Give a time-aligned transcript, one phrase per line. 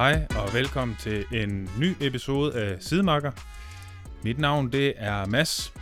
[0.00, 3.30] Hej og velkommen til en ny episode af Sidemarker.
[4.24, 5.72] Mit navn det er Mads,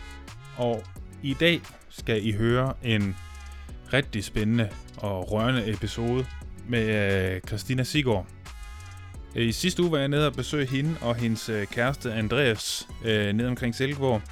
[0.57, 0.83] og
[1.23, 3.17] i dag skal I høre en
[3.93, 6.27] rigtig spændende og rørende episode
[6.69, 6.87] med
[7.35, 8.27] øh, Christina Sigård.
[9.35, 13.33] I sidste uge var jeg nede og besøge hende og hendes øh, kæreste Andreas øh,
[13.33, 14.23] nede omkring Silkeborg.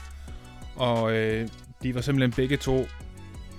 [0.76, 1.48] Og øh,
[1.82, 2.86] de var simpelthen begge to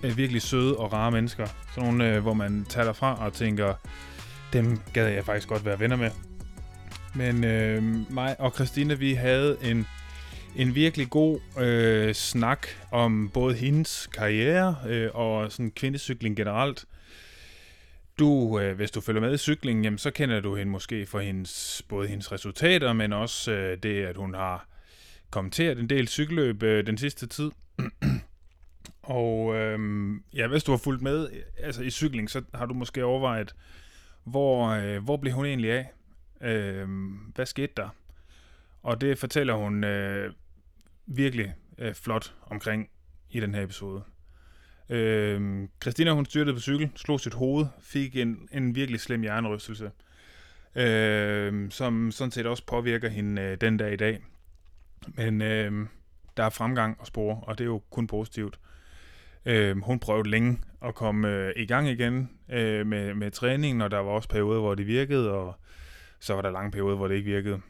[0.04, 1.48] øh, virkelig søde og rare mennesker.
[1.76, 3.74] Sådan nogle, øh, hvor man tager fra og tænker,
[4.54, 6.12] dem gad jeg faktisk godt være venner med.
[7.16, 9.88] Men øh, mig og Christina, vi havde en,
[10.56, 16.86] en virkelig god øh, snak om både hendes karriere øh, og sådan kvindecykling generelt.
[18.20, 21.20] Du, øh, hvis du følger med i cyklingen, jamen, så kender du hende måske for
[21.20, 24.68] hendes, både hendes resultater, men også øh, det, at hun har
[25.30, 27.52] kommenteret en del cykelløb øh, den sidste tid.
[29.04, 29.80] og øh,
[30.34, 33.56] ja, hvis du har fulgt med altså i cykling, så har du måske overvejet,
[34.28, 35.92] hvor, øh, hvor blev hun egentlig af?
[36.42, 36.88] Øh,
[37.36, 37.90] hvad skete der?
[38.84, 40.34] Og det fortæller hun øh,
[41.06, 42.90] virkelig øh, flot omkring
[43.30, 44.04] i den her episode.
[44.90, 49.92] Øh, Christina hun styrtede på cykel, slog sit hoved, fik en, en virkelig slem hjernerystelse,
[50.76, 54.20] øh, som sådan set også påvirker hende øh, den dag i dag.
[55.08, 55.88] Men øh,
[56.38, 58.60] der er fremgang og spore, og det er jo kun positivt.
[58.60, 58.77] Øh,
[59.48, 63.92] Øh, hun prøvede længe at komme øh, i gang igen øh, med, med træningen, og
[63.92, 65.56] der var også perioder, hvor det virkede, og
[66.20, 67.62] så var der lange perioder, hvor det ikke virkede.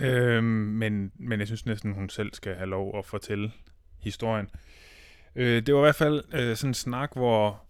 [0.00, 3.52] Øh, men, men jeg synes næsten, hun selv skal have lov at fortælle
[3.98, 4.48] historien.
[5.36, 7.62] Øh, det var i hvert fald øh, sådan en snak, hvor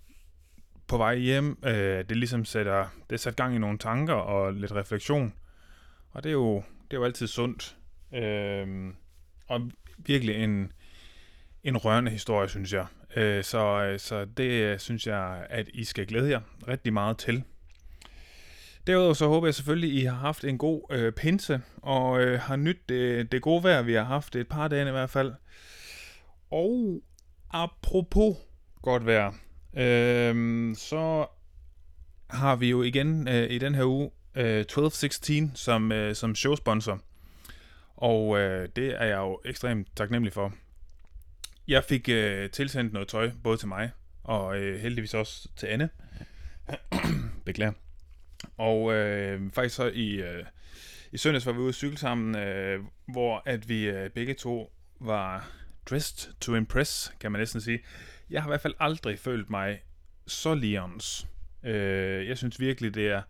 [0.87, 4.73] på vej hjem, øh, det ligesom sætter, det sat gang i nogle tanker og lidt
[4.73, 5.35] refleksion.
[6.11, 6.57] Og det er jo,
[6.91, 7.77] det er jo altid sundt.
[8.15, 8.95] Øh,
[9.47, 10.73] og virkelig en,
[11.65, 12.87] en rørende historie, synes jeg.
[13.17, 17.19] Øh, så, øh, så det øh, synes jeg, at I skal glæde jer rigtig meget
[17.19, 17.43] til.
[18.87, 22.41] Derudover så håber jeg selvfølgelig, at I har haft en god øh, pinse, og øh,
[22.41, 25.33] har nydt det, det gode vejr, vi har haft et par dage i hvert fald.
[26.51, 27.03] Og
[27.51, 28.37] apropos
[28.83, 29.33] godt vejr,
[29.77, 31.27] øh, så
[32.31, 37.01] har vi jo igen øh, i den her uge øh, 1216 som, øh, som showsponsor.
[37.97, 40.53] Og øh, det er jeg jo ekstremt taknemmelig for.
[41.71, 43.91] Jeg fik øh, tilsendt noget tøj, både til mig
[44.25, 45.91] og øh, heldigvis også til Anne.
[47.47, 47.73] Beklager.
[48.57, 50.45] Og øh, faktisk så i, øh,
[51.13, 54.73] i søndags var vi ude at cykle sammen, øh, hvor at vi øh, begge to
[55.01, 55.51] var
[55.91, 57.81] dressed to impress, kan man næsten sige.
[58.31, 59.83] Jeg har i hvert fald aldrig følt mig
[60.27, 61.27] så Leons.
[61.65, 63.23] Øh, jeg synes virkelig, det er,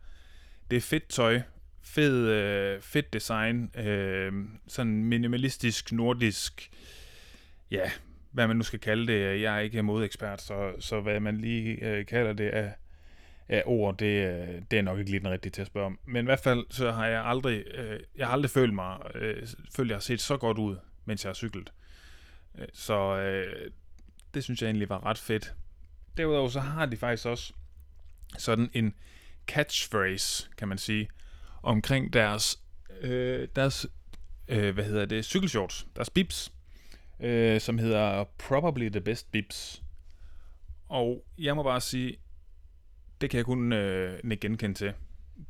[0.70, 1.40] det er fedt tøj,
[1.82, 4.32] fed, øh, fedt design, øh,
[4.68, 6.70] sådan minimalistisk, nordisk,
[7.70, 7.90] ja,
[8.30, 9.42] hvad man nu skal kalde det.
[9.42, 12.72] Jeg er ikke modekspert, så, så hvad man lige øh, kalder det af,
[13.48, 15.98] af ord, det, øh, det er nok ikke lige den rigtige til at spørge om.
[16.04, 19.46] Men i hvert fald, så har jeg aldrig, øh, jeg har aldrig følt mig, øh,
[19.76, 21.72] følt, jeg har set så godt ud, mens jeg har cyklet.
[22.58, 23.70] Øh, så øh,
[24.34, 25.54] det synes jeg egentlig var ret fedt.
[26.16, 27.52] Derudover så har de faktisk også
[28.38, 28.94] sådan en
[29.46, 31.08] catchphrase, kan man sige,
[31.62, 32.60] omkring deres,
[33.00, 33.86] øh, deres
[34.48, 36.52] øh, hvad hedder det, cykelshorts, deres bips
[37.20, 39.82] øh, som hedder Probably the Best Bips.
[40.88, 42.16] Og jeg må bare sige,
[43.20, 44.92] det kan jeg kun øh, genkende til.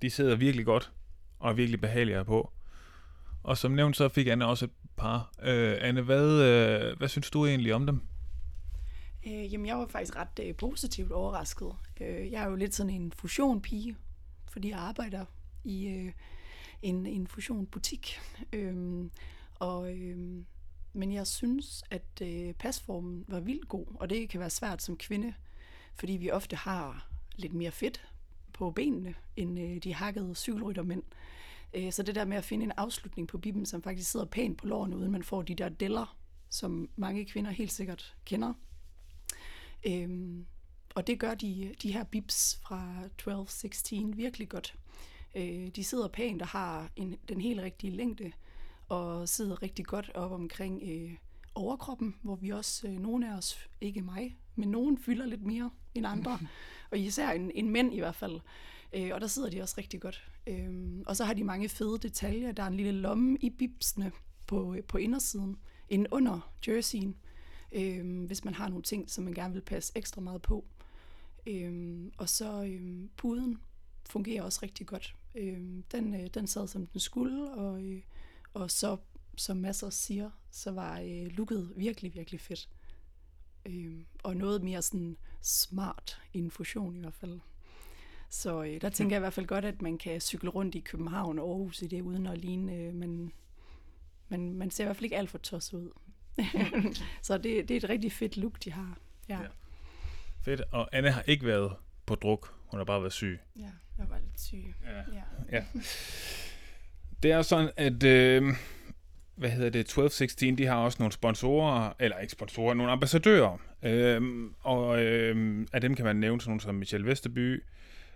[0.02, 0.92] De sidder virkelig godt,
[1.38, 2.52] og er virkelig behagelige på.
[3.42, 5.32] Og som nævnt, så fik Anne også et par.
[5.42, 8.00] Øh, Anne, hvad, øh, hvad synes du egentlig om dem?
[9.26, 11.72] Øh, jamen, jeg var faktisk ret øh, positivt overrasket.
[12.00, 13.96] Øh, jeg er jo lidt sådan en fusionpige,
[14.50, 15.24] fordi jeg arbejder
[15.64, 16.12] i øh,
[16.82, 18.18] en, en fusionbutik.
[18.52, 19.04] Øh,
[19.54, 20.44] og øh,
[20.92, 24.96] men jeg synes, at øh, pasformen var vildt god, og det kan være svært som
[24.96, 25.34] kvinde,
[25.94, 28.08] fordi vi ofte har lidt mere fedt
[28.52, 31.02] på benene, end øh, de hakkede cykelryttermænd.
[31.74, 34.58] Øh, så det der med at finde en afslutning på bibben, som faktisk sidder pænt
[34.58, 36.16] på lårene, uden man får de der deller,
[36.48, 38.54] som mange kvinder helt sikkert kender.
[39.86, 40.36] Øh,
[40.94, 44.74] og det gør de, de her bibs fra 12-16 virkelig godt.
[45.34, 48.32] Øh, de sidder pænt og har en, den helt rigtige længde,
[48.90, 51.12] og sidder rigtig godt op omkring øh,
[51.54, 55.70] overkroppen, hvor vi også, øh, nogle af os, ikke mig, men nogen fylder lidt mere
[55.94, 56.38] end andre,
[56.90, 58.40] og især en, en mænd i hvert fald.
[58.92, 60.30] Øh, og der sidder de også rigtig godt.
[60.46, 62.52] Øh, og så har de mange fede detaljer.
[62.52, 64.12] Der er en lille lomme i bibsene
[64.46, 65.56] på, på indersiden,
[65.88, 67.16] inden under jerseyen,
[67.72, 70.64] øh, hvis man har nogle ting, som man gerne vil passe ekstra meget på.
[71.46, 73.58] Øh, og så øh, puden
[74.06, 75.16] fungerer også rigtig godt.
[75.34, 75.60] Øh,
[75.92, 78.00] den, øh, den sad som den skulle, og øh,
[78.54, 78.96] og så,
[79.36, 82.68] som masser siger, så var øh, looket virkelig, virkelig fedt.
[83.66, 87.40] Øh, og noget mere sådan smart infusion i hvert fald.
[88.28, 90.80] Så øh, der tænker jeg i hvert fald godt, at man kan cykle rundt i
[90.80, 93.32] København og Aarhus i det, uden at ligne, øh, men,
[94.28, 95.90] men man ser i hvert fald ikke alt for tosset ud.
[97.22, 98.98] så det, det er et rigtig fedt look, de har.
[99.28, 99.40] Ja.
[99.40, 99.48] Ja.
[100.42, 100.60] Fedt.
[100.60, 101.76] Og Anne har ikke været
[102.06, 102.54] på druk.
[102.66, 103.40] Hun har bare været syg.
[103.56, 104.74] ja, jeg var lidt syg.
[104.84, 104.96] Ja.
[104.98, 105.22] Ja.
[105.52, 105.64] Ja.
[107.22, 108.02] Det er sådan, at...
[108.02, 108.42] Øh,
[109.40, 109.80] hvad hedder det?
[109.80, 113.58] 1216, de har også nogle sponsorer, eller ikke sponsorer, nogle ambassadører.
[113.82, 114.22] Øh,
[114.60, 117.62] og øh, af dem kan man nævne sådan nogle som Michel Vesterby,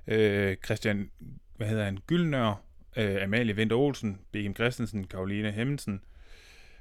[0.07, 1.11] øh, Christian,
[1.57, 2.63] hvad hedder han, Gyldnør,
[2.97, 4.53] øh, Amalie Vinter Olsen, B.M.
[4.55, 6.01] Christensen, Karoline Hemmensen,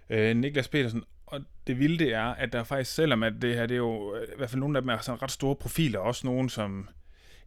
[0.09, 1.03] øh, Niklas Petersen.
[1.25, 4.15] Og det vilde det er, at der faktisk, selvom at det her, det er jo,
[4.15, 6.89] øh, i hvert fald nogle af dem er sådan ret store profiler, også nogen, som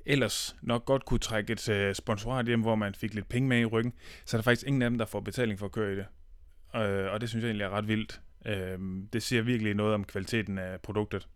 [0.07, 3.61] ellers nok godt kunne trække et øh, sponsorat hjem, hvor man fik lidt penge med
[3.61, 3.93] i ryggen,
[4.25, 6.07] så er der faktisk ingen af dem, der får betaling for at køre i det.
[6.77, 8.21] Øh, og det synes jeg egentlig er ret vildt.
[8.47, 8.79] Øh,
[9.13, 11.29] det siger virkelig noget om kvaliteten af produktet.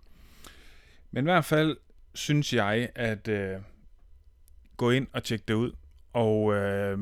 [1.10, 1.76] Men i hvert fald
[2.14, 3.58] synes jeg, at øh,
[4.76, 5.72] gå ind og tjekke det ud.
[6.12, 6.98] Og øh,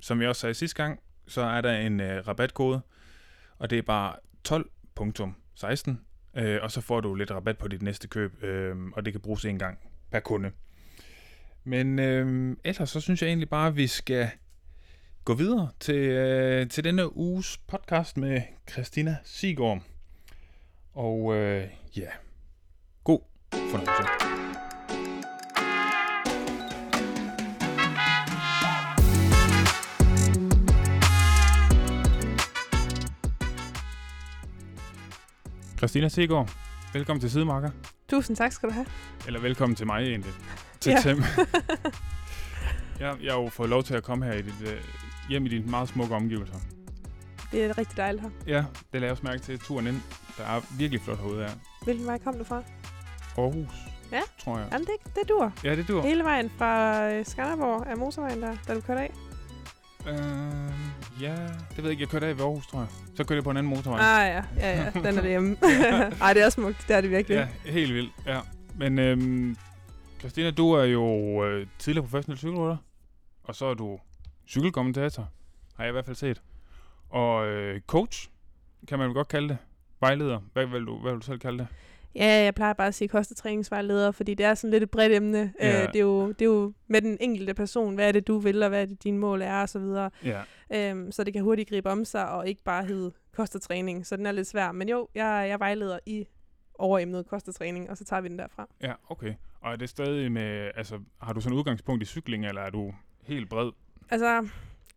[0.00, 2.80] som jeg også sagde sidste gang, så er der en øh, rabatkode,
[3.58, 4.16] og det er bare
[4.48, 5.90] 12.16,
[6.40, 9.20] øh, og så får du lidt rabat på dit næste køb, øh, og det kan
[9.20, 9.78] bruges en gang
[10.10, 10.50] per kunde.
[11.64, 14.30] Men øh, ellers så synes jeg egentlig bare, at vi skal
[15.24, 19.82] gå videre til, øh, til denne uges podcast med Christina Sigård.
[20.92, 22.08] Og øh, ja,
[23.04, 23.20] god
[23.52, 24.40] fornøjelse.
[35.78, 36.50] Christina Sigård,
[36.92, 37.70] velkommen til Sidemarker.
[38.08, 38.86] Tusind tak skal du have.
[39.26, 40.32] Eller velkommen til mig egentlig.
[40.80, 41.00] Til Ja.
[41.00, 41.16] Tim.
[43.00, 44.80] jeg, jeg har jo fået lov til at komme her i dit, øh,
[45.28, 46.54] hjem i dine meget smukke omgivelser.
[47.52, 48.30] Det er rigtig dejligt her.
[48.46, 50.00] Ja, det lader jeg også mærke til turen ind.
[50.38, 51.50] Der er virkelig flot herude her.
[51.84, 52.62] Hvilken vej kom du fra?
[53.38, 53.68] Aarhus,
[54.12, 54.20] Ja.
[54.44, 54.68] tror jeg.
[54.72, 55.52] Jamen, det, det dur.
[55.64, 56.02] Ja, det dur.
[56.02, 59.12] Hele vejen fra øh, Skanderborg af motorvejen der, da du kørte af.
[60.08, 60.16] Øh,
[61.22, 62.00] ja, det ved jeg ikke.
[62.02, 62.88] Jeg kørte af ved Aarhus, tror jeg.
[63.16, 64.00] Så kørte jeg på en anden motorvej.
[64.00, 64.90] Ah ja, ja, ja.
[64.94, 65.56] Den er derhjemme.
[66.22, 66.84] Ej, det er smukt.
[66.88, 67.48] Det er det virkelig.
[67.66, 68.12] Ja, helt vildt.
[68.26, 68.40] Ja.
[68.74, 69.56] Men øhm,
[70.20, 71.04] Christina, du er jo
[71.44, 72.76] øh, tidligere professionel cykelrytter.
[73.42, 73.98] Og så er du
[74.48, 75.28] cykelkommentator,
[75.76, 76.42] har jeg i hvert fald set.
[77.08, 78.30] Og øh, coach,
[78.88, 79.58] kan man vel godt kalde det.
[80.00, 80.40] Vejleder.
[80.52, 81.66] Hvad vil du, hvad vil du selv kalde det?
[82.14, 85.52] Ja, jeg plejer bare at sige kostetræningsvejleder, fordi det er sådan lidt et bredt emne.
[85.60, 85.82] Ja.
[85.82, 88.38] Øh, det, er jo, det er jo med den enkelte person, hvad er det, du
[88.38, 90.10] vil, og hvad er det, dine mål er, og så videre.
[90.24, 90.42] Ja.
[90.72, 94.06] Øhm, så det kan hurtigt gribe om sig, og ikke bare hedde kostetræning.
[94.06, 94.72] Så den er lidt svær.
[94.72, 96.26] Men jo, jeg, jeg vejleder i
[96.80, 98.68] overemnet kostetræning, og så tager vi den derfra.
[98.82, 99.34] Ja, okay.
[99.60, 102.94] Og er det stadig med, altså, har du sådan udgangspunkt i cykling, eller er du
[103.22, 103.70] helt bred?
[104.10, 104.48] Altså,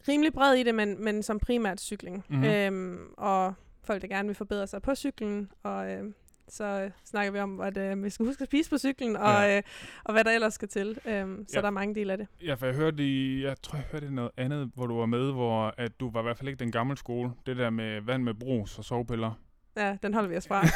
[0.07, 2.15] rimelig bred i det, men, men som primært cykling.
[2.29, 2.37] Mhm.
[2.39, 2.53] Mm-hmm.
[2.53, 3.53] Øhm, og
[3.83, 6.13] folk, der gerne vil forbedre sig på cyklen, og øh,
[6.47, 9.29] så øh, snakker vi om, at øh, vi skal huske at spise på cyklen, og,
[9.29, 9.57] Ja.
[9.57, 9.63] øh,
[10.03, 10.97] og hvad der ellers skal til.
[11.05, 11.61] Øhm, så Ja.
[11.61, 12.27] der er mange dele af det.
[12.45, 15.31] Ja, for jeg hørte i, jeg tror, jeg hørte noget andet, hvor du var med,
[15.31, 17.31] hvor at du var i hvert fald ikke den gamle skole.
[17.45, 19.31] Det der med vand med brus og sovepiller.
[19.77, 20.61] Ja, den holder vi os fra.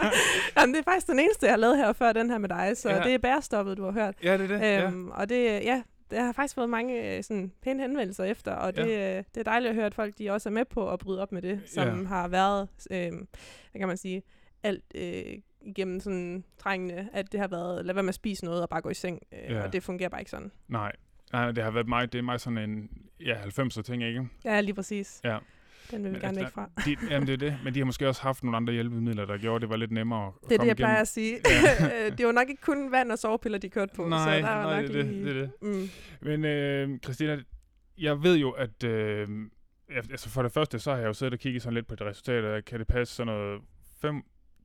[0.56, 2.76] Jamen, det er faktisk den eneste, jeg har lavet her før den her med dig,
[2.76, 2.96] så Ja.
[2.96, 3.02] ja.
[3.02, 4.14] det er bærestoppet, du har hørt.
[4.24, 4.60] Ja, det er det.
[4.66, 4.86] ja.
[4.86, 8.76] Øhm, og det, ja, det har faktisk fået mange øh, sådan, pæne henvendelser efter, og
[8.76, 9.16] det, ja.
[9.18, 11.32] det er dejligt at høre, at folk de også er med på at bryde op
[11.32, 12.04] med det, som Ja.
[12.06, 13.12] har været, øh,
[13.70, 14.22] hvad kan man sige,
[14.62, 15.22] alt øh,
[15.60, 18.80] igennem sådan trængende, at det har været, lad være med at spise noget og bare
[18.80, 19.62] gå i seng, øh, Ja.
[19.62, 20.50] og det fungerer bare ikke sådan.
[20.68, 20.92] Nej.
[21.32, 22.88] Nej, det har været mig, det er mig sådan en
[23.20, 24.28] ja, 90'er ting, ikke?
[24.44, 25.20] Ja, lige præcis.
[25.24, 25.38] Ja.
[25.90, 26.70] Den vil vi Men gerne altså, væk fra.
[26.86, 27.58] De, jamen, det er det.
[27.64, 29.90] Men de har måske også haft nogle andre hjælpemidler, der gjorde, at det var lidt
[29.90, 31.00] nemmere at Det er det, jeg plejer igennem.
[31.02, 31.38] at sige.
[31.80, 32.10] Ja.
[32.16, 34.08] det var nok ikke kun vand og sovepiller, de kørte på.
[34.08, 35.24] Nej, så der var nej nok det, er det, lige...
[35.24, 35.50] det er det.
[35.62, 35.88] Mm.
[36.20, 37.38] Men øh, Christina,
[37.98, 39.28] jeg ved jo, at øh,
[39.90, 42.06] altså for det første, så har jeg jo siddet og kigget sådan lidt på det
[42.06, 42.64] resultat.
[42.64, 43.60] Kan det passe sådan noget
[44.00, 44.22] fem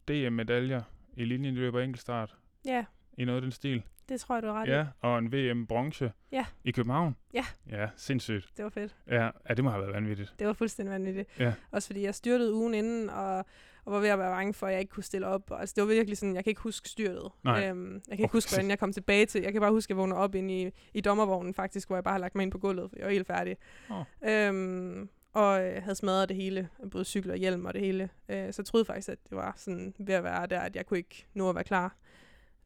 [0.07, 0.81] DM-medaljer
[1.17, 2.86] i linjeløb og enkeltstart Ja,
[3.17, 3.83] i noget af den stil?
[4.09, 4.71] Det tror jeg, du har ret i.
[4.71, 6.45] Ja, og en VM-bronze Ja.
[6.63, 7.15] i København?
[7.33, 7.45] Ja.
[7.71, 8.49] Ja, sindssygt.
[8.57, 8.95] Det var fedt.
[9.07, 10.33] Ja, ja, det må have været vanvittigt.
[10.39, 11.29] Det var fuldstændig vanvittigt.
[11.39, 11.53] Ja.
[11.71, 13.37] Også fordi jeg styrtede ugen inden, og,
[13.85, 15.51] og var ved at være bange for, at jeg ikke kunne stille op.
[15.59, 17.29] Altså, det var virkelig sådan, jeg kan ikke huske styrtet.
[17.43, 17.69] Nej.
[17.69, 18.31] Øhm, jeg kan ikke Okay.
[18.31, 19.41] huske, hvordan jeg kom tilbage til.
[19.41, 22.03] Jeg kan bare huske, at jeg vågnede op inde i, i dommervognen faktisk, hvor jeg
[22.03, 23.57] bare har lagt mig ind på gulvet, for jeg var helt færdig.
[23.91, 24.03] Åh.
[24.29, 28.09] Øhm, og øh, havde smadret det hele, både cykel og hjelm og det hele.
[28.29, 30.85] Øh, så jeg troede faktisk, at det var sådan ved at være der, at jeg
[30.85, 31.95] kunne ikke nå at være klar.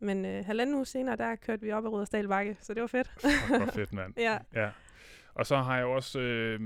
[0.02, 2.88] Men øh, halvanden uge senere, der kørte vi op ad Rudersdal Bakke, så det var
[2.88, 3.12] fedt.
[3.22, 4.14] Fuck, hvor fedt, mand.
[4.28, 4.38] ja.
[4.56, 4.70] Ja.
[5.34, 6.60] Og så har jeg også øh,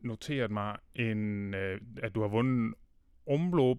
[0.00, 2.74] noteret mig, en, øh, at du har vundet en
[3.26, 3.76] omlop.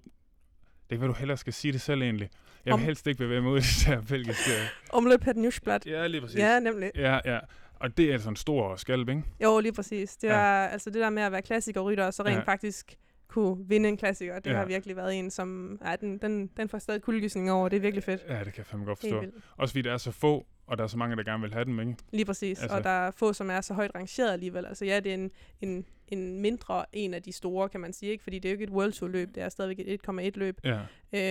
[0.89, 2.29] Det kan være, du hellere skal sige det selv egentlig.
[2.65, 4.51] Jeg vil Om- helst ikke bevæge mig ud i det der belgiske.
[4.93, 5.79] Omløb på Newsblad.
[5.85, 6.39] Ja, lige præcis.
[6.39, 6.91] Ja, nemlig.
[6.95, 7.39] Ja, ja.
[7.75, 9.23] Og det er altså en stor skalp, ikke?
[9.43, 10.17] Jo, lige præcis.
[10.17, 10.33] Det Ja.
[10.35, 12.37] var altså det der med at være klassikerrytter, og så rent Ja.
[12.39, 12.43] ja.
[12.43, 12.95] faktisk
[13.29, 14.39] kunne vinde en klassiker.
[14.39, 14.55] Det Ja.
[14.57, 15.79] har virkelig været en, som...
[15.85, 17.69] Ja, den, den, den får stadig kuldegysning over.
[17.69, 18.25] Det er virkelig fedt.
[18.29, 19.23] Ja, det kan jeg fandme godt forstå.
[19.57, 21.65] Også fordi der er så få, og der er så mange, der gerne vil have
[21.65, 21.95] dem, ikke?
[22.11, 22.61] Lige præcis.
[22.61, 22.77] Altså-.
[22.77, 24.65] Og der er få, som er så højt rangeret alligevel.
[24.65, 25.31] Altså ja, det er en,
[25.61, 28.11] en, en mindre en af de store, kan man sige.
[28.11, 30.31] ikke, Fordi det er jo ikke et World Tour løb, det er stadigvæk et 1,1
[30.35, 30.79] løb, Ja,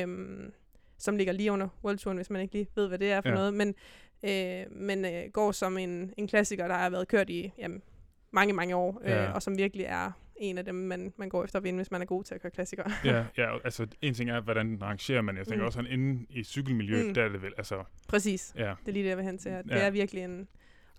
[0.02, 0.52] øhm,
[0.98, 3.28] som ligger lige under World Touren, hvis man ikke lige ved, hvad det er for
[3.28, 3.34] ja.
[3.34, 3.54] noget.
[3.54, 3.74] Men,
[4.22, 7.82] øh, men øh, går som en, en klassiker, der har været kørt i jamen,
[8.30, 9.32] mange, mange år, øh, Ja.
[9.32, 12.02] og som virkelig er en af dem, man, man går efter at vinde, hvis man
[12.02, 12.90] er god til at køre klassikere.
[13.04, 15.36] ja, ja, altså en ting er, hvordan rangerer man.
[15.36, 15.66] Jeg tænker Mm.
[15.66, 17.14] også sådan inde i cykelmiljøet, Mm.
[17.14, 18.52] der er det vel, altså, Præcis.
[18.56, 19.48] ja, Det er lige det, jeg vil hen til.
[19.48, 19.74] At Ja.
[19.74, 20.48] Det er virkelig en...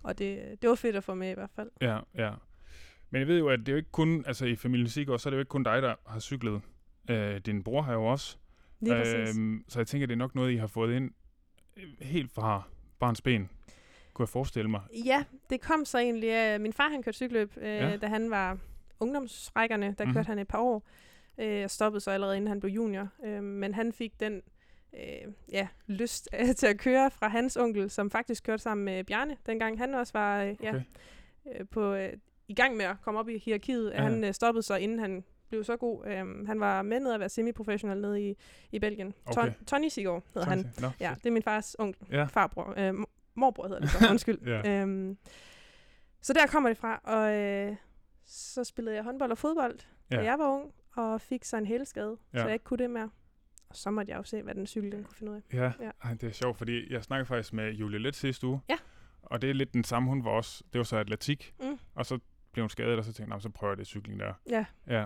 [0.03, 1.69] Og det, det var fedt at få med i hvert fald.
[1.81, 2.31] ja, ja.
[3.09, 5.29] Men jeg ved jo, at det er jo ikke kun, altså i familien Sigurd, så
[5.29, 6.61] er det jo ikke kun dig, der har cyklet.
[7.09, 8.37] Øh, din bror har jo også.
[8.79, 9.37] Lige præcis.
[9.37, 11.11] Øhm, så jeg tænker, det er nok noget, I har fået ind
[11.77, 12.61] øh, helt fra
[12.99, 13.49] barns ben,
[14.13, 14.81] kunne jeg forestille mig.
[15.05, 17.89] Ja, det kom så egentlig af, min far han kørte cykelløb, øh, Ja.
[17.89, 17.97] ja.
[17.97, 18.57] da han var
[18.99, 20.13] ungdomsrækkerne, der mm-hmm.
[20.13, 20.87] kørte han et par år,
[21.37, 23.07] øh, og stoppede så allerede inden han blev junior.
[23.25, 24.41] Øh, men han fik den
[24.93, 29.03] øh, ja, lyst øh, til at køre fra hans onkel, som faktisk kørte sammen med
[29.03, 30.81] Bjarne, dengang han også var øh, ja, Okay.
[31.59, 32.13] øh, på, øh,
[32.47, 33.91] i gang med at komme op i hierarkiet.
[33.91, 33.95] Ja.
[33.95, 34.09] Ja.
[34.09, 36.05] Han øh, stoppede så, inden han blev så god.
[36.07, 38.35] Øh, han var med ned at være semiprofessionel nede i,
[38.71, 39.13] i Belgien.
[39.25, 39.41] Okay.
[39.41, 40.71] Ton, Tony Sigård hedder han.
[40.79, 42.07] Nå, Ja, det er min fars onkel.
[42.11, 42.23] Ja.
[42.23, 42.73] Farbror.
[42.77, 42.93] Øh,
[43.35, 44.39] morbror hedder det så, undskyld.
[44.47, 44.81] Ja.
[44.81, 45.17] øhm,
[46.21, 47.75] så der kommer det fra, og øh,
[48.31, 49.79] så spillede jeg håndbold og fodbold,
[50.11, 50.15] ja.
[50.15, 52.39] Da jeg var ung, og fik så en hælskade, ja.
[52.39, 53.09] Så jeg ikke kunne det mere.
[53.69, 55.41] Og så måtte jeg jo se, hvad den cykel den kunne finde ud af.
[55.53, 55.91] Ja, Ja.
[56.03, 58.61] Ej, det er sjovt, fordi jeg snakkede faktisk med Julie lidt sidste uge.
[58.69, 58.77] Ja.
[59.21, 60.63] Og det er lidt den samme, hun var også.
[60.73, 61.55] Det var så atletik.
[61.61, 61.79] Mm.
[61.95, 62.19] Og så
[62.51, 64.33] blev hun skadet, og så tænkte jeg, "Nå, så prøver jeg det cykling der.
[64.49, 65.05] Ja, Ja.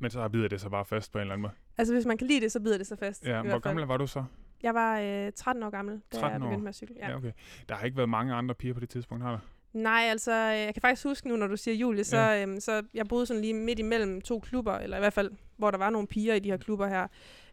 [0.00, 1.52] Men så bider det sig bare fast på en eller anden måde.
[1.78, 3.24] altså hvis man kan lide det, så bider det sig fast.
[3.26, 4.24] Ja, hvor gammel var du så?
[4.62, 6.46] Jeg var øh, 13 år gammel, da 13 jeg år?
[6.46, 6.96] begyndte med at cykle.
[6.98, 7.08] Ja.
[7.10, 7.16] Ja.
[7.16, 7.32] okay.
[7.68, 9.38] Der har ikke været mange andre piger på det tidspunkt, har der?
[9.72, 12.42] Nej, altså, øh, jeg kan faktisk huske nu, når du siger Julie, så, Ja.
[12.42, 15.70] øhm, så jeg boede sådan lige midt imellem to klubber, eller i hvert fald, hvor
[15.70, 17.06] der var nogle piger i de her klubber her.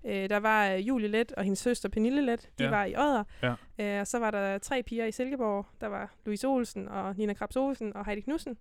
[0.05, 2.69] Øh, der var øh, Julie Let og hendes søster Pernille Let, de Ja.
[2.69, 3.23] var i Odder.
[3.43, 3.53] Ja.
[3.95, 5.65] Øh, og så var der tre piger i Silkeborg.
[5.81, 8.57] Der var Louise Olsen og Nina Krabs Olsen og Heidi Knudsen.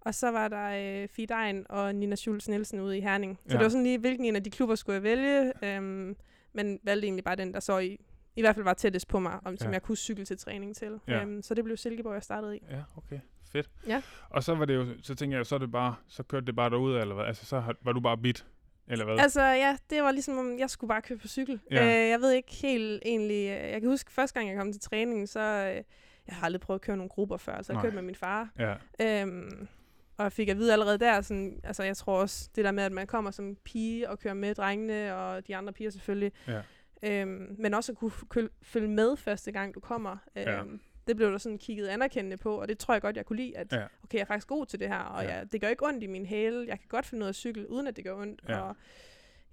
[0.00, 3.38] Og så var der øh, Fie Dein og Nina Schultz Nielsen ude i Herning.
[3.46, 3.58] Så Ja.
[3.58, 5.52] det var sådan lige, hvilken en af de klubber skulle jeg vælge.
[5.62, 6.16] Øhm,
[6.52, 8.00] men valgte egentlig bare den, der så i,
[8.36, 9.72] i hvert fald var tættest på mig, om, som Ja.
[9.72, 11.00] jeg kunne cykle til træning til.
[11.08, 11.22] Ja.
[11.22, 12.60] Øhm, så det blev Silkeborg, jeg startede i.
[12.70, 13.20] Ja, okay.
[13.52, 13.70] Fedt.
[13.86, 14.02] Ja.
[14.30, 16.56] Og så var det jo, så tænker jeg, så er det bare, så kørte det
[16.56, 17.24] bare derud, eller hvad?
[17.24, 18.46] Altså, så var du bare bit,
[18.88, 19.18] eller hvad?
[19.18, 21.60] Altså ja, det var ligesom, om jeg skulle bare køre på cykel.
[21.70, 21.84] Ja.
[22.04, 24.80] Øh, jeg ved ikke helt egentlig, øh, jeg kan huske første gang, jeg kom til
[24.80, 25.82] træning, så øh,
[26.26, 28.48] jeg har aldrig prøvet at køre nogle grupper før, så jeg kørte med min far.
[28.58, 28.74] Ja,
[29.22, 29.68] Øhm,
[30.18, 32.84] og jeg fik at vide allerede der, sådan, altså jeg tror også, det der med,
[32.84, 36.60] at man kommer som pige og kører med drengene, og de andre piger selvfølgelig, ja.
[37.06, 40.16] Øhm, men også at kunne køl- følge med første gang, du kommer.
[40.36, 40.62] Øhm, Ja.
[41.06, 43.56] Det blev der sådan kigget anerkendende på, og det tror jeg godt, jeg kunne lide,
[43.58, 43.84] at Ja.
[44.04, 45.34] okay, jeg er faktisk god til det her, og Ja.
[45.34, 47.34] jeg, det gør ikke ondt i min hæle, jeg kan godt finde ud af at
[47.34, 48.42] cykle, uden at det gør ondt.
[48.48, 48.58] Ja.
[48.60, 48.76] Og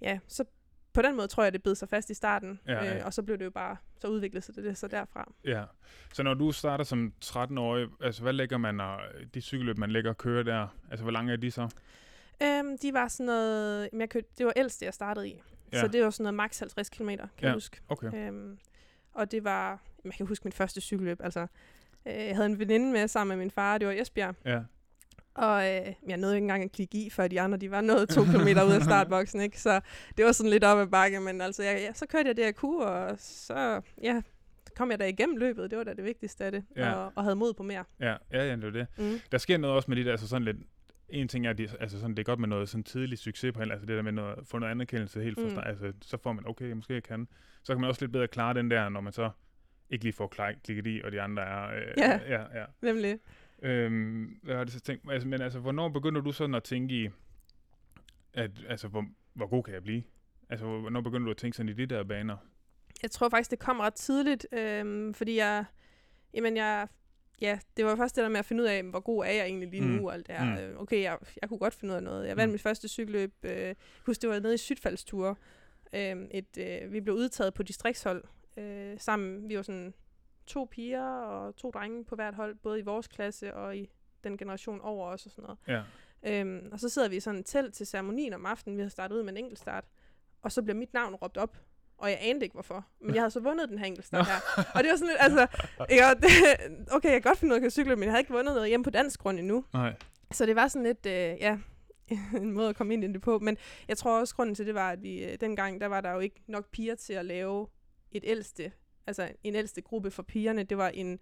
[0.00, 0.44] ja, så
[0.92, 2.96] på den måde tror jeg, det bed sig fast i starten, Ja, ja.
[2.98, 5.32] Øh, og så blev det jo bare, så udviklede sig det, det så derfra.
[5.44, 5.64] Ja.
[6.12, 9.00] Så når du starter som 13-årig, altså hvad lægger man, og
[9.34, 11.68] de cykelløb, man lægger og kører der, altså hvor lange er de så?
[12.42, 15.42] Øhm, de var sådan noget, jeg kørte, det var ældste, jeg startede i,
[15.74, 15.80] Ja.
[15.80, 17.26] så det var sådan noget maks 50 km, kan Ja.
[17.46, 17.80] jeg huske.
[17.88, 18.28] Okay.
[18.28, 18.58] Øhm,
[19.14, 21.40] og det var, jeg kan huske min første cykelløb, altså,
[22.06, 24.60] øh, jeg havde en veninde med sammen med min far, det var Esbjerg, Ja.
[25.34, 28.08] Og øh, jeg nåede ikke engang at klikke i, før de andre de var nået
[28.08, 29.40] to kilometer ud af startboksen.
[29.40, 29.60] Ikke?
[29.60, 29.80] Så
[30.16, 32.42] det var sådan lidt op ad bakke, men altså, jeg, ja, så kørte jeg det,
[32.42, 34.22] jeg kunne, og så ja,
[34.76, 35.70] kom jeg da igennem løbet.
[35.70, 36.92] Det var da det vigtigste af det, Ja.
[36.92, 37.84] og, og havde mod på mere.
[38.00, 38.86] Ja, ja, ja, det er det.
[38.98, 39.20] Mm.
[39.32, 40.56] Der sker noget også med de der, altså sådan lidt,
[41.14, 43.52] en ting er, at de, altså sådan, det er godt med noget sådan tidlig succes
[43.52, 45.50] på altså det der med noget, få noget anerkendelse helt fra Mm.
[45.50, 47.28] start, altså så får man, okay, måske jeg kan.
[47.62, 49.30] Så kan man også lidt bedre klare den der, når man så
[49.90, 51.76] ikke lige får klar, klikket i, og de andre er...
[51.76, 52.20] Øh, Ja.
[52.28, 52.64] ja, ja.
[52.82, 53.18] Nemlig.
[53.62, 55.12] Øhm, hvad har det så tænkt?
[55.12, 57.08] Altså, men altså, hvornår begynder du sådan at tænke i,
[58.34, 59.04] at, altså, hvor,
[59.34, 60.02] hvor god kan jeg blive?
[60.48, 62.36] Altså, hvor- hvornår begynder du at tænke sådan i de der baner?
[63.02, 65.64] Jeg tror faktisk, det kom ret tidligt, øhm, fordi jeg,
[66.34, 66.88] jamen jeg,
[67.44, 69.44] ja, det var først det der med at finde ud af, hvor god er jeg
[69.46, 69.88] egentlig lige Mm.
[69.88, 70.44] nu, og alt det her.
[70.68, 70.72] Mm.
[70.74, 70.78] Mm.
[70.80, 72.28] Okay, jeg, jeg kunne godt finde ud af noget.
[72.28, 72.52] Jeg vandt Mm.
[72.52, 73.74] mit første cykelløb, øh,
[74.06, 75.34] husker, det var nede i Sydfaldsture.
[75.94, 78.24] Øhm, et, øh, vi blev udtaget på distriktshold
[78.56, 79.48] øh, sammen.
[79.48, 79.94] Vi var sådan
[80.46, 83.90] to piger og to drenge på hvert hold, både i vores klasse og i
[84.24, 85.58] den generation over os og sådan noget.
[85.68, 85.82] Ja,
[86.26, 88.76] Øhm, og så sidder vi i sådan telt til ceremonien om aftenen.
[88.76, 89.84] Vi havde startet ud med en enkeltstart.
[90.42, 91.56] Og så bliver mit navn råbt op.
[91.98, 92.86] Og jeg anede ikke, hvorfor.
[93.00, 94.62] Men jeg havde så vundet den her enkeltstart her.
[94.74, 95.46] Og det var sådan lidt, altså...
[96.20, 96.28] Det,
[96.92, 98.68] okay, jeg kan godt finde ud af at cykle, men jeg havde ikke vundet noget
[98.68, 99.64] hjemme på dansk grund endnu.
[99.72, 99.94] nej.
[100.32, 101.58] Så det var sådan lidt, øh, ja,
[102.42, 103.38] en måde at komme ind i det på.
[103.38, 103.56] Men
[103.88, 106.18] jeg tror også, grunden til det var, at vi øh, dengang, der var der jo
[106.18, 107.66] ikke nok piger til at lave
[108.12, 108.72] et ældste,
[109.06, 110.62] altså en ældste gruppe for pigerne.
[110.62, 111.18] Det var en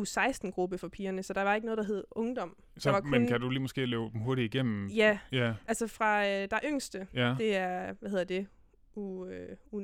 [0.00, 2.56] U16-gruppe for pigerne, så der var ikke noget, der hed ungdom.
[2.78, 4.88] Så, der var men kun- kan du lige måske løbe dem hurtigt igennem?
[4.88, 7.34] Ja, Ja, altså fra øh, der yngste, ja.
[7.38, 8.46] det er, hvad hedder det,
[8.94, 9.80] u, øh, u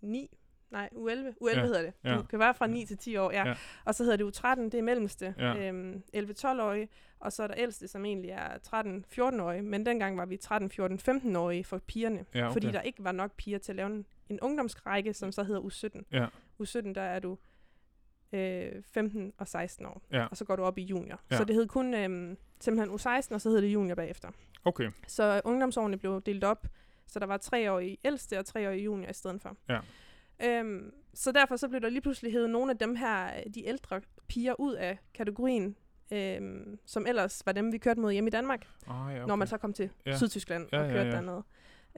[0.00, 0.36] 9,
[0.70, 0.98] nej, U11,
[1.42, 1.92] U11 Ja, hedder det.
[2.04, 2.16] ja.
[2.16, 3.38] Du kan være fra 9 til 10 år, ja.
[3.42, 3.48] Ja.
[3.48, 3.54] ja.
[3.84, 5.68] Og så hedder det U13, det er mellemste, Ja.
[5.68, 6.88] øhm, 11-12-årige,
[7.20, 11.78] og så er der ældste, som egentlig er 13-14-årige, men dengang var vi 13-14-15-årige for
[11.78, 12.52] pigerne, Ja, okay.
[12.52, 15.60] fordi der ikke var nok piger til at lave en, en ungdomsrække, som så hedder
[15.60, 16.02] U17.
[16.12, 16.26] Ja.
[16.62, 17.38] U17, der er du
[18.32, 20.26] øh, 15 og 16 år, Ja.
[20.26, 21.20] og så går du op i junior.
[21.30, 21.36] Ja.
[21.36, 24.28] Så det hed kun øhm, simpelthen U16, og så hed det junior bagefter.
[24.64, 26.66] Okay, Så ungdomsårene blev delt op,
[27.08, 29.56] så der var tre år i ældste og tre år i junior i stedet for.
[29.68, 29.78] Ja.
[30.42, 34.00] Øhm, så derfor så blev der lige pludselig hævet nogle af dem her, de ældre
[34.28, 35.76] piger ud af kategorien,
[36.12, 39.28] øhm, som ellers var dem, vi kørte mod hjemme i Danmark, ah, ja, okay.
[39.28, 40.10] når man så kom til Ja.
[40.10, 40.16] ja.
[40.16, 41.14] Sydtyskland Ja, og ja, kørte ja.
[41.14, 41.42] dernede.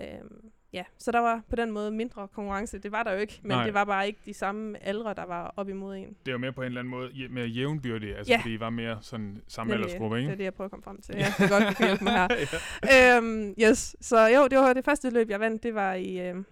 [0.01, 2.79] Øhm, ja, så der var på den måde mindre konkurrence.
[2.79, 3.65] Det var der jo ikke, men Nej.
[3.65, 6.17] Det var bare ikke de samme aldre, der var op imod en.
[6.27, 8.41] Det jo mere på en eller anden måde mere jævnbyrdigt, altså Ja.
[8.41, 10.33] fordi I var mere sådan samme Nemlig, aldersgruppe, Det ikke?
[10.33, 11.15] er det, jeg prøver at komme frem til.
[11.19, 13.19] Ja, det godt, kan hjælpe mig her.
[13.19, 16.47] øhm, yes, så jo, det var det første løb, jeg vandt, det var i, øhm,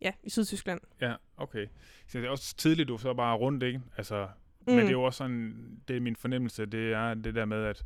[0.00, 0.80] ja, i Sydtyskland.
[1.00, 1.66] Ja, okay.
[2.06, 3.80] Så det er også tidligt, du så bare rundt, ikke?
[3.96, 4.28] Altså,
[4.66, 4.72] mm.
[4.72, 5.54] men det er jo også sådan,
[5.88, 7.84] det er min fornemmelse, det er det der med, at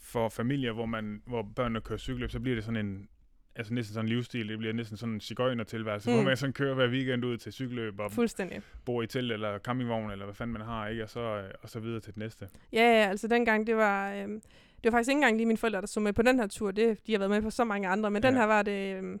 [0.00, 3.08] for familier, hvor, man, hvor børnene kører cykelløb, så bliver det sådan en,
[3.56, 6.16] altså næsten sådan en livsstil, det bliver næsten sådan en cigøjner-tilværelse, mm.
[6.16, 8.62] hvor man sådan kører hver weekend ud til cykelløb og Fuldstændig.
[8.84, 11.02] bor i telt eller campingvogn, eller hvad fanden man har, ikke?
[11.02, 12.48] Og så, øh, og så videre til det næste.
[12.72, 14.40] Ja, ja, altså dengang, det var, øhm,
[14.84, 16.70] det var faktisk ikke engang lige mine forældre, der så med på den her tur.
[16.70, 18.28] Det, de har været med på så mange andre, men ja.
[18.28, 19.20] den her var det, øhm,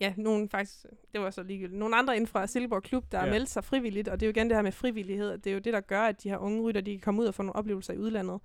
[0.00, 0.74] ja, nogen faktisk,
[1.12, 3.30] det var så ligegyldigt, nogle andre inden fra Silkeborg Klub, der Ja.
[3.30, 5.58] meldte sig frivilligt, og det er jo igen det her med frivillighed, det er jo
[5.60, 7.56] det, der gør, at de her unge rytter, de kan komme ud og få nogle
[7.56, 8.40] oplevelser i udlandet.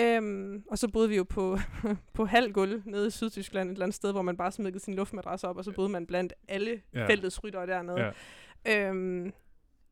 [0.00, 1.58] Øhm, og så boede vi jo på,
[2.14, 4.94] på halv gulv nede i Sydtyskland, et eller andet sted, hvor man bare smidte sin
[4.94, 7.06] luftmadras op, og så boede man blandt alle Ja.
[7.06, 8.12] feltets ryttere dernede.
[8.66, 8.88] Ja.
[8.88, 9.32] Øhm,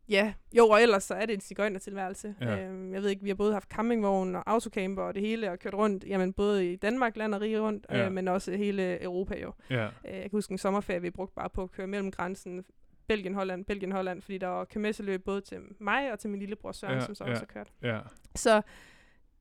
[0.09, 2.35] ja, jo, og ellers så er det en cigøjnertilværelse.
[2.41, 2.65] Ja.
[2.67, 5.59] Øhm, jeg ved ikke, vi har både haft campingvogn og autocamper og det hele, og
[5.59, 8.07] kørt rundt, jamen både i Danmark, land og rige rundt, Ja.
[8.07, 9.53] øh, men også hele Europa jo.
[9.71, 12.65] Ja, Øh, jeg kan huske en sommerferie, vi brugte bare på at køre mellem grænsen
[13.07, 16.73] Belgien, Holland, Belgien, Holland, fordi der var kørmesseløb både til mig og til min lillebror
[16.73, 17.31] Søren, ja, som så ja.
[17.31, 17.73] også har kørt.
[17.83, 17.99] ja,
[18.35, 18.63] Så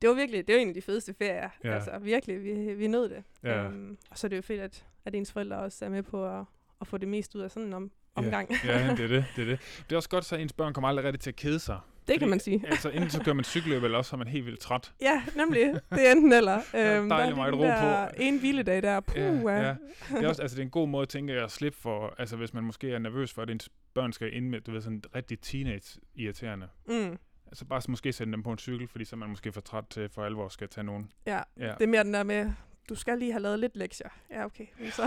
[0.01, 1.49] det var virkelig, det var en af de fedeste ferier.
[1.63, 1.69] Ja.
[1.69, 1.75] Ja.
[1.75, 3.23] Altså virkelig, vi, vi nød det.
[3.43, 3.63] Ja.
[3.63, 6.25] Øhm, og så er det jo fedt, at, at ens forældre også er med på
[6.39, 6.45] at,
[6.81, 8.49] at få det mest ud af sådan en om, omgang.
[8.65, 9.59] ja, det er det, det er det.
[9.89, 11.79] Det er også godt, så ens børn kommer aldrig rigtig til at kede sig.
[12.07, 12.63] det kan man sige.
[12.67, 14.93] Altså, enten så kører man cykelløb, eller også så er man helt vildt træt.
[15.01, 15.61] Ja, nemlig.
[15.89, 16.59] Det er enten eller.
[16.73, 18.15] er Øhm, dejligt der er meget ro på.
[18.23, 18.99] En hviledag der.
[18.99, 19.75] Puh, Ja, ja, ja.
[20.11, 22.35] Det er også, altså, det er en god måde, tænker jeg, at slippe for, altså
[22.37, 25.03] hvis man måske er nervøs for, at ens børn skal ind med, du ved, sådan
[25.15, 26.67] rigtig teenage-irriterende.
[26.87, 27.17] Mm,
[27.51, 29.83] Altså bare måske sætte dem på en cykel, fordi så er man måske for træt
[29.89, 31.11] til for alvor skal tage nogen.
[31.25, 31.41] ja.
[31.57, 31.67] Ja.
[31.77, 32.51] Det er mere den der med,
[32.89, 34.09] du skal lige have lavet lidt lektier.
[34.29, 34.65] Ja, okay.
[34.91, 35.03] Så,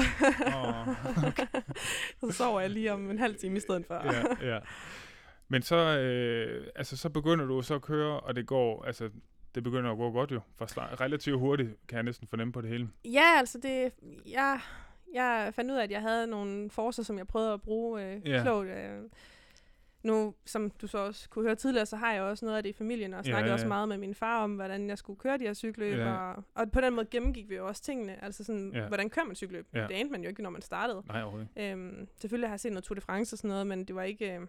[0.47, 0.89] Åh,
[2.31, 3.95] så sover jeg lige om en halv time i stedet for.
[3.95, 4.59] ja, ja.
[5.49, 9.11] Men så, øh, altså, så begynder du så at køre, og det går, altså,
[9.55, 10.41] det begynder at gå godt jo.
[10.57, 12.89] For start, relativt hurtigt kan jeg næsten fornemme på det hele.
[13.05, 13.93] Ja, altså det...
[14.27, 14.61] Jeg,
[15.15, 18.29] jeg fandt ud af, at jeg havde nogle forser, som jeg prøvede at bruge øh,
[18.29, 18.43] Ja.
[18.43, 18.69] klogt.
[18.69, 19.03] Øh.
[20.05, 22.71] Nu, som du så også kunne høre tidligere, så har jeg også noget af det
[22.71, 23.69] i familien, og Ja, snakkede ja, også ja.
[23.69, 25.99] meget med min far om, hvordan jeg skulle køre de her cykelløb.
[25.99, 26.12] Ja.
[26.14, 28.25] Og, og på den måde gennemgik vi jo også tingene.
[28.25, 28.81] Altså sådan, Ja.
[28.81, 28.87] ja.
[28.88, 29.67] hvordan kører man cykelløb?
[29.75, 29.81] Ja.
[29.83, 31.03] Det anede man jo ikke, når man startede.
[31.09, 31.49] Nej, overhovedet.
[31.57, 34.03] Øhm, selvfølgelig har jeg set noget Tour de France og sådan noget, men det var
[34.03, 34.35] ikke...
[34.37, 34.40] Øh,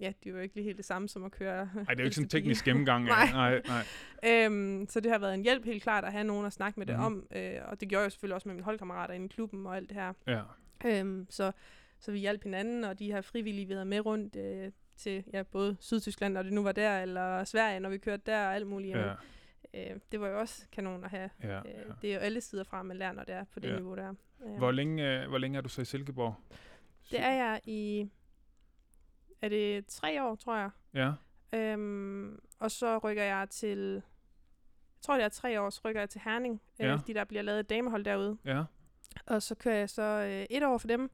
[0.00, 1.68] ja, det var jo ikke lige helt det samme som at køre...
[1.74, 3.04] Nej, det er jo ikke sådan en teknisk gennemgang.
[3.16, 3.30] Nej.
[3.32, 3.62] nej,
[4.22, 4.44] nej.
[4.46, 6.86] Øhm, så det har været en hjælp helt klart at have nogen at snakke med
[6.86, 7.04] det Mhm.
[7.04, 9.76] om, øh, og det gjorde jeg selvfølgelig også med mine holdkammerater inde i klubben og
[9.76, 10.12] alt det her.
[10.26, 10.40] Ja,
[10.84, 11.52] Øhm, så,
[11.98, 14.70] så vi hjalp hinanden, og de her frivillige, vi havde med rundt øh,
[15.02, 18.46] til ja, både Sydtyskland, når det nu var der, eller Sverige, når vi kørte der,
[18.46, 18.96] og alt muligt.
[18.98, 19.14] ja,
[19.74, 21.30] Øh, det var jo også kanon at have.
[21.42, 21.82] ja, Øh, ja.
[22.02, 23.74] det er jo alle sider fra, man lærer, når det er på det Ja.
[23.76, 24.14] niveau, der er.
[24.46, 26.34] Øh, Hvor længe, øh, hvor længe er du så i Silkeborg?
[27.10, 28.08] Det er jeg i...
[29.42, 30.70] Er det tre år, tror jeg?
[30.94, 31.12] Ja,
[31.58, 33.92] Øhm, og så rykker jeg til...
[33.92, 34.02] Jeg
[35.02, 36.94] tror, det er tre år, så rykker jeg til Herning, øh, Ja.
[36.94, 38.38] fordi der bliver lavet et damehold derude.
[38.44, 38.62] ja,
[39.26, 41.10] Og så kører jeg så øh, et år for dem.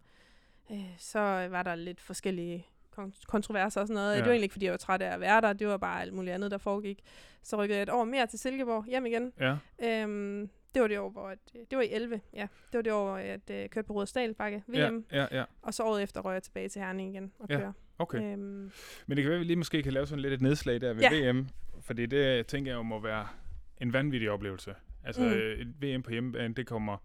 [0.70, 1.18] Øh, så
[1.50, 2.66] var der lidt forskellige
[3.28, 4.10] kontroverser og sådan noget.
[4.12, 4.16] Ja.
[4.16, 5.52] Det var egentlig ikke, fordi jeg var træt af at være der.
[5.52, 7.02] Det var bare alt muligt andet, der foregik.
[7.42, 9.32] Så rykkede jeg et år mere til Silkeborg hjem igen.
[9.40, 11.28] ja, Øhm, det var det år, hvor...
[11.28, 12.40] At, øh, det var i 11, ja.
[12.42, 14.74] Det var det år, hvor jeg øh, kørte på Rådsdal Bakke VM.
[15.12, 15.44] ja, ja, ja.
[15.62, 17.72] Og så året efter røg jeg tilbage til Herning igen og Ja, køre.
[17.98, 18.18] Okay.
[18.32, 18.38] Øhm,
[19.06, 20.92] Men det kan være, at vi lige måske kan lave sådan lidt et nedslag der
[20.92, 21.30] ved Ja.
[21.30, 21.48] VM.
[21.80, 23.26] Fordi det tænker jeg jo må være
[23.80, 24.74] en vanvittig oplevelse.
[25.04, 25.26] Altså Mm.
[25.28, 25.34] mm.
[25.34, 26.96] et VM på hjemmebane, det kommer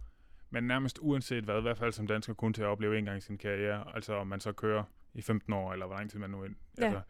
[0.50, 3.18] man nærmest uanset hvad, i hvert fald som dansker kun til at opleve en gang
[3.18, 3.84] i sin karriere.
[3.96, 6.56] Altså om man så kører i 15 år, eller hvor lang tid man nu ind.
[6.78, 6.84] Ja.
[6.86, 7.02] Altså,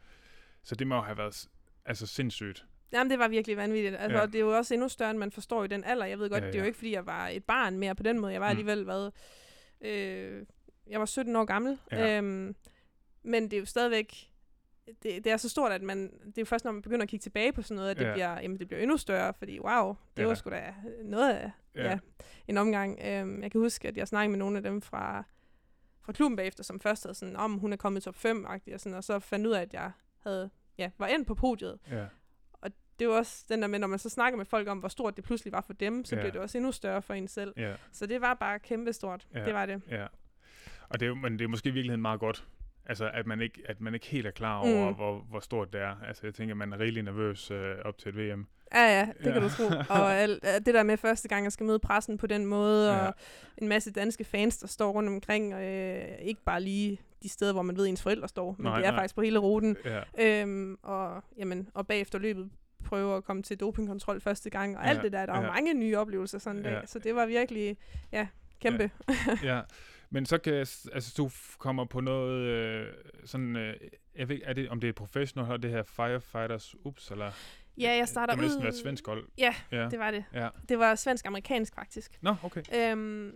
[0.64, 1.48] så det må jo have været
[1.86, 2.66] altså sindssygt.
[2.92, 3.96] Jamen, det var virkelig vanvittigt.
[3.96, 4.26] Altså, Ja.
[4.26, 6.06] Det er jo også endnu større, end man forstår i den alder.
[6.06, 7.96] Jeg ved godt, Ja, ja, det er jo ikke, fordi jeg var et barn mere
[7.96, 8.34] på den måde.
[8.34, 8.50] Jeg var Mm.
[8.50, 9.14] alligevel været...
[9.82, 10.46] Øh,
[10.88, 11.80] jeg var 17 år gammel.
[11.92, 12.18] Ja.
[12.18, 12.56] Øhm,
[13.24, 14.30] men det er jo stadigvæk...
[14.86, 16.12] Det, det er så stort, at man...
[16.12, 18.04] Det er jo først, når man begynder at kigge tilbage på sådan noget, at det,
[18.06, 18.14] Ja.
[18.14, 19.34] bliver, jamen, det bliver endnu større.
[19.34, 20.28] Fordi wow, det Ja.
[20.28, 21.84] var sgu da noget af ja.
[21.90, 22.00] Ja,
[22.48, 23.00] en omgang.
[23.06, 25.24] Øhm, jeg kan huske, at jeg snakkede med nogle af dem fra
[26.06, 28.60] fra klubben bagefter, som først havde sådan, om hun er kommet i top 5 og,
[28.78, 29.92] sådan, og så fandt ud af, at jeg
[30.24, 31.80] havde, ja, var endt på podiet.
[31.92, 32.06] Ja.
[33.00, 35.16] Det var også den der med, når man så snakker med folk om, hvor stort
[35.16, 36.22] det pludselig var for dem, så Ja.
[36.22, 37.54] blev det også endnu større for en selv.
[37.58, 37.76] Ja.
[37.92, 39.28] Så det var bare kæmpestort.
[39.34, 39.46] Ja.
[39.46, 39.82] Det var det.
[39.90, 40.08] Ja.
[40.90, 42.48] Og det er, men det er måske i virkeligheden meget godt,
[42.86, 44.96] altså at man ikke, at man ikke helt er klar over, Mm.
[44.96, 45.96] hvor, hvor stort det er.
[46.08, 48.48] Altså jeg tænker, man er rigtig nervøs øh, op til et VM.
[48.76, 49.32] Ja, ja, det Ja.
[49.34, 49.64] kan du tro.
[50.00, 50.28] Og øh,
[50.66, 53.08] det der med første gang, jeg skal møde pressen på den måde, Ja.
[53.08, 53.14] og
[53.58, 57.54] en masse danske fans, der står rundt omkring, og øh, ikke bare lige de steder,
[57.54, 59.00] hvor man ved, ens forældre står, men Nej, det er nej.
[59.00, 59.78] faktisk på hele ruten.
[59.86, 60.02] Ja.
[60.42, 62.50] Øhm, og, jamen, og bagefter løbet
[62.86, 65.26] prøve at komme til dopingkontrol første gang, og Ja, alt det der.
[65.26, 65.52] Der var ja.
[65.52, 66.72] mange nye oplevelser sådan en Ja.
[66.72, 67.78] dag, så det var virkelig,
[68.12, 68.28] ja,
[68.62, 68.92] kæmpe.
[69.44, 69.62] ja.
[70.14, 72.88] Men så kan altså du kommer på noget øh,
[73.26, 73.76] sådan, øh,
[74.16, 77.32] jeg ved er det, om det er professional hold, det her Firefighters Ups, eller?
[77.78, 78.68] Ja, jeg starter Det må næsten ud...
[78.68, 79.28] et svensk hold.
[79.38, 79.88] Ja, Ja.
[79.92, 80.26] det var det.
[80.34, 80.50] Ja.
[80.70, 82.18] Det var svensk-amerikansk faktisk.
[82.22, 82.62] Nå, okay.
[82.76, 83.32] Øhm,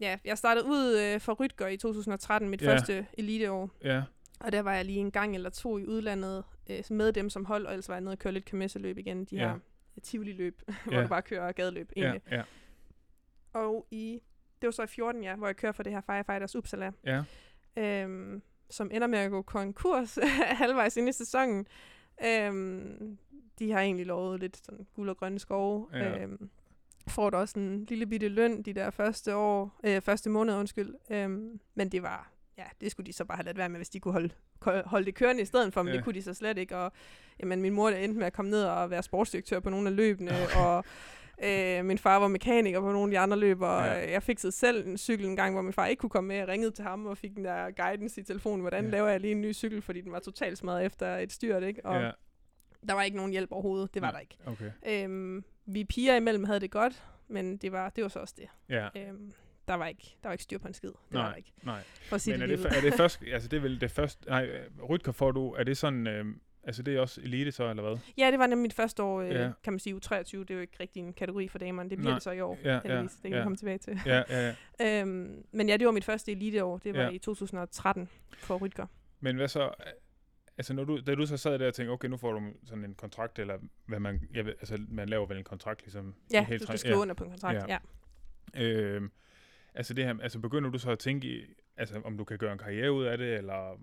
[0.00, 2.72] ja, jeg startede ud øh, for Rytger i 2013, mit Ja.
[2.74, 3.70] første eliteår.
[3.84, 4.02] Ja,
[4.40, 7.44] Og der var jeg lige en gang eller to i udlandet øh, med dem som
[7.44, 9.24] hold, og ellers var jeg nede og køre lidt kørmesseløb igen.
[9.24, 9.48] De Ja.
[9.48, 9.58] her
[10.02, 11.02] Tivoli-løb, hvor Ja.
[11.02, 12.22] du bare kører gadeløb ja, egentlig.
[12.30, 12.42] ja,
[13.52, 14.20] Og i,
[14.62, 17.22] det var så i 14, ja, hvor jeg kører for det her Firefighters Uppsala, ja,
[17.76, 20.18] øhm, som ender med at gå konkurs
[20.62, 21.66] halvvejs ind i sæsonen.
[22.24, 23.18] Øhm,
[23.58, 25.88] de har egentlig lovet lidt sådan guld og grønne skove.
[25.92, 26.22] Ja.
[26.22, 26.50] Øhm,
[27.08, 30.94] får da også en lille bitte løn de der første år, øh, første måned, undskyld.
[31.10, 33.88] Øhm, men det var, ja, det skulle de så bare have ladt være med, hvis
[33.90, 34.30] de kunne holde,
[34.86, 35.96] holde det kørende i stedet for, men Ja.
[35.96, 36.76] det kunne de så slet ikke.
[36.76, 36.92] Og
[37.40, 39.96] jamen, min mor der endte med at komme ned og være sportsdirektør på nogle af
[39.96, 40.56] løbene, Okay.
[40.60, 40.84] og
[41.44, 44.10] øh, min far var mekaniker på nogle af de andre løb, og Ja.
[44.12, 46.36] jeg fik selv en cykel en gang, hvor min far ikke kunne komme med.
[46.36, 48.90] Jeg ringede til ham og fik den der guidance i telefonen, hvordan Ja.
[48.90, 51.84] laver jeg lige en ny cykel, fordi den var totalt smadret efter et styrt, ikke?
[51.86, 52.10] Og ja,
[52.88, 54.12] der var ikke nogen hjælp overhovedet, det var Nej.
[54.12, 54.36] der ikke.
[54.86, 55.04] okay.
[55.04, 58.48] Øhm, vi piger imellem havde det godt, men det var, det var så også det.
[58.68, 59.32] Ja, Øhm,
[59.68, 60.88] der var ikke, der var ikke styr på en skid.
[60.88, 61.52] Det Nej, var der ikke.
[61.62, 61.80] nej.
[62.08, 63.80] For at sige Men er det, det, lige er det først, altså det er vel
[63.80, 64.48] det første, nej,
[64.88, 66.24] Rytger får du, er det sådan, øh,
[66.66, 67.98] altså det er også elite så, eller hvad?
[68.18, 69.42] Ja, det var nemlig mit første år, øh, Ja.
[69.44, 69.50] ja.
[69.64, 70.18] kan man sige, U23.
[70.38, 71.90] Det er jo ikke rigtig en kategori for damerne.
[71.90, 72.16] Det bliver Nej.
[72.16, 73.12] det så i år, Ja, ja, heldigvis.
[73.12, 73.38] Det kan ja.
[73.38, 74.00] vi komme tilbage til.
[74.06, 75.00] Ja, ja, ja.
[75.02, 76.78] øhm, men ja, det var mit første eliteår.
[76.78, 77.06] Det var Ja.
[77.06, 77.12] ja.
[77.12, 78.86] i 2013 for Rytger.
[79.20, 79.70] Men hvad så,
[80.58, 82.84] altså når du, da du så sad der og tænkte, okay, nu får du sådan
[82.84, 86.14] en kontrakt, eller hvad man, jeg ved, altså man laver vel en kontrakt ligesom?
[86.32, 87.58] Ja, hele du skal skrive under på en kontrakt.
[87.68, 87.78] Ja.
[88.54, 88.62] Ja.
[88.62, 89.10] Øhm,
[89.74, 92.58] altså det her, altså begynder du så at tænke altså om du kan gøre en
[92.58, 93.78] karriere ud af det, eller?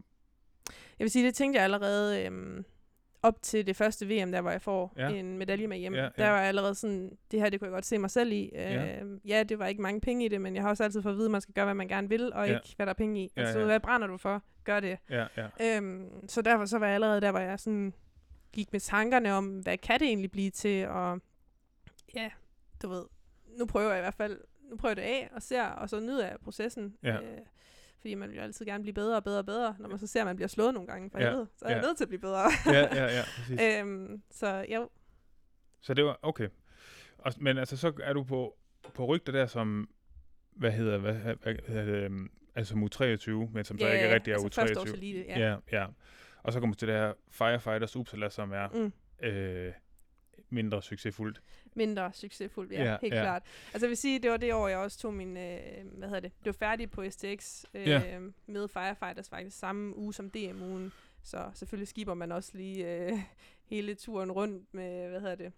[1.00, 2.65] Jeg vil sige, det tænkte jeg allerede øhm,
[3.23, 5.09] op til det første VM, der hvor jeg får Ja.
[5.09, 5.15] ja.
[5.15, 5.93] en medalje med hjem.
[5.93, 6.23] Ja, Ja, ja.
[6.23, 8.43] Der var jeg allerede sådan, det her det kunne jeg godt se mig selv i.
[8.55, 8.83] Øh, Ja.
[8.86, 9.03] ja.
[9.25, 11.17] ja, det var ikke mange penge i det, men jeg har også altid fået at
[11.17, 12.51] vide, at man skal gøre, hvad man gerne vil, og Ja.
[12.51, 12.57] ja.
[12.59, 13.31] ikke, hvad der er penge i.
[13.38, 13.65] Ja, Altså, ja.
[13.65, 14.41] hvad brænder du for?
[14.63, 14.97] Gør det.
[15.09, 17.93] Ja, ja, Øhm, så derfor så var jeg allerede der, hvor jeg sådan
[18.53, 21.19] gik med tankerne om, hvad kan det egentlig blive til, og
[22.15, 22.29] ja,
[22.81, 23.03] du ved,
[23.59, 24.38] nu prøver jeg i hvert fald,
[24.69, 26.95] nu prøver jeg det af og ser, og så nyder jeg processen.
[27.03, 27.15] Ja.
[27.15, 27.38] Øh,
[28.03, 30.07] fordi man vil jo altid gerne blive bedre og bedre og bedre, når man så
[30.07, 31.47] ser, at man bliver slået nogle gange for Ja, helvede.
[31.57, 31.87] Så er jeg ja.
[31.87, 32.43] nødt til at blive bedre.
[32.65, 33.59] ja, ja, ja, præcis.
[33.61, 34.89] øhm, så jo,
[35.81, 36.47] Så det var, okay.
[37.17, 38.57] Og, men altså, så er du på,
[38.93, 39.89] på rygter der som,
[40.51, 44.15] hvad hedder, hvad, hvad, hedder det, øhm, altså som U23, men som så ikke er
[44.15, 44.93] rigtig er altså første års U23.
[44.93, 45.39] elite, ja.
[45.49, 45.85] ja, ja.
[46.43, 48.67] Og så kommer du til det her Firefighters Uppsala, som er
[49.21, 49.27] Mm.
[49.27, 49.73] øh,
[50.49, 51.41] mindre succesfuldt.
[51.75, 53.21] Mindre succesfuldt, ja, Ja, helt ja.
[53.21, 53.43] klart.
[53.73, 55.59] Altså jeg vil sige, det var det år, jeg også tog min, øh,
[55.97, 58.19] hvad hedder det, blev færdig på STX øh, Ja.
[58.45, 60.91] med Firefighters faktisk samme uge som DM-ugen.
[61.23, 63.19] Så selvfølgelig skiber man også lige øh,
[63.71, 65.53] hele turen rundt med, hvad hedder det,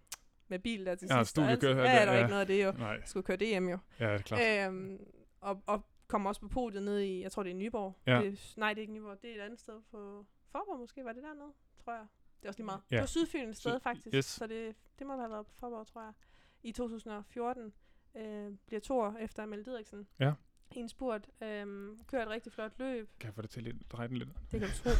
[0.48, 1.38] med bil der til Ja, sidst.
[1.38, 1.58] og alt.
[1.58, 2.18] studiekørsel, Ja, ja, der er ja.
[2.18, 2.72] ikke noget af det jo.
[2.72, 3.78] Nej, Jeg skulle køre DM jo.
[4.00, 4.68] ja, det er klart.
[4.72, 4.98] Øhm,
[5.40, 7.96] og, og kom også på podiet ned i, jeg tror det er Nyborg.
[8.06, 8.20] Ja.
[8.24, 11.12] Det, nej, det er ikke Nyborg, det er et andet sted på Forborg måske, var
[11.12, 11.52] det dernede,
[11.84, 12.06] tror jeg.
[12.40, 12.80] Det er også lige meget.
[12.90, 12.96] Ja.
[12.96, 14.24] Det var Sydfyn et sted faktisk, yes.
[14.24, 16.12] så det, det må have været på Forborg, tror jeg.
[16.62, 17.72] I 2014
[18.16, 20.06] øh, bliver to år efter Amel Didriksen.
[20.18, 20.32] Ja.
[20.70, 21.28] I en spurt.
[21.42, 23.10] Øh, kører et rigtig flot løb.
[23.20, 24.28] Kan jeg få det til lidt, dreje den lidt?
[24.52, 24.90] Det kan du tro.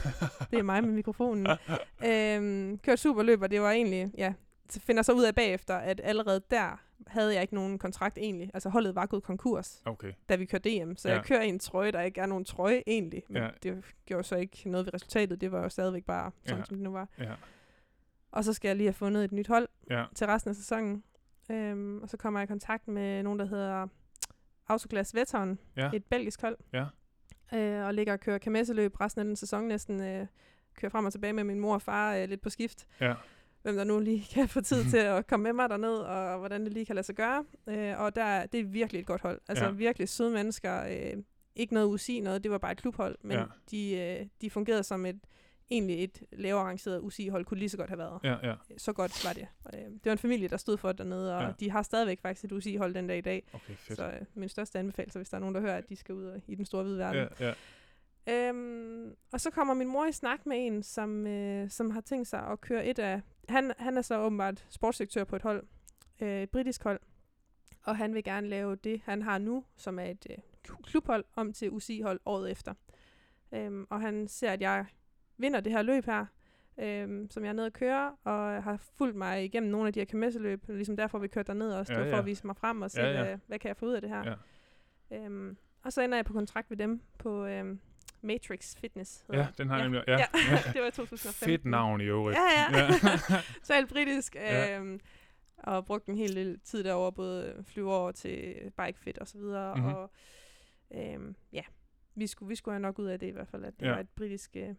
[0.51, 1.47] det er mig med mikrofonen.
[2.11, 4.35] øhm, kørt super løb, og det var egentlig, ja,
[4.71, 8.51] finder så ud af bagefter, at allerede der havde jeg ikke nogen kontrakt egentlig.
[8.55, 10.97] Altså holdet var gået konkurs, Okay, da vi kørte DM.
[10.97, 11.15] Så Ja.
[11.15, 13.23] jeg kører i en trøje, der ikke er nogen trøje egentlig.
[13.29, 13.49] Men Ja.
[13.63, 15.41] det gjorde så ikke noget ved resultatet.
[15.41, 16.65] Det var jo stadigvæk bare sådan, Ja.
[16.65, 17.09] som det nu var.
[17.19, 17.35] ja,
[18.33, 21.05] Og så skal jeg lige have fundet et nyt hold ja, til resten af sæsonen.
[21.51, 23.87] Øhm, og så kommer jeg i kontakt med nogen, der hedder
[24.69, 25.91] Autoglas Veteran, Ja.
[25.95, 26.57] et belgisk hold.
[26.73, 26.85] Ja.
[27.55, 30.03] Øh, og ligger og kører kamesseløb resten af den sæson næsten.
[30.03, 30.27] Øh,
[30.75, 32.87] kører frem og tilbage med min mor og far øh, lidt på skift.
[33.01, 33.15] ja,
[33.67, 36.65] Hvem der nu lige kan få tid til at komme med mig derned, og hvordan
[36.65, 37.45] det lige kan lade sig gøre.
[37.69, 39.41] Øh, og der, det er virkelig et godt hold.
[39.49, 39.71] Altså Ja.
[39.71, 40.85] virkelig søde mennesker.
[40.85, 41.23] Øh,
[41.57, 43.17] ikke noget UCI noget, det var bare et klubhold.
[43.23, 43.45] Men Ja.
[43.71, 45.21] de, øh, de fungerede som et,
[45.71, 48.21] egentlig et lavere arrangeret UCI-hold kunne lige så godt have været.
[48.25, 48.55] Ja, ja.
[48.79, 49.47] Så godt var det.
[49.75, 51.49] Øh, det var en familie, der stod for det dernede, og Ja.
[51.61, 53.43] de har stadigvæk faktisk et UCI-hold den dag i dag.
[53.53, 53.97] Okay, fedt.
[53.97, 56.41] Så øh, min største anbefaling, hvis der er nogen, der hører, at de skal ud
[56.49, 57.29] i den store hvide verden.
[57.41, 57.53] ja, ja.
[58.29, 62.29] Øhm, og så kommer min mor i snak med en, som, øh, som har tænkt
[62.29, 63.21] sig at køre et af...
[63.49, 65.67] Han, han er så åbenbart sportsdirektør på et hold,
[66.21, 67.01] øh, et britisk hold,
[67.83, 70.37] og han vil gerne lave det, han har nu, som er et øh,
[70.83, 72.75] klubhold, om til UCI-hold året efter.
[73.53, 74.87] Øhm, og han ser, at jeg
[75.37, 76.27] vinder det her løb her,
[76.79, 80.01] øhm, som jeg er nede at køre, og har fulgt mig igennem nogle af de
[80.01, 82.19] her kemesseløb, ligesom derfor vi kørte derned også, Ja, var for ja.
[82.19, 83.25] at vise mig frem og se, Ja, ja.
[83.25, 84.37] Hvad, hvad kan jeg få ud af det her.
[85.11, 85.17] Ja.
[85.25, 87.81] Øhm, og så ender jeg på kontrakt ved dem på øhm,
[88.23, 89.25] Matrix Fitness.
[89.33, 89.89] ja, den har jeg ja.
[89.89, 90.05] nemlig.
[90.09, 90.27] Ja, Ja.
[90.73, 91.47] det var i 2015.
[91.47, 92.39] Fedt navn i øvrigt.
[92.39, 92.87] Ja, ja.
[92.87, 92.91] ja.
[93.63, 94.35] så alt britisk.
[94.35, 94.79] Ja.
[94.79, 95.01] Øhm,
[95.57, 99.39] og brugte en hel del tid derovre, både flyve over til Bike Fit og så
[99.39, 99.77] videre.
[99.77, 99.85] Mhm.
[99.87, 100.11] Og
[100.95, 101.63] øhm, ja,
[102.15, 103.93] vi skulle, vi skulle have nok ud af det i hvert fald, at det Ja.
[103.93, 104.75] var et britisk øh,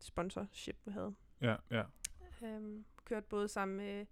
[0.00, 1.14] sponsorship, vi havde.
[1.40, 1.82] ja, ja.
[2.42, 4.06] Øhm, kørt både sammen med,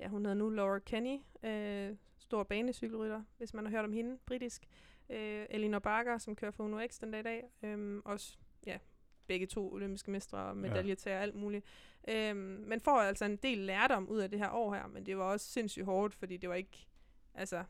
[0.00, 4.18] ja, hun hedder nu Laura Kenny, øh, stor banecykelrytter, hvis man har hørt om hende,
[4.26, 4.66] britisk.
[5.12, 7.44] Øh, Elinor Barker, som kører for Uno X den dag i dag.
[7.62, 8.78] Øhm, også, ja,
[9.26, 11.64] begge to olympiske mestre og medaljer til alt muligt.
[12.08, 15.16] Øhm, men får altså en del lærdom ud af det her år her, men det
[15.18, 16.86] var også sindssygt hårdt, fordi det var ikke,
[17.34, 17.64] altså,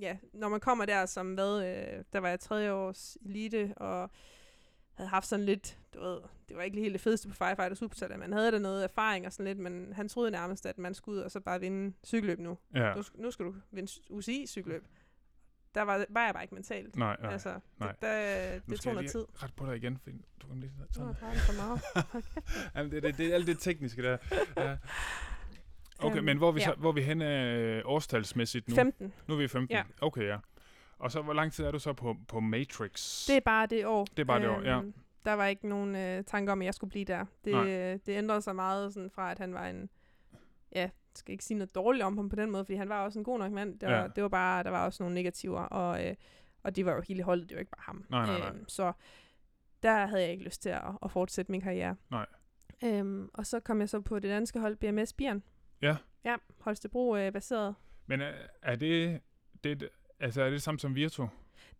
[0.00, 4.10] ja, når man kommer der som hvad, øh, der var jeg tredje års elite, og
[4.94, 7.74] havde haft sådan lidt, du ved, det var ikke lige helt det fedeste på Firefighter
[7.74, 10.94] Superstar, man havde der noget erfaring og sådan lidt, men han troede nærmest, at man
[10.94, 12.58] skulle ud og så bare vinde cykelløb nu.
[12.74, 12.94] ja.
[12.94, 14.84] Nu, nu skal du vinde UCI-cykelløb.
[15.76, 16.96] Der var, var jeg bare ikke mentalt.
[16.96, 17.32] Nej, nej.
[17.32, 17.92] altså, nej.
[17.92, 19.24] det, der, Nu det skal tog noget tid.
[19.42, 20.10] ret på dig igen, for
[20.42, 21.14] du kan lige sådan.
[21.14, 22.24] har jeg for meget.
[22.76, 24.16] Jamen, det, det, det er alt det tekniske der.
[24.56, 24.76] Ja.
[25.98, 26.74] Okay, Øhm, men hvor er vi, så, ja.
[26.76, 28.74] hvor er vi henne øh, årstalsmæssigt nu?
[28.74, 29.12] 15.
[29.26, 29.76] Nu er vi 15?
[29.76, 29.82] Ja.
[30.00, 30.36] Okay, ja.
[30.98, 33.26] Og så, hvor lang tid er du så på, på Matrix?
[33.26, 34.04] Det er bare det år.
[34.04, 34.80] Det er bare det år, ja.
[35.24, 37.24] Der var ikke nogen øh, tanke om, at jeg skulle blive der.
[37.44, 39.90] Det, øh, det ændrede sig meget sådan fra, at han var en...
[40.74, 43.18] Ja, skal ikke sige noget dårligt om ham på den måde, fordi han var også
[43.18, 43.78] en god nok mand.
[43.80, 44.08] Det var, Ja.
[44.16, 46.14] det var bare, der var også nogle negativer, og, øh,
[46.62, 48.04] og det var jo hele holdet, det var ikke bare ham.
[48.10, 48.48] Nej, nej, nej.
[48.48, 48.92] Øhm, så
[49.82, 51.96] der havde jeg ikke lyst til at, at fortsætte min karriere.
[52.10, 52.26] Nej.
[52.84, 55.42] Øhm, og så kom jeg så på det danske hold, BMS Bieren.
[55.82, 55.96] Ja.
[56.24, 57.74] Ja, Holstebro øh, baseret.
[58.06, 59.20] Men er, er det,
[59.64, 59.88] det,
[60.20, 61.26] altså er det samme som Virtu?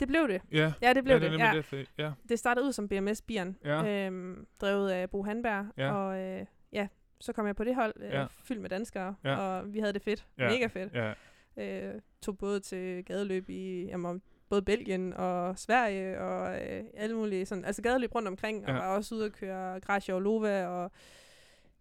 [0.01, 0.43] Det blev det.
[0.53, 1.31] Ja, Ja, det blev ja, det.
[1.33, 1.39] det.
[1.39, 1.53] ja.
[1.57, 2.13] det, det ja.
[2.29, 4.07] Det startede ud som BMS Bieren, Ja.
[4.07, 5.93] øhm, drevet af Bo Hanberg, Ja.
[5.93, 6.89] og øh, ja,
[7.21, 8.27] så kom jeg på det hold, øh, Ja.
[8.45, 9.37] fyldt med danskere, Ja.
[9.37, 10.49] og vi havde det fedt, Ja.
[10.51, 10.93] mega fedt.
[10.95, 11.13] ja.
[11.59, 17.47] Øh, tog både til gadeløb i jamen, både Belgien og Sverige, og øh, alle mulige
[17.47, 18.79] sådan, altså gadeløb rundt omkring, og Ja.
[18.79, 20.91] var også ude at køre Gracia og Lova, og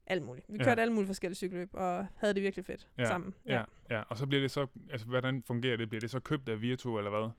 [0.08, 0.46] alt muligt.
[0.50, 0.64] Vi Ja.
[0.64, 3.06] kørte alle mulige forskellige cykelløb, og havde det virkelig fedt Ja.
[3.06, 3.34] sammen.
[3.46, 5.90] Ja, ja, og så bliver det så, altså hvordan fungerer det?
[5.90, 7.30] Bliver det så købt af Virtu, eller hvad?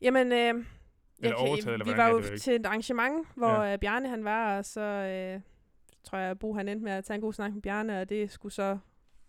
[0.00, 0.54] Jamen, øh, jeg
[1.18, 3.62] Eller overtaget, eller vi var jo til et arrangement, hvor Ja.
[3.70, 3.76] ja.
[3.76, 5.40] Bjarne han var, og så øh,
[6.06, 8.08] tror jeg, at Bo han endte med at tage en god snak med Bjarne, og
[8.08, 8.78] det skulle så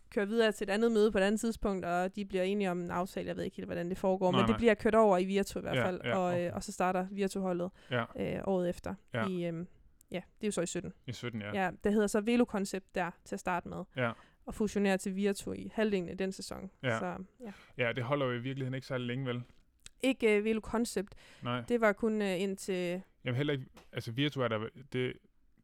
[0.09, 2.81] køre videre til et andet møde på et andet tidspunkt, og de bliver enige om
[2.81, 3.27] en aftale.
[3.27, 4.57] Jeg ved ikke helt, hvordan det foregår, Nej, men det nej.
[4.57, 7.71] bliver kørt over i Virtu i hvert fald, ja, og, øh, og så starter Virtu-holdet
[7.91, 8.95] Ja, øh, året efter.
[9.13, 9.27] Ja.
[9.27, 9.65] I, øh,
[10.11, 10.93] ja, det er jo så i 17.
[11.07, 11.63] i 17, ja.
[11.63, 11.71] Ja.
[11.83, 14.11] det hedder så Velo Concept der til at starte med, Ja,
[14.45, 16.71] og fusionerer til Virtu i halvdelen af den sæson.
[16.83, 16.99] Ja.
[16.99, 17.05] Så
[17.39, 17.51] ja.
[17.77, 19.43] ja det holder jo i virkeligheden ikke særlig længe, vel?
[20.03, 21.61] Ikke øh, Velo Concept, Nej.
[21.61, 23.01] det var kun øh, indtil...
[23.25, 24.59] Jamen heller ikke, altså Virtu er der,
[24.93, 25.13] det...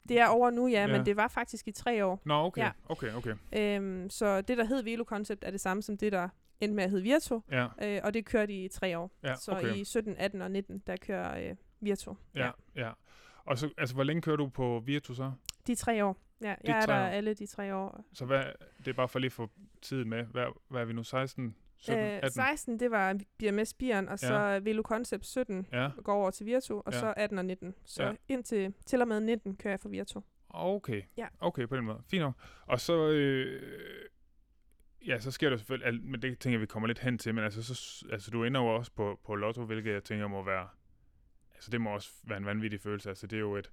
[0.09, 0.81] Det er over nu, ja, Ja.
[0.81, 0.97] ja.
[0.97, 2.21] men det var faktisk i tre år.
[2.25, 2.71] Nå, okay, Ja.
[2.89, 3.35] okay, okay.
[3.55, 6.83] Øhm, så det, der hed Velo Concept, er det samme som det, der endte med
[6.83, 7.39] at hedde Virtu.
[7.51, 9.11] Ja, Øh, og det kørte i tre år.
[9.23, 9.75] ja, Så okay.
[9.75, 12.13] i 17, 18 og 19, der kører øh, Virtu.
[12.35, 12.89] Ja, ja.
[13.45, 15.31] Og så, altså, hvor længe kører du på Virtu så?
[15.67, 16.17] De tre år.
[16.41, 17.05] Ja, jeg er der år.
[17.07, 18.01] alle de tre år.
[18.13, 18.43] Så hvad,
[18.79, 19.49] det er bare for lige at få
[19.81, 20.23] tiden med.
[20.25, 21.03] Hvad, hvad er vi nu?
[21.03, 22.31] 16, 17, Øh, 18?
[22.31, 24.59] 16, det var BMS Bieren, og så Ja.
[24.59, 26.99] Velo Concept 17 Ja, går over til Virtu, og Ja.
[26.99, 27.75] så 18 og 19.
[27.85, 28.13] Så Ja.
[28.27, 30.21] indtil til og med 19 kører jeg for Virtu.
[30.49, 31.01] okay.
[31.17, 31.27] Ja.
[31.39, 32.01] Okay, på den måde.
[32.09, 32.33] Fint nok.
[32.67, 33.61] Og så, øh,
[35.07, 37.35] ja, så sker der selvfølgelig, alt, men det tænker jeg, vi kommer lidt hen til,
[37.35, 40.43] men altså, så, altså du ender jo også på, på Lotto, hvilket jeg tænker må
[40.43, 40.67] være,
[41.55, 43.09] altså det må også være en vanvittig følelse.
[43.09, 43.71] Altså det er jo et,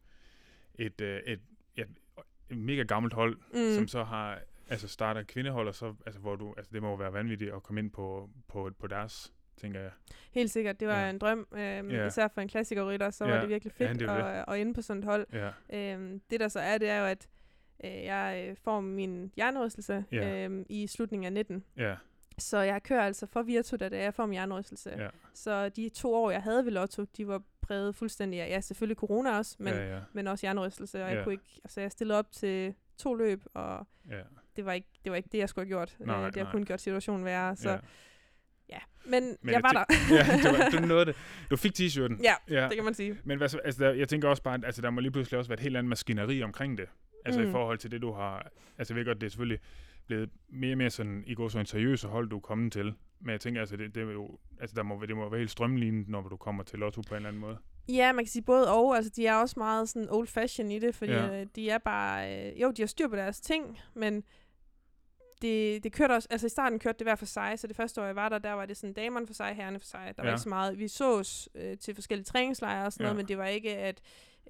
[0.74, 1.40] et, øh, et,
[1.76, 1.88] et,
[2.50, 3.74] et mega gammelt hold, mm.
[3.74, 4.38] som så har,
[4.70, 7.62] altså starter kvindehold, og så, altså hvor du, altså det må jo være vanvittigt at
[7.62, 9.90] komme ind på, på, på deres, tænker jeg.
[10.32, 11.10] Helt sikkert, det var Ja.
[11.10, 11.46] en drøm.
[11.52, 12.06] Øhm, Ja.
[12.06, 13.30] Især for en klassikerrytter, så Ja.
[13.34, 15.26] var det virkelig Ja, fedt jo at, at ende på sådan et hold.
[15.32, 17.28] Ja, Øhm, det der så er, det er jo, at
[17.84, 20.44] øh, jeg øh, får min hjernerystelse Ja.
[20.44, 21.64] øhm, i slutningen af 19.
[21.76, 21.96] ja,
[22.38, 24.90] Så jeg kører altså for Virtu, da det er, jeg får min hjernerystelse.
[24.90, 28.60] ja, Så de to år, jeg havde ved Lotto, de var præget fuldstændig af, ja,
[28.60, 31.04] selvfølgelig corona også, men, ja, ja, men også hjernerystelse.
[31.04, 31.14] Og Ja.
[31.16, 34.20] jeg kunne ikke, altså jeg stillede op til to løb, og ja,
[34.56, 35.96] det var ikke det, var ikke det jeg skulle have gjort.
[36.00, 37.56] Nej, øh, det har kun gjort situationen værre.
[37.56, 37.78] Så ja,
[38.68, 39.84] Ja, men, Men men jeg var der.
[40.16, 41.16] ja, var, du nåede det.
[41.50, 42.22] Du fik t-shirten.
[42.22, 42.64] ja, Ja.
[42.68, 43.18] det kan man sige.
[43.24, 45.38] Men hvad, så- altså, der, jeg tænker også bare, at altså, der må lige pludselig
[45.38, 46.86] også være et helt andet maskineri omkring det.
[47.24, 47.48] Altså mm.
[47.48, 48.50] i forhold til det, du har...
[48.78, 49.58] Altså jeg ved godt, det er selvfølgelig
[50.06, 52.94] blevet mere og mere sådan, i går så en seriøs hold, du er kommet til.
[53.20, 55.50] Men jeg tænker, altså, det, det, er jo, altså der må, det må være helt
[55.50, 57.58] strømlignet, når du kommer til Lotto på en eller anden måde.
[57.88, 58.96] Ja, man kan sige både og.
[58.96, 61.26] Altså, de er også meget sådan old fashion i det, fordi Ja.
[61.26, 61.44] ja.
[61.44, 62.46] de er bare...
[62.52, 64.24] Øh, jo, de har styr på deres ting, men
[65.42, 66.28] det, det kørte også...
[66.30, 68.38] Altså, i starten kørte det hver for sig, så det første år, jeg var der,
[68.38, 70.12] der var det sådan damerne for sig, herrerne for sig.
[70.16, 70.34] Der var Ja.
[70.34, 70.78] ikke så meget...
[70.78, 73.08] Vi sås øh, til forskellige træningslejre og sådan Ja.
[73.08, 74.00] noget, men det var ikke, at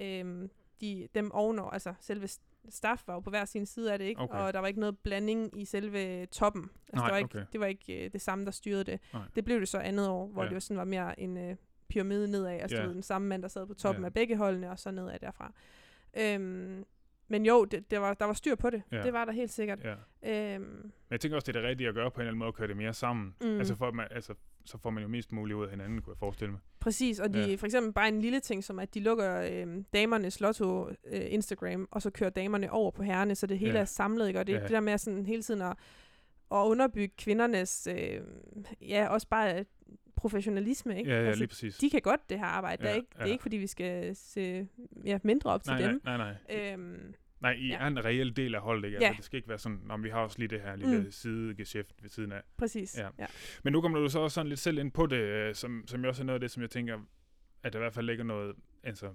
[0.01, 0.49] øh,
[0.81, 1.71] de, dem ovenover...
[1.71, 2.29] Altså, selve
[2.69, 4.21] staff var jo på hver sin side af det, ikke?
[4.21, 4.39] Okay.
[4.39, 6.63] Og der var ikke noget blanding i selve toppen.
[6.63, 7.47] Altså, Nej, det var ikke, okay.
[7.53, 9.01] det, var ikke øh, det samme, der styrede det.
[9.13, 9.23] Nej.
[9.35, 10.49] Det blev det så andet år, hvor Ja.
[10.49, 11.57] det jo sådan var mere en øh,
[11.89, 12.53] pyramide nedad.
[12.61, 12.83] Altså Ja.
[12.83, 12.89] ja.
[12.89, 14.05] den samme mand, der sad på toppen Ja.
[14.05, 14.09] ja.
[14.09, 15.53] af begge holdene, og så nedad derfra.
[16.19, 16.85] Øhm,
[17.31, 18.83] men jo, det, det var, der var styr på det.
[18.93, 19.03] Ja.
[19.03, 19.79] Det var der helt sikkert.
[19.85, 20.55] Ja.
[20.55, 22.39] Øhm, Men jeg tænker også, det er det rigtige at gøre på en eller anden
[22.39, 23.35] måde, at køre det mere sammen.
[23.41, 23.59] Mm.
[23.59, 26.19] Altså, for, man, altså, så får man jo mest muligt ud af hinanden, kunne jeg
[26.19, 26.61] forestille mig.
[26.81, 27.55] præcis, og de, Ja.
[27.55, 30.95] for eksempel bare en lille ting, som at de lukker øhm, damernes lotto øh,
[31.29, 33.81] Instagram, og så kører damerne over på herrene, så det hele Ja.
[33.81, 34.41] er samlet, ikke?
[34.41, 34.61] og det, Ja.
[34.61, 35.77] det der med sådan hele tiden at,
[36.53, 38.21] at underbygge kvindernes, øh,
[38.89, 39.65] ja, også bare
[40.17, 41.11] professionalisme, ikke?
[41.11, 41.77] Ja, ja, altså, lige præcis.
[41.77, 42.85] de kan godt det her arbejde.
[42.85, 43.25] Ja, er ikke, det ja.
[43.25, 44.69] er ikke, fordi vi skal se
[45.05, 46.01] ja, mindre op til nej, dem.
[46.05, 46.73] nej, nej, nej.
[46.73, 47.75] Øhm, Nej, I ja.
[47.75, 47.83] Ja.
[47.83, 48.99] er en reel del af holdet, ikke?
[49.01, 49.07] Ja.
[49.07, 51.11] Altså, det skal ikke være sådan, om vi har også lige det her lille mm.
[51.11, 52.43] Sidegeschæft ved siden af.
[52.57, 52.99] præcis.
[52.99, 53.03] Ja.
[53.03, 53.09] Ja.
[53.19, 53.27] Ja.
[53.65, 56.05] Men nu kommer du så også sådan lidt selv ind på det, øh, som, som
[56.05, 56.99] også er noget af det, som jeg tænker,
[57.63, 59.15] at der i hvert fald ligger noget, altså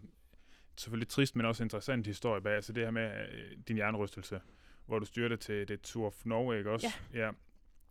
[0.77, 2.55] selvfølgelig trist, men også interessant historie bag.
[2.55, 4.41] Altså det her med øh, din jernrystelse,
[4.85, 6.87] hvor du styrte til det Tour of Norway, ikke også?
[7.13, 7.31] Ja.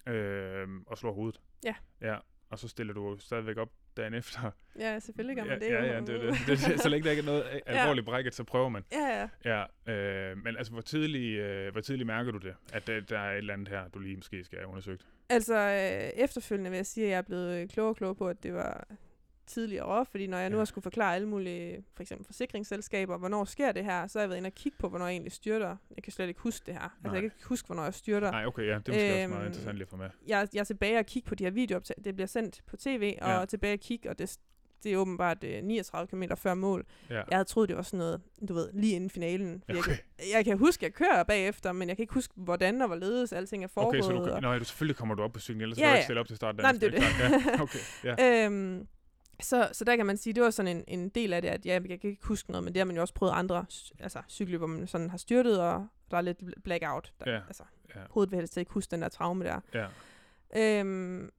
[0.07, 0.13] ja.
[0.13, 1.41] Øh, og slår hovedet.
[1.65, 1.75] Ja.
[2.01, 2.17] Ja,
[2.51, 4.51] og så stiller du stadigvæk op dagen efter.
[4.79, 5.73] ja, selvfølgelig gør man ja, det.
[5.73, 8.35] ja, ja, det, er det, det, det, så længe der ikke er noget alvorligt brækket,
[8.35, 8.85] så prøver man.
[8.93, 9.65] Ja, ja.
[9.87, 13.19] Ja, øh, men altså, hvor tidligt, øh, hvor tidligt mærker du det, at der, der
[13.19, 15.07] er et eller andet her, du lige måske skal have undersøgt?
[15.29, 18.29] Altså, øh, efterfølgende vil jeg sige, at jeg er blevet øh, klogere og klogere på,
[18.29, 18.87] at det var
[19.47, 20.61] tidligere, fordi når jeg nu Ja.
[20.61, 24.29] har skulle forklare alle mulige, for eksempel forsikringsselskaber, hvornår sker det her, så har jeg
[24.29, 25.77] været inde og kigge på, hvornår jeg egentlig styrter.
[25.97, 26.81] Jeg kan slet ikke huske det her.
[26.81, 27.13] Altså, Nej.
[27.13, 28.31] jeg kan ikke huske, hvornår jeg styrter.
[28.31, 30.11] Nej, okay, ja, det er måske øhm, også meget Øhm, interessant lige få med.
[30.27, 32.03] Jeg, jeg er tilbage og kigge på de her videooptagelser.
[32.03, 33.45] Det bliver sendt på tv, og Ja.
[33.45, 34.37] tilbage og kigge, og det,
[34.85, 36.87] det er åbenbart øh, 39 km før mål.
[37.11, 37.15] Ja.
[37.15, 39.63] Jeg havde troet, det var sådan noget, du ved, lige inden finalen.
[39.69, 39.75] Okay.
[39.77, 39.97] Jeg, kan,
[40.35, 43.33] jeg kan huske, at jeg kører bagefter, men jeg kan ikke huske, hvordan og hvorledes
[43.33, 43.99] alting er foregået.
[44.01, 45.83] Okay, så du, og- kan, nej, du, selvfølgelig kommer du op på cyklen, ellers Ja,
[45.83, 46.57] ja, kan du ikke stille op til start.
[46.57, 47.03] Nej, det er
[47.57, 48.45] Ja, okay, ja.
[48.47, 48.87] Øhm,
[49.43, 51.67] så, så der kan man sige, det var sådan en, en del af det, at
[51.67, 53.67] ja, jeg kan ikke huske noget, men det har man jo også prøvet andre
[54.01, 57.13] altså, cykler, hvor man sådan har styrtet, og der er lidt bl- blackout.
[57.25, 57.41] Der, Ja.
[57.47, 57.63] Altså,
[57.95, 59.61] Ja, hovedet vil helst ikke huske den der traume der.
[59.75, 59.87] ja.
[60.57, 61.31] Øhm,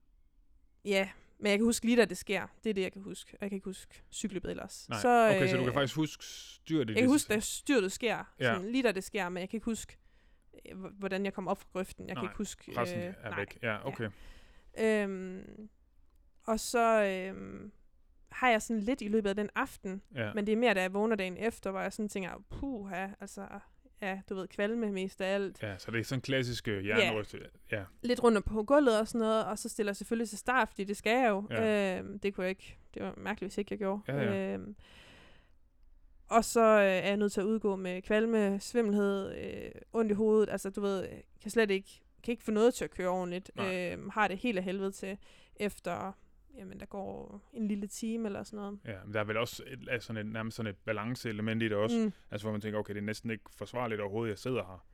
[0.86, 2.48] ja, men jeg kan huske lige, da det sker.
[2.64, 3.38] Det er det, jeg kan huske.
[3.42, 4.90] Jeg kan ikke huske cykelbed ellers.
[4.90, 5.00] Nej.
[5.02, 6.94] Så, okay, så du kan øh, faktisk huske styrtet.
[6.96, 8.34] Jeg kan huske, da styrtet sker.
[8.40, 8.54] Ja.
[8.56, 9.98] Sådan, lige da det sker, men jeg kan ikke huske,
[10.72, 12.08] øh, hvordan jeg kom op fra grøften.
[12.08, 12.74] Jeg Nej, kan ikke huske...
[12.78, 13.40] Resten øh, er nej.
[13.40, 13.58] væk.
[13.62, 14.10] Ja, okay.
[14.80, 15.70] Øhm,
[16.44, 17.72] og så øhm,
[18.36, 20.34] har jeg sådan lidt i løbet af den aften, Ja.
[20.34, 23.46] men det er mere, da jeg vågner dagen efter, hvor jeg sådan tænker, puha, altså,
[24.02, 25.64] ja, du ved, kvalme mest af alt.
[25.64, 27.36] ja, så det er sådan en klassisk øh, jernryst.
[27.72, 27.84] Ja.
[28.02, 30.84] Lidt rundt på gulvet og sådan noget, og så stiller jeg selvfølgelig til start, fordi
[30.84, 31.48] det skal jeg jo.
[31.50, 31.98] Ja.
[32.00, 34.02] Øhm, det kunne jeg ikke, det var mærkeligt, hvis ikke jeg gjorde.
[34.08, 34.54] Ja, ja.
[34.54, 34.76] Øhm,
[36.28, 40.16] og så øh, er jeg nødt til at udgå med kvalme, svimmelhed, øh, ondt i
[40.16, 40.50] hovedet.
[40.50, 41.08] Altså, du ved,
[41.42, 41.90] kan slet ikke,
[42.24, 43.52] kan ikke få noget til at køre ordentligt.
[43.56, 43.92] Nej.
[43.94, 45.18] Øhm, har det helt af helvede til
[45.56, 46.18] efter,
[46.58, 48.80] jamen, der går en lille time eller sådan noget.
[48.86, 51.66] ja, men der er vel også et, altså sådan et, nærmest sådan et balanceelement i
[51.68, 51.98] det også.
[51.98, 52.14] Mm.
[52.32, 54.86] Altså hvor man tænker, okay, det er næsten ikke forsvarligt overhovedet, jeg sidder her.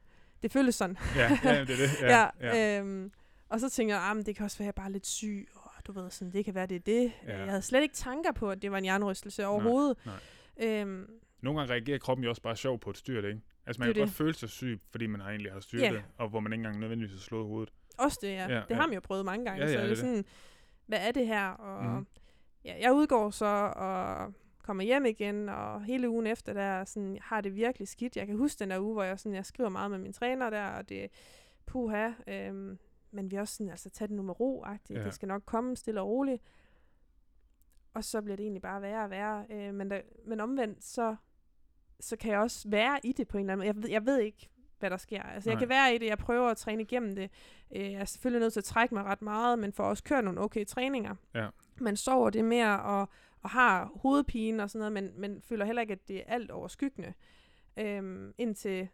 [0.44, 0.98] det føles sådan.
[1.16, 1.90] Ja, ja det er det.
[2.02, 2.56] Ja, ja.
[2.56, 2.80] ja.
[2.80, 3.12] Øhm,
[3.50, 5.08] og så tænker jeg, ah, men det kan også være, at jeg bare er lidt
[5.08, 7.12] syg, og du ved, sådan, det kan være, det er det.
[7.28, 7.38] Ja.
[7.40, 9.98] Jeg havde slet ikke tanker på, at det var en jernrystelse overhovedet.
[10.06, 10.16] nej.
[10.64, 11.10] Øhm,
[11.42, 13.42] Nogle gange reagerer kroppen jo også bare sjov på et styrt, ikke?
[13.66, 14.18] Altså man Det kan er godt det.
[14.18, 15.92] føle sig syg, fordi man har egentlig har styrt Ja.
[15.92, 17.70] det, og hvor man ikke engang nødvendigvis har slået hovedet.
[17.98, 18.48] Også det, ja.
[18.50, 18.76] Ja, det ja.
[18.76, 19.66] har man jo prøvet mange gange.
[19.66, 20.26] Ja, ja, så det det er er sådan,
[20.92, 21.48] hvad er det her?
[21.50, 22.08] Og mm.
[22.66, 27.42] ja, jeg udgår så og kommer hjem igen, og hele ugen efter der sådan, har
[27.42, 28.18] det virkelig skidt.
[28.18, 30.50] Jeg kan huske den der uge, hvor jeg, sådan, jeg skriver meget med min træner
[30.50, 31.12] der, og det
[31.66, 32.78] puha, øhm,
[33.12, 35.00] men vi også sådan, altså tag det nu med ro-agtigt.
[35.00, 35.04] Ja.
[35.04, 36.42] Det skal nok komme stille og roligt.
[37.94, 39.46] Og så bliver det egentlig bare værre og værre.
[39.50, 41.16] Øh, men, der, men omvendt, så,
[42.00, 43.76] så kan jeg også være i det på en eller anden måde.
[43.76, 44.50] Jeg ved, jeg ved ikke,
[44.82, 45.24] hvad der sker.
[45.24, 45.60] Altså, jeg Nej.
[45.60, 47.30] kan være i det, jeg prøver at træne igennem det.
[47.76, 50.24] Øh, jeg er selvfølgelig nødt til at trække mig ret meget, men får også kørt
[50.24, 51.16] nogle okay træninger.
[51.36, 51.48] Ja.
[51.78, 53.10] Man sover det mere og,
[53.42, 56.52] og har hovedpine og sådan noget, men, men føler heller ikke, at det er alt
[56.52, 57.14] overskyggende.
[57.78, 58.88] Øhm, indtil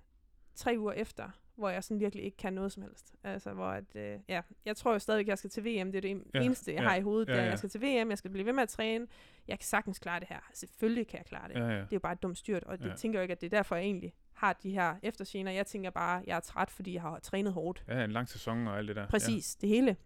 [0.56, 3.16] tre uger efter, hvor jeg sådan virkelig ikke kan noget som helst.
[3.24, 5.92] Altså, hvor at, øh, ja, jeg tror jo stadigvæk, at jeg skal til VM.
[5.92, 7.30] Det er det Ja, eneste, jeg ja, har i hovedet.
[7.30, 7.44] ja, Ja.
[7.44, 9.08] Jeg skal til VM, jeg skal blive ved med at træne.
[9.48, 10.40] Jeg kan sagtens klare det her.
[10.54, 11.54] Selvfølgelig kan jeg klare det.
[11.56, 11.76] Ja, ja.
[11.76, 12.96] Det er jo bare et dumt styrt, og det ja.
[12.96, 15.52] tænker jeg ikke, at det er derfor, jeg egentlig har de her eftergener.
[15.52, 17.84] Jeg tænker bare, at jeg er træt, fordi jeg har trænet hårdt.
[17.88, 19.08] Ja, en lang sæson og alt det der.
[19.08, 19.68] Præcis, ja.
[19.68, 19.98] det hele.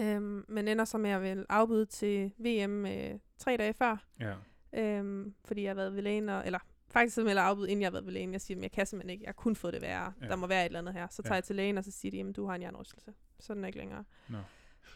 [0.00, 4.34] Øhm, men ender så med at vil afbyde til VM øh, tre dage før, Ja.
[4.72, 6.58] øhm, fordi jeg har været ved lægen, og, eller
[6.90, 8.32] faktisk så melder afbud, inden jeg har været ved lægen.
[8.32, 10.12] Jeg siger, at jeg kan simpelthen ikke, jeg har kun fået det værre.
[10.22, 10.28] Ja.
[10.28, 11.06] Der må være et eller andet her.
[11.10, 11.36] Så tager Ja.
[11.36, 13.12] jeg til lægen, og så siger de, at du har en hjernerystelse.
[13.40, 14.04] Så er ikke længere.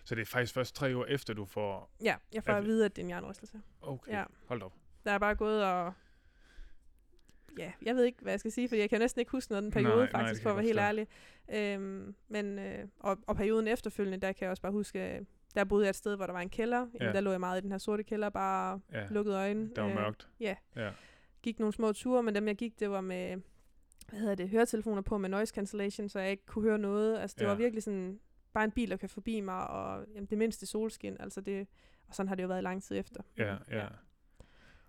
[0.05, 1.91] Så det er faktisk først tre år efter, du får...
[2.03, 3.61] Ja, jeg får at vide, at det er en hjernerystelse.
[3.83, 4.25] Okay, Ja.
[4.49, 4.73] hold op.
[5.05, 5.93] Der er bare gået og...
[7.59, 9.63] Ja, jeg ved ikke, hvad jeg skal sige, fordi jeg kan næsten ikke huske noget
[9.63, 11.07] den periode, Nej, nej, nej, det faktisk, kan for at være helt ærlig.
[11.55, 15.21] Øhm, men, øh, og, og perioden efterfølgende, der kan jeg også bare huske, øh,
[15.55, 16.79] der boede jeg et sted, hvor der var en kælder.
[16.79, 17.13] Jamen, Ja.
[17.13, 19.71] Der lå jeg meget i den her sorte kælder, bare Ja, lukkede øjne.
[19.77, 20.29] der var Øh, mørkt.
[20.41, 20.57] ja.
[20.77, 20.91] Ja,
[21.43, 23.37] gik nogle små ture, men dem jeg gik, det var med,
[24.09, 27.19] hvad hedder det, høretelefoner på med noise cancellation, så jeg ikke kunne høre noget.
[27.19, 27.49] Altså det Ja.
[27.49, 28.21] var virkelig sådan,
[28.53, 31.67] bare en bil, der kan forbi mig, og jamen, det mindste solskin, altså det,
[32.09, 33.23] og sådan har det jo været lang tid efter.
[33.39, 33.87] ja, ja.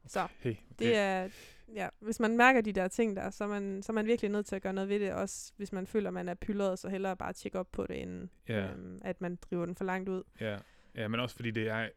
[0.08, 0.60] Så Hey, okay.
[0.80, 1.30] det er,
[1.74, 4.32] ja, hvis man mærker de der ting der, så er, man, så er man virkelig
[4.32, 6.90] nødt til at gøre noget ved det, også hvis man føler, man er pyldret, så
[6.90, 8.72] hellere bare tjekke op på det, inden Ja.
[8.72, 10.24] øhm, at man driver den for langt ud.
[10.40, 10.58] Ja.
[10.96, 11.90] ja, men også fordi det er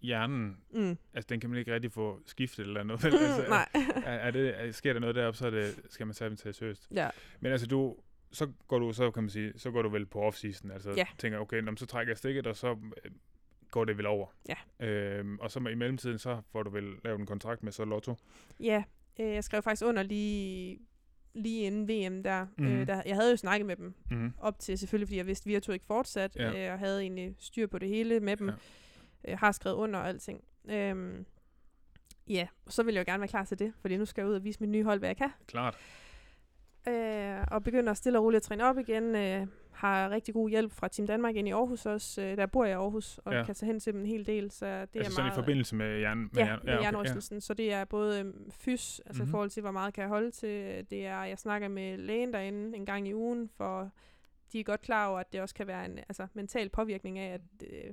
[0.00, 0.96] hjernen, Mm.
[1.14, 3.04] altså den kan man ikke rigtig få skiftet eller noget.
[3.04, 3.68] altså, Nej.
[4.06, 6.36] er, er det, er, sker der noget deroppe, så er det, skal man tage dem
[6.36, 6.88] til seriøst.
[6.94, 7.10] ja,
[7.40, 7.96] Men altså du,
[8.32, 11.06] så går du, så kan man sige, så går du vel på off-season, altså Ja.
[11.18, 12.70] tænker, okay, nå, så trækker jeg stikket, og så
[13.04, 13.10] øh,
[13.72, 14.26] går det vel over.
[14.48, 14.86] Ja.
[14.86, 18.14] Øhm, og så i mellemtiden, så får du vel lavet en kontrakt med så Lotto.
[18.60, 18.84] Ja,
[19.20, 20.78] øh, jeg skrev faktisk under lige,
[21.34, 22.46] lige inden VM der.
[22.58, 22.64] Mm.
[22.64, 22.72] Mhm.
[22.80, 23.02] Øh, der.
[23.06, 24.32] Jeg havde jo snakket med dem Mm-hmm.
[24.38, 26.66] op til, selvfølgelig fordi jeg vidste, at Virtu ikke fortsat, Ja.
[26.66, 28.48] øh, og havde egentlig styr på det hele med dem.
[28.48, 28.54] Ja.
[29.32, 30.44] Øh, har skrevet under og alting.
[30.70, 31.26] Øhm,
[32.28, 34.28] ja, og så vil jeg jo gerne være klar til det, fordi nu skal jeg
[34.30, 35.30] ud og vise mit nye hold, hvad jeg kan.
[35.46, 35.76] Klart.
[36.88, 39.16] Øh, og begynder stille og roligt at træne op igen.
[39.16, 42.22] Øh, har rigtig god hjælp fra Team Danmark ind i Aarhus også.
[42.22, 43.38] Øh, der bor jeg i Aarhus, og Ja.
[43.38, 43.44] ja.
[43.44, 44.50] kan tage hen til dem en hel del.
[44.50, 46.30] Så det altså er sådan meget, i forbindelse med hjernen?
[46.36, 47.40] Ja, hjern- med okay, hjernerystelsen.
[47.40, 49.16] Så det er både øhm, fys, altså Mhm.
[49.18, 49.28] mm-hmm.
[49.28, 50.86] i forhold til, hvor meget kan jeg holde til.
[50.90, 53.90] Det er, jeg snakker med lægen derinde en gang i ugen, for
[54.52, 57.34] de er godt klar over, at det også kan være en altså, mental påvirkning af,
[57.34, 57.40] at
[57.72, 57.92] øh,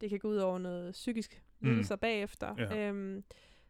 [0.00, 1.68] det kan gå ud over noget psykisk Mm.
[1.68, 2.54] lidelser bagefter.
[2.58, 2.88] Ja.
[2.88, 3.24] Øhm,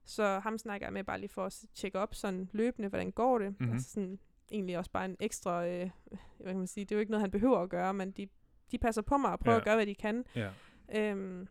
[0.04, 3.38] så ham snakker jeg med bare lige for at tjekke op sådan løbende, hvordan går
[3.38, 3.46] det.
[3.48, 3.56] Mhm.
[3.60, 3.72] Mm-hmm.
[3.72, 4.18] Altså sådan,
[4.50, 5.90] egentlig også bare en ekstra, øh,
[6.38, 8.28] hvad kan man sige, det er jo ikke noget, han behøver at gøre, men de,
[8.70, 9.58] de passer på mig og prøver Ja.
[9.60, 10.24] at gøre, hvad de kan.
[10.34, 10.50] Ja.
[10.94, 11.48] Øhm,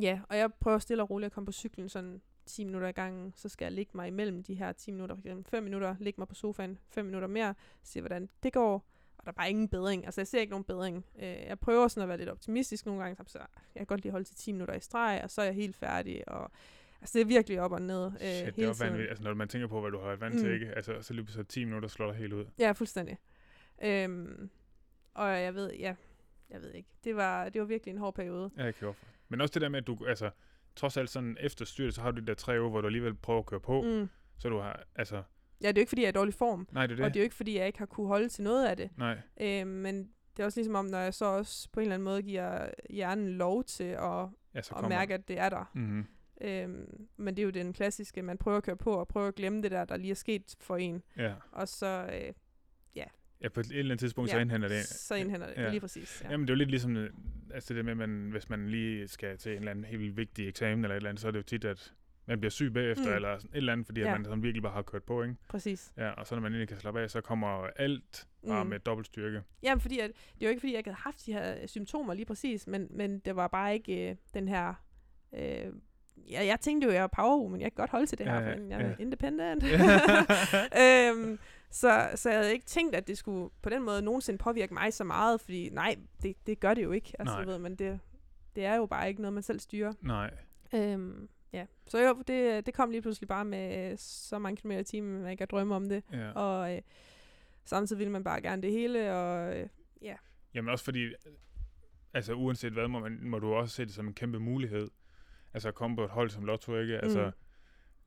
[0.00, 2.92] ja, og jeg prøver stille og roligt at komme på cyklen sådan 10 minutter i
[2.92, 3.32] gangen.
[3.36, 6.20] Så skal jeg ligge mig imellem de her 10 minutter, for eksempel 5 minutter, ligge
[6.20, 8.74] mig på sofaen 5 minutter mere, se hvordan det går.
[9.18, 10.04] Og der er bare ingen bedring.
[10.04, 11.04] Altså jeg ser ikke nogen bedring.
[11.18, 13.46] Øh, jeg prøver sådan at være lidt optimistisk nogle gange, så jeg
[13.80, 16.28] kan godt lige holde til 10 minutter i streg, og så er jeg helt færdig.
[16.28, 16.50] Og,
[17.00, 18.86] altså det er virkelig op og ned øh, Shit, det hele jo tiden.
[18.86, 19.10] vanvittigt.
[19.10, 20.40] Altså, når man tænker på, hvad du har været vant mm.
[20.40, 20.66] til, ikke?
[20.76, 22.44] Altså, så lige pludselig 10 minutter slår dig helt ud.
[22.58, 23.18] Ja, fuldstændig.
[23.84, 24.50] Øhm,
[25.14, 25.94] og jeg ved, ja,
[26.50, 26.88] jeg ved ikke.
[27.04, 28.50] Det var, det var virkelig en hård periode.
[28.58, 30.30] Ja, jeg kan godt for- Men også det der med, at du, altså,
[30.76, 33.14] trods alt sådan efter styret, så har du de der tre uger, hvor du alligevel
[33.14, 33.82] prøver at køre på.
[33.82, 34.08] Mm.
[34.38, 35.22] Så du har, altså,
[35.62, 36.68] Ja, det er jo ikke, fordi jeg er i dårlig form.
[36.72, 37.04] nej, det er Det.
[37.04, 37.14] Og det.
[37.14, 38.90] det er jo ikke, fordi jeg ikke har kunne holde til noget af det.
[38.96, 39.98] Nej, Øhm, men
[40.36, 42.70] det er også ligesom om, når jeg så også på en eller anden måde giver
[42.90, 45.70] hjernen lov til at, ja, så at mærke, at det er der.
[45.74, 46.06] Mm-hmm.
[46.40, 49.34] Øhm, men det er jo den klassiske, man prøver at køre på og prøver at
[49.34, 51.02] glemme det der, der lige er sket for en.
[51.16, 51.34] Ja.
[51.52, 52.32] Og så, øh,
[53.42, 54.84] ja, på et eller andet tidspunkt, Ja, så indhenter det.
[54.84, 55.56] så indhenter det.
[55.56, 55.62] Ja.
[55.62, 55.70] Ja.
[55.70, 56.22] Lige præcis.
[56.24, 56.30] Ja.
[56.30, 57.10] Jamen, det er jo lidt ligesom, øh,
[57.54, 60.84] altså det med, man, hvis man lige skal til en eller anden helt vigtig eksamen
[60.84, 61.94] eller et eller andet, så er det jo tit, at
[62.26, 63.14] man bliver syg bagefter, mm.
[63.14, 64.06] Eller sådan et eller andet, fordi ja.
[64.06, 64.12] Ja.
[64.14, 65.34] at man sådan virkelig bare har kørt på, ikke?
[65.48, 65.92] Præcis.
[65.96, 68.70] Ja, og så når man egentlig kan slappe af, så kommer alt bare Mm.
[68.70, 69.42] med dobbelt styrke.
[69.62, 72.14] Jamen, fordi at, det er jo ikke, fordi jeg ikke havde haft de her symptomer
[72.14, 74.74] lige præcis, men, men det var bare ikke øh, den her...
[75.34, 75.72] Øh,
[76.30, 78.40] ja, jeg tænkte jo, jeg er power men jeg kan godt holde til det her,
[78.40, 78.94] Ja, ja, ja, for jeg er ja.
[78.98, 79.64] independent.
[80.82, 81.38] øhm,
[81.70, 84.92] så, så jeg havde ikke tænkt, at det skulle på den måde nogensinde påvirke mig
[84.92, 87.12] så meget, fordi nej, det, det gør det jo ikke.
[87.18, 87.44] Altså, Nej.
[87.44, 88.00] ved man, det,
[88.56, 89.92] det er jo bare ikke noget, man selv styrer.
[90.00, 90.30] Nej.
[90.74, 91.66] Øhm, ja.
[91.86, 95.22] Så jo, det, det kom lige pludselig bare med øh, så mange kilometer i timen,
[95.22, 96.02] man ikke kan drømme om det.
[96.12, 96.30] Ja.
[96.32, 96.82] Og øh,
[97.64, 99.66] samtidig ville man bare gerne det hele, og øh,
[100.54, 101.12] Jamen også fordi,
[102.14, 104.90] altså uanset hvad, må, man, må du også se det som en kæmpe mulighed.
[105.54, 106.98] Altså at komme på et hold som Lotto, ikke?
[106.98, 107.32] Altså, Mm.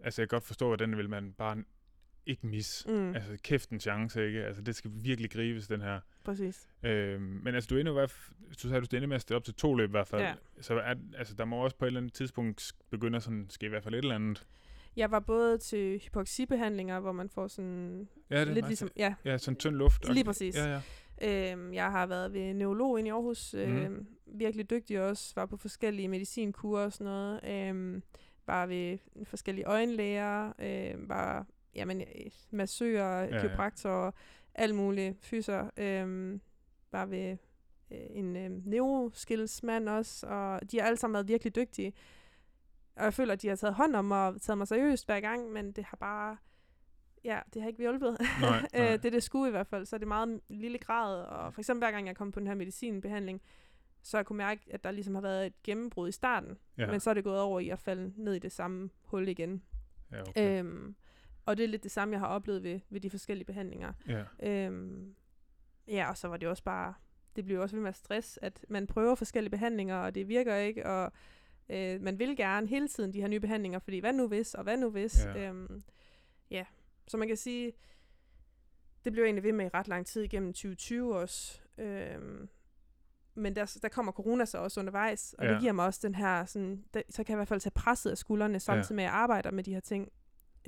[0.05, 1.63] altså jeg kan godt forstå, at den vil man bare
[2.25, 2.89] ikke misse.
[2.91, 4.43] mm, Altså kæft en chance, ikke?
[4.45, 5.99] Altså det skal virkelig gribes, den her.
[6.23, 6.67] præcis.
[6.83, 8.07] Øhm, men altså du ender jo,
[8.63, 10.21] du sagde, du skal ende med at stille op til to løb i hvert fald.
[10.21, 10.33] Ja.
[10.61, 13.65] Så er, altså, der må også på et eller andet tidspunkt begynde at sådan, ske
[13.65, 14.45] i hvert fald et eller andet.
[14.95, 19.37] Jeg var både til hypoxibehandlinger, hvor man får sådan Ja, det lidt ligesom, ja, Ja,
[19.37, 20.09] sådan tynd luft.
[20.13, 20.55] Lige præcis.
[20.57, 20.81] Ja, ja.
[21.22, 23.53] Øhm, jeg har været ved neurolog i Aarhus.
[23.53, 23.62] Mhm.
[23.62, 25.34] Øhm, virkelig dygtig også.
[25.36, 27.39] Var på forskellige medicinkurer og sådan noget.
[27.43, 28.03] Øhm,
[28.47, 30.53] var ved forskellige øjenlæger.
[30.59, 31.45] Øhm, var
[31.76, 33.36] jamen, øh, massører, ja.
[33.36, 34.12] ja, kiropraktorer,
[34.55, 35.18] alt muligt.
[35.22, 35.70] Fyser.
[35.78, 36.41] Øhm,
[36.91, 37.38] var ved
[37.91, 40.28] øh, en øh, neuroskillsmand også.
[40.28, 41.93] Og de har alle sammen været virkelig dygtige.
[42.95, 45.20] Og jeg føler, at de har taget hånd om mig og taget mig seriøst hver
[45.20, 46.38] gang, men det har bare...
[47.24, 48.17] Ja, det har ikke hjulpet.
[48.41, 48.93] Nej, nej.
[48.93, 51.24] øh, det det skulle i hvert fald, så er det meget lille grad.
[51.24, 53.41] Og for eksempel hver gang jeg kom på den her medicinbehandling,
[54.01, 56.91] så jeg kunne mærke, at der ligesom har været et gennembrud i starten, Ja.
[56.91, 59.63] men så er det gået over i at falde ned i det samme hul igen.
[60.11, 60.59] Ja, okay.
[60.59, 60.95] Øhm,
[61.45, 63.93] og det er lidt det samme, jeg har oplevet ved, ved de forskellige behandlinger.
[64.07, 64.24] ja.
[64.43, 65.15] Øhm,
[65.88, 66.93] ja, og så var det også bare,
[67.36, 70.86] det blev også ved med stress, at man prøver forskellige behandlinger, og det virker ikke,
[70.86, 71.11] og
[71.69, 74.63] øh, man vil gerne hele tiden de her nye behandlinger, fordi hvad nu hvis, og
[74.63, 75.26] hvad nu hvis.
[75.26, 75.47] Ja.
[75.49, 75.84] Øhm,
[76.51, 76.65] ja,
[77.12, 77.72] så man kan sige,
[79.05, 81.59] det blev jeg egentlig ved med i ret lang tid igennem 2020 også.
[81.78, 82.49] Øhm,
[83.36, 85.47] men der, der kommer corona så også undervejs, og ja.
[85.49, 85.53] Ja.
[85.53, 87.72] det giver mig også den her, sådan, der, så kan jeg i hvert fald tage
[87.76, 90.09] presset af skuldrene, samtidig med at jeg arbejder med de her ting.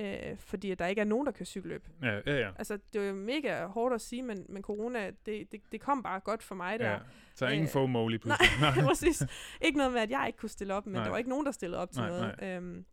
[0.00, 1.88] Øh, fordi der ikke er nogen, der kan cykelløb.
[2.02, 2.50] Ja, ja, ja.
[2.58, 6.02] Altså, det var jo mega hårdt at sige, men, men corona, det, det, det kom
[6.02, 6.90] bare godt for mig der.
[6.90, 6.98] ja.
[7.34, 8.36] Så ingen Øh, FOMO lige Nej,
[8.72, 8.84] pludselig.
[8.86, 9.22] præcis.
[9.60, 11.02] Ikke noget med, at jeg ikke kunne stille op, men Nej.
[11.04, 12.42] der var ikke nogen, der stillede op til Nej, noget.
[12.42, 12.84] Øhm,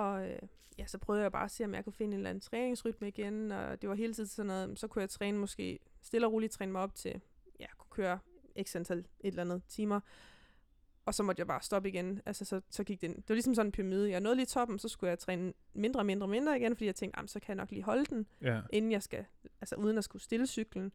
[0.00, 0.38] og øh,
[0.78, 3.08] ja, så prøvede jeg bare at se, om jeg kunne finde en eller anden træningsrytme
[3.08, 6.32] igen, og det var hele tiden sådan noget, så kunne jeg træne måske stille og
[6.32, 7.20] roligt træne mig op til,
[7.60, 8.18] ja, kunne køre
[8.62, 10.00] x antal et eller andet timer,
[11.04, 12.20] og så måtte jeg bare stoppe igen.
[12.26, 14.10] Altså, så, så gik det, det var ligesom sådan en pyramide.
[14.10, 17.18] Jeg nåede lige toppen, så skulle jeg træne mindre, mindre, mindre igen, fordi jeg tænkte,
[17.18, 18.60] "Jamen, så kan jeg nok lige holde den ja.
[18.72, 19.24] inden jeg skal,
[19.60, 20.92] altså uden at skulle stille cyklen.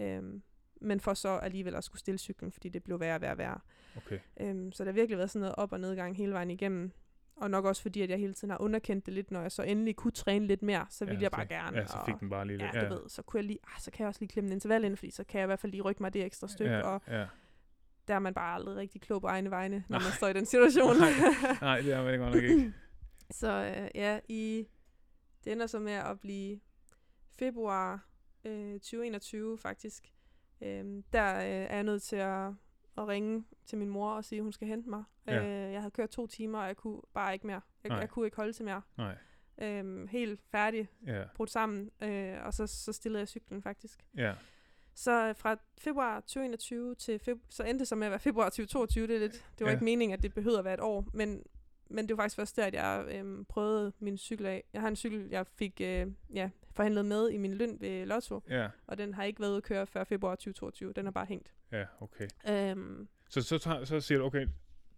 [0.00, 0.42] Øhm,
[0.80, 3.38] men for så alligevel at skulle stille cyklen, fordi det blev værre og værre og
[3.38, 3.60] værre.
[3.96, 4.18] Okay.
[4.40, 6.92] Øhm, så der har virkelig været sådan noget op- og nedgang hele vejen igennem.
[7.36, 9.62] Og nok også fordi, at jeg hele tiden har underkendt det lidt, når jeg så
[9.62, 11.78] endelig kunne træne lidt mere, så ville ja, jeg bare så, gerne.
[11.78, 12.74] Ja, så fik og, den bare lige lidt.
[12.74, 14.52] ja, du ved, så kunne jeg lige, ah, så kan jeg også lige klemme en
[14.52, 16.74] interval ind, fordi så kan jeg i hvert fald lige rykke mig det ekstra stykke,
[16.74, 17.26] ja, og ja.
[18.08, 20.06] der er man bare aldrig rigtig klog på egne vegne, når Nej.
[20.06, 20.96] man står i den situation.
[20.96, 21.10] Nej.
[21.60, 22.72] Nej, det er man godt nok ikke.
[23.30, 24.66] Så øh, ja, i,
[25.44, 26.60] det ender så med at blive
[27.38, 28.06] februar
[28.44, 30.12] øh, 2021 faktisk.
[30.62, 32.52] Øhm, der øh, er jeg nødt til at,
[32.98, 35.04] at ringe til min mor og sige, at hun skal hente mig.
[35.26, 35.42] Ja.
[35.66, 37.60] Øh, jeg havde kørt to timer, og jeg kunne bare ikke mere.
[37.84, 37.98] Jeg, Nej.
[37.98, 38.82] jeg kunne ikke holde til mere.
[38.98, 39.16] Nej.
[39.62, 44.04] Øhm, helt færdig, Ja, brudt sammen, øh, og så, så stillede jeg cyklen faktisk.
[44.16, 44.34] ja.
[44.94, 48.44] Så øh, fra februar 2021 til feb- så endte det så med at være februar
[48.48, 49.06] 2022.
[49.06, 49.72] Det, er lidt, det var Ja.
[49.76, 51.42] ikke meningen, at det behøvede at være et år, men,
[51.90, 54.64] men det var faktisk først der, at jeg øhm, prøvede min cykel af.
[54.72, 58.40] Jeg har en cykel, jeg fik øh, ja, forhandlet med i min løn ved Lotto,
[58.48, 60.92] Ja, og den har ikke været ude at køre før februar 2022.
[60.92, 61.52] Den har bare hængt.
[61.72, 62.28] ja, okay.
[62.48, 64.46] Øhm, Så, så, tager, så siger du, okay,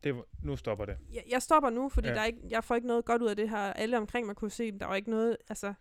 [0.04, 0.96] det, nu stopper det.
[1.14, 2.14] jeg, jeg stopper nu, fordi Ja.
[2.14, 3.58] der er ikke, jeg får ikke noget godt ud af det her.
[3.58, 5.74] Alle omkring mig kunne se, der var ikke noget, altså,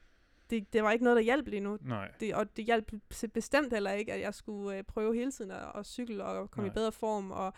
[0.49, 1.77] det, det var ikke noget, der hjalp lige nu.
[1.81, 2.11] Nej.
[2.19, 5.51] Det, og det hjalp bes- bestemt heller ikke, at jeg skulle øh, prøve hele tiden
[5.51, 6.73] at, at cykle og komme Nej.
[6.73, 7.53] i bedre form, og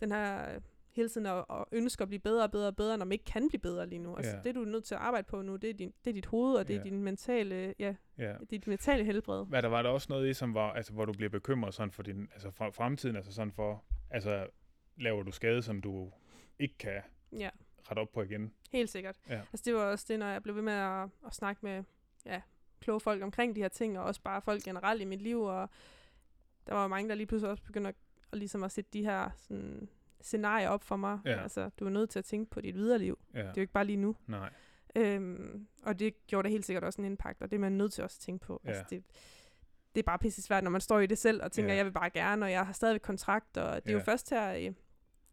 [0.00, 0.58] den her
[0.92, 3.24] hele tiden at, at ønske at blive bedre og bedre og bedre, når man ikke
[3.24, 4.16] kan blive bedre lige nu.
[4.16, 4.42] Altså, Ja.
[4.42, 6.26] det du er nødt til at arbejde på nu, det er, din, det er dit
[6.26, 6.78] hoved, og det Ja.
[6.78, 9.46] er din mentale, ja, er dit mentale helbred.
[9.46, 11.90] Hvad der var der også noget i, som var, altså, hvor du bliver bekymret sådan
[11.92, 14.46] for din, altså fra fremtiden, altså sådan for, altså
[14.96, 16.12] laver du skade, som du
[16.58, 17.02] ikke kan
[17.38, 17.50] Ja,
[17.90, 18.52] rette op på igen?
[18.72, 19.16] helt sikkert.
[19.28, 19.34] Ja.
[19.52, 21.84] Altså, det var også det, når jeg blev ved med at, at snakke med
[22.26, 22.42] ja,
[22.80, 25.68] kloge folk omkring de her ting, og også bare folk generelt i mit liv, og
[26.66, 27.94] der var mange, der lige pludselig også begyndte at,
[28.32, 29.88] at, ligesom at sætte de her sådan,
[30.22, 31.18] scenarier op for mig.
[31.24, 31.42] Ja.
[31.42, 33.18] Altså, du er nødt til at tænke på dit videre liv.
[33.34, 33.38] Ja.
[33.38, 34.16] Det er jo ikke bare lige nu.
[34.26, 34.50] Nej.
[34.96, 37.92] Øhm, og det gjorde da helt sikkert også en impact, og det er man nødt
[37.92, 38.60] til også at tænke på.
[38.64, 38.68] Ja.
[38.68, 39.02] Altså, det,
[39.94, 41.76] det er bare pisse svært, når man står i det selv og tænker, Ja.
[41.76, 43.98] jeg vil bare gerne, og jeg har stadigvæk kontrakt, og det er Ja.
[43.98, 44.70] jo først her i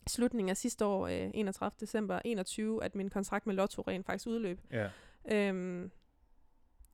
[0.07, 1.75] slutningen af sidste år, øh, 31.
[1.79, 4.61] december 21, at min kontrakt med Lotto rent faktisk udløb.
[4.71, 4.89] Ja.
[5.31, 5.91] Øhm,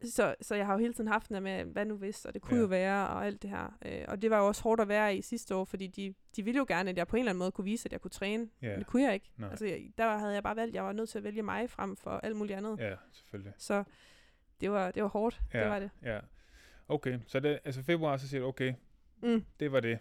[0.03, 2.33] så, så jeg har jo hele tiden haft den der med, hvad nu hvis, og
[2.33, 2.61] det kunne Ja.
[2.61, 3.77] jo være, og alt det her.
[3.85, 6.43] Øh, og det var jo også hårdt at være i sidste år, fordi de, de
[6.45, 8.11] ville jo gerne, at jeg på en eller anden måde kunne vise, at jeg kunne
[8.11, 8.49] træne.
[8.61, 8.69] Ja.
[8.69, 9.31] Men det kunne jeg ikke.
[9.37, 9.49] Nej.
[9.49, 11.69] Altså, jeg, der havde jeg bare valgt, at jeg var nødt til at vælge mig
[11.69, 12.79] frem for alt muligt andet.
[12.79, 13.53] Ja, selvfølgelig.
[13.57, 13.83] Så
[14.61, 15.59] det var, det var hårdt, Ja.
[15.61, 15.89] det var det.
[16.03, 16.19] Ja.
[16.87, 18.73] Okay, så det, altså februar, så siger du, okay,
[19.23, 19.45] Mm.
[19.59, 19.99] det var det.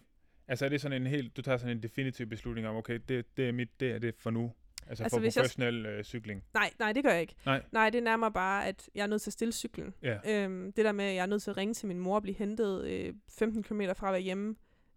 [0.48, 3.36] Altså er det sådan en helt, du tager sådan en definitiv beslutning om, okay, det,
[3.36, 4.52] det er mit, det er det for nu.
[4.88, 6.44] Altså, Altså, for hvis jeg- professionel øh, cykling.
[6.54, 7.34] Nej, nej, det gør jeg ikke.
[7.46, 7.62] Nej.
[7.72, 9.94] Nej, det er nærmere bare, at jeg er nødt til at stille cyklen.
[10.02, 10.18] Ja.
[10.44, 12.22] Øhm, det der med, at jeg er nødt til at ringe til min mor og
[12.22, 14.56] blive hentet øh, 15 km fra at være hjemme,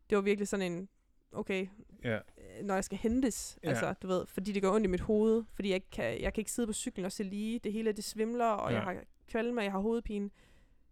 [0.09, 0.89] det var virkelig sådan en,
[1.31, 1.67] okay,
[2.03, 2.15] Ja.
[2.15, 3.69] øh, når jeg skal hentes, Ja.
[3.69, 6.41] altså, du ved, fordi det går ondt i mit hoved, fordi jeg kan, jeg kan
[6.41, 8.75] ikke sidde på cyklen og se lige, det hele det svimler, og ja.
[8.77, 8.95] jeg har
[9.27, 10.29] kvalme, og jeg har hovedpine,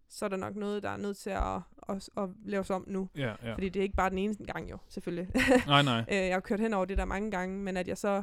[0.08, 1.56] så er der nok noget, der er nødt til at,
[1.88, 3.08] at, at laves om nu.
[3.16, 3.54] Ja, ja.
[3.54, 5.28] Fordi det er ikke bare den eneste gang jo, selvfølgelig.
[5.66, 6.04] Nej, nej.
[6.12, 8.22] Øh, jeg har kørt hen over det der mange gange, men at jeg så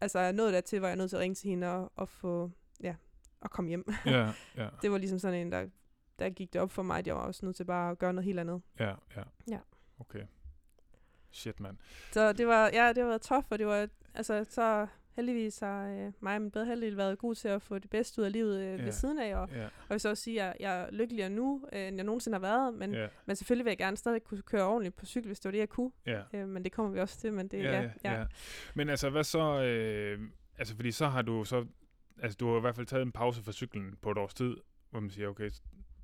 [0.00, 2.08] altså er nået dertil, hvor jeg er nødt til at ringe til hende og, og
[2.08, 2.50] få,
[2.82, 2.94] ja,
[3.40, 3.84] og komme hjem.
[4.06, 5.66] Ja, ja, det var ligesom sådan en, der,
[6.18, 8.12] der gik det op for mig, at jeg var også nødt til bare at gøre
[8.12, 8.62] noget helt andet.
[8.78, 9.22] ja, ja.
[9.48, 9.58] Ja.
[10.00, 10.22] Okay.
[11.32, 11.76] Shit, mand.
[12.12, 14.86] Så det var, ja, det var tough, og det var, altså, så
[15.20, 18.20] heldigvis har øh, mig og min bedre halvdel været god til at få det bedste
[18.20, 18.84] ud af livet øh, Ja.
[18.84, 21.30] ved siden af, og, Ja, og jeg vil så også sige, at jeg er lykkeligere
[21.30, 24.22] nu, øh, end jeg nogensinde har været, men, ja, men selvfølgelig vil jeg gerne stadig
[24.24, 25.90] kunne køre ordentligt på cykel, hvis det var det, jeg kunne.
[26.06, 26.22] ja.
[26.34, 28.24] Øh, men det kommer vi også til, men det, ja, ja, ja.
[28.74, 29.62] Men altså, hvad så...
[29.62, 30.20] Øh,
[30.58, 31.66] altså, fordi så har du så...
[32.22, 34.56] Altså, du har i hvert fald taget en pause fra cyklen på et års tid,
[34.90, 35.50] hvor man siger, okay,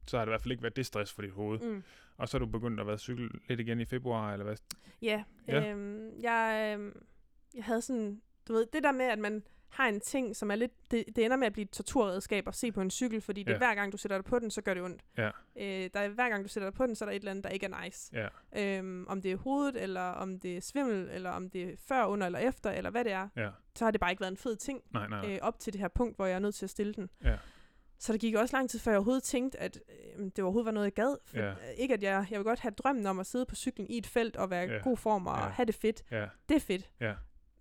[0.06, 1.58] så har det i hvert fald ikke været det stress for dit hoved.
[1.60, 1.82] Mm.
[2.16, 4.56] Og så er du begyndt at være cykel lidt igen i februar, eller hvad?
[5.02, 5.70] Ja, Ja.
[5.70, 7.06] Øhm, jeg, øhm,
[7.54, 10.54] jeg havde sådan, du ved, det der med, at man har en ting, som er
[10.54, 13.42] lidt, det, det ender med at blive et torturredskab at se på en cykel, fordi
[13.42, 13.54] det Ja.
[13.54, 15.02] er hver gang, du sætter dig på den, så gør det ondt.
[15.18, 15.26] Ja.
[15.56, 17.30] Øh, der er hver gang, du sætter dig på den, så er der et eller
[17.30, 18.10] andet, der ikke er nice.
[18.12, 18.28] Ja,
[18.78, 22.04] Øhm, om det er hovedet, eller om det er svimmel, eller om det er før,
[22.04, 23.50] under eller efter, eller hvad det er, ja.
[23.74, 25.32] så har det bare ikke været en fed ting Nej, nej, nej.
[25.34, 27.10] øh, op til det her punkt, hvor jeg er nødt til at stille den.
[27.24, 27.36] Ja.
[27.98, 29.80] Så der gik også lang tid, før jeg overhovedet tænkte, at
[30.18, 31.16] øh, det overhovedet var noget, jeg gad.
[31.26, 31.50] For, Ja.
[31.50, 33.98] øh, Ikke at jeg, jeg vil godt have drømmen om at sidde på cyklen i
[33.98, 34.78] et felt og være i Ja.
[34.78, 35.48] god form og Ja.
[35.48, 36.02] have det fedt.
[36.10, 36.90] Ja, Det er fedt.
[37.00, 37.14] ja,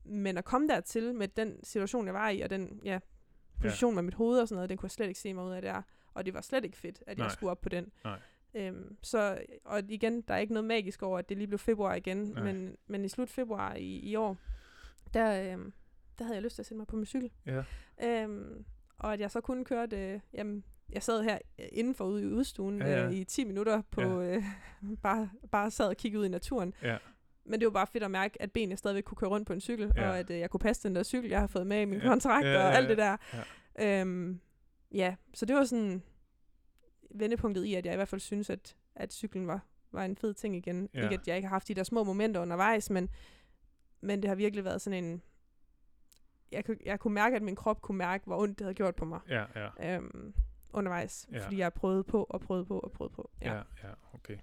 [0.06, 3.00] Men at komme dertil med den situation, jeg var i, og den ja,
[3.62, 3.96] position ja.
[3.96, 5.62] med mit hoved og sådan noget, den kunne jeg slet ikke se mig ud af
[5.62, 5.82] der.
[6.14, 7.26] Og det var slet ikke fedt, at Nej.
[7.26, 7.92] jeg skulle op på den.
[8.04, 8.20] Nej.
[8.54, 11.96] Øhm, så, og igen, der er ikke noget magisk over, at det lige blev februar
[11.96, 12.44] igen, Nej.
[12.44, 14.38] men, men i slut februar i, i år,
[15.14, 15.74] der, øhm,
[16.18, 17.32] der havde jeg lyst til at sætte mig på min cykel.
[17.46, 17.64] ja.
[18.04, 18.66] Øhm,
[18.98, 22.26] og at jeg så kun kørte, øh, jamen, jeg sad her øh, indenfor ude i
[22.26, 23.06] udstuen Ja, ja.
[23.06, 24.44] øh, i 10 minutter på, øh,
[25.04, 26.74] bare, bare sad og kiggede ud i naturen.
[26.82, 26.98] Ja.
[27.46, 29.62] Men det var bare fedt at mærke, at benene stadigvæk kunne køre rundt på en
[29.62, 30.10] cykel, Ja.
[30.10, 32.00] og at øh, jeg kunne passe den der cykel, jeg har fået med i min
[32.00, 32.08] Ja.
[32.08, 32.90] kontrakt, Ja, ja, og alt ja.
[32.90, 33.18] det der.
[33.80, 34.02] Ja.
[34.02, 34.40] Øhm,
[34.94, 36.04] ja, så det var sådan
[37.12, 40.34] vendepunktet i, at jeg i hvert fald synes, at, at cyklen var, var en fed
[40.34, 40.90] ting igen.
[40.94, 41.04] Ja.
[41.04, 43.10] Ikke at jeg ikke har haft de der små momenter undervejs, men,
[44.02, 45.22] men det har virkelig været sådan en...
[46.52, 48.96] Jeg, kunne- jeg kunne mærke, at min krop kunne mærke, hvor ondt det havde gjort
[48.96, 50.34] på mig Ja, ja, øhm,
[50.74, 51.38] undervejs, Ja.
[51.38, 51.46] ja.
[51.46, 53.32] fordi jeg har prøvet på og prøvet på og prøvet på.
[53.42, 54.38] ja, ja, ja okay.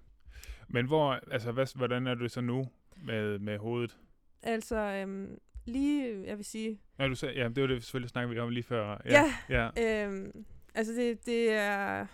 [0.68, 2.64] Men hvor, altså, hvad, hvordan er du så nu
[2.96, 3.96] med, med hovedet?
[4.42, 8.34] Altså, øhm, lige, jeg vil sige, Ja, du sagde, ja, det var det selvfølgelig snakkede
[8.34, 9.00] vi om lige før.
[9.04, 9.34] Ja.
[9.48, 12.06] Ja, øhm, altså det, det er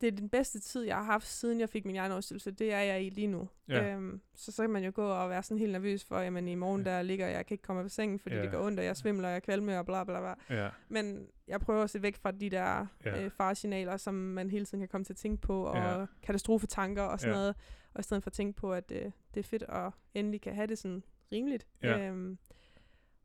[0.00, 2.50] det er den bedste tid, jeg har haft, siden jeg fik min hjernerystelse.
[2.50, 3.48] Det er jeg i lige nu.
[3.68, 3.92] Ja.
[3.94, 6.54] Øhm, så så kan man jo gå og være sådan helt nervøs for, jamen i
[6.54, 8.42] morgen der ligger jeg, jeg kan ikke komme af sengen, fordi Ja.
[8.42, 10.56] det går ondt, og jeg svimler, og jeg kvalme og bla bla bla.
[10.62, 13.10] ja, Men jeg prøver at se væk fra de der Ja.
[13.16, 13.24] ja.
[13.24, 16.06] øh, faresignaler, som man hele tiden kan komme til at tænke på, og Ja.
[16.22, 17.38] katastrofetanker og sådan Ja.
[17.38, 17.42] ja.
[17.42, 17.56] noget.
[17.94, 20.54] Og i stedet for at tænke på, at øh, det er fedt at endelig kan
[20.54, 21.66] have det sådan rimeligt.
[21.82, 22.08] Ja.
[22.08, 22.38] Øhm,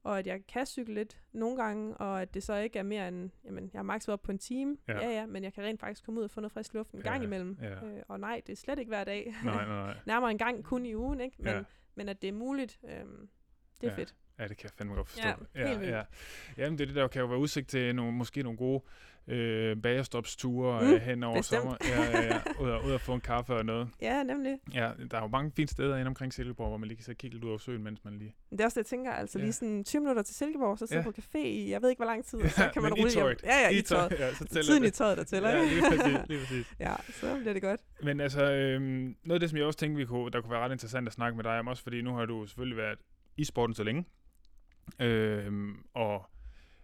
[0.03, 3.07] og at jeg kan cykle lidt nogle gange, og at det så ikke er mere
[3.07, 4.93] end, jamen, jeg har maks været op på en time, Ja.
[4.93, 5.09] ja.
[5.09, 7.21] ja men jeg kan rent faktisk komme ud og få noget frisk luft en gang
[7.21, 7.57] Ja, imellem.
[7.61, 7.85] ja.
[7.85, 9.33] Øh, og nej, det er slet ikke hver dag.
[9.43, 9.97] nej, nej, nej.
[10.07, 11.35] Nærmere en gang kun i ugen, ikke?
[11.39, 11.63] Men, Ja.
[11.95, 13.29] men at det er muligt, øhm,
[13.81, 13.97] det er Ja.
[13.97, 14.15] fedt.
[14.41, 15.27] Ja, det kan jeg fandme godt forstå.
[15.55, 15.89] Ja, vildt.
[15.91, 16.01] ja.
[16.57, 18.83] Jamen, det er det, der kan jo være udsigt til nogle, måske nogle gode
[19.27, 21.61] øh, bagerstopsture Mm, mm, hen over bestemt.
[21.61, 21.75] sommer.
[21.81, 22.39] Ja, ja, ja.
[22.61, 23.89] Ud, og, ud og få en kaffe og noget.
[24.01, 24.57] Ja, nemlig.
[24.73, 27.13] Ja, der er jo mange fine steder inde omkring Silkeborg, hvor man lige kan så
[27.13, 28.35] kigge lidt ud over søen, mens man lige...
[28.51, 29.11] Det er også det, jeg tænker.
[29.11, 29.41] Altså Ja.
[29.41, 29.45] ja.
[29.45, 31.05] lige sådan 20 minutter til Silkeborg, så sidde Ja.
[31.05, 31.11] ja.
[31.11, 33.01] på café i, jeg ved ikke hvor lang tid, og så Ja, kan man i
[33.01, 33.25] rulle hjem.
[33.43, 34.19] Ja, ja, i tøj- tøjet.
[34.19, 34.93] Ja, så tæller Tiden i det.
[34.93, 36.73] tøjet, der tæller, Ja, lige præcis, lige præcis.
[36.79, 37.81] ja, så bliver det godt.
[38.03, 40.59] Men altså, øhm, noget af det, som jeg også tænkte, vi kunne, der kunne være
[40.61, 42.99] ret interessant at snakke med dig om, også fordi nu har du selvfølgelig været
[43.37, 44.05] i sporten så længe.
[44.99, 46.29] Øhm, og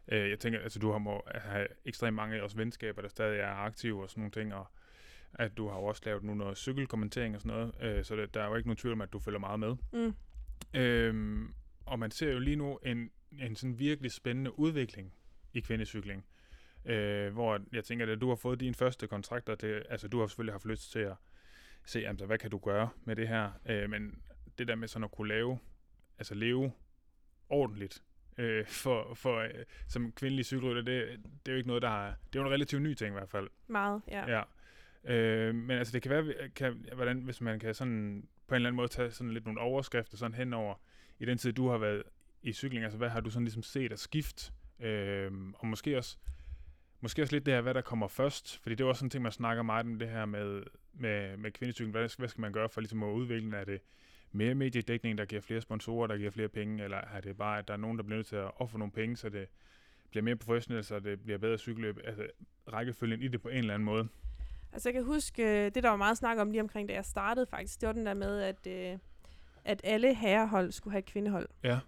[0.07, 3.47] øh, jeg tænker, altså du har må have ekstremt mange også venskaber, der stadig er
[3.47, 4.67] aktive og sådan nogle ting, og
[5.33, 8.33] at du har jo også lavet nu noget cykelkommentering og sådan noget, øh, så det,
[8.33, 9.75] der er jo ikke nogen tvivl om, at du følger meget med.
[9.93, 10.15] Mm.
[10.79, 11.53] Øhm,
[11.85, 15.13] og man ser jo lige nu en, en sådan virkelig spændende udvikling
[15.53, 16.25] i kvindecykling.
[16.85, 20.19] Øh, hvor jeg tænker, at du har fået din første kontrakt, og det, altså du
[20.19, 21.15] har selvfølgelig haft lyst til at
[21.85, 23.51] se, altså, hvad kan du gøre med det her.
[23.65, 24.21] Øh, men
[24.57, 25.59] det der med sådan at kunne lave,
[26.17, 26.71] altså leve
[27.49, 28.03] ordentligt
[28.37, 29.49] øh, for, for, øh,
[29.87, 32.53] som kvindelig cykelrytter, det, det er jo ikke noget, der er, det er jo en
[32.53, 33.49] relativt ny ting i hvert fald.
[33.67, 34.25] Meget, ja.
[34.27, 34.43] Ja.
[35.13, 38.69] Øh, men altså det kan være, kan, hvordan, hvis man kan sådan på en eller
[38.69, 40.75] anden måde tage sådan lidt nogle overskrifter sådan henover
[41.19, 42.03] i den tid, du har været
[42.41, 44.53] i cykling, altså hvad har du sådan ligesom set af skift?
[44.79, 46.17] Øh, og måske også,
[47.01, 49.09] måske også lidt det her, hvad der kommer først, fordi det er også sådan en
[49.09, 51.91] ting, man snakker meget om det her med, med, med kvindecykling.
[51.91, 53.57] Hvad, hvad skal man gøre for ligesom at udvikle?
[53.57, 53.81] Er det
[54.38, 57.67] mere mediedækning, der giver flere sponsorer, der giver flere penge, eller er det bare, at
[57.67, 59.47] der er nogen, der bliver nødt til at ofre nogle penge, så det
[60.09, 61.99] bliver mere professionelt, så det bliver bedre cykelløb?
[62.03, 62.27] Altså
[62.73, 64.07] rækkefølgen i det på en eller anden måde.
[64.73, 67.05] Altså jeg kan huske, øh, det der var meget snak om lige omkring, da jeg
[67.05, 68.99] startede faktisk, det var den der med, at, øh,
[69.65, 71.49] at alle herrehold skulle have et kvindehold.
[71.63, 71.79] Ja.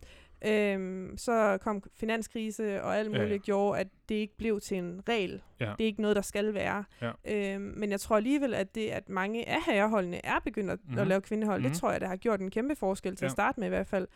[0.45, 3.33] Øhm, så kom finanskrise og alt muligt ja.
[3.33, 3.37] ja.
[3.37, 5.41] gjorde, at det ikke blev til en regel.
[5.59, 5.65] Ja.
[5.77, 6.83] Det er ikke noget, der skal være.
[7.01, 7.11] Ja.
[7.55, 10.87] Øhm, men jeg tror alligevel, at det, at mange af herreholdene er begyndt at, Mhm.
[10.87, 11.01] mm-hmm.
[11.01, 11.69] at lave kvindehold, Mhm.
[11.69, 13.27] det tror jeg, der har gjort en kæmpe forskel til Ja.
[13.27, 14.07] at starte med i hvert fald.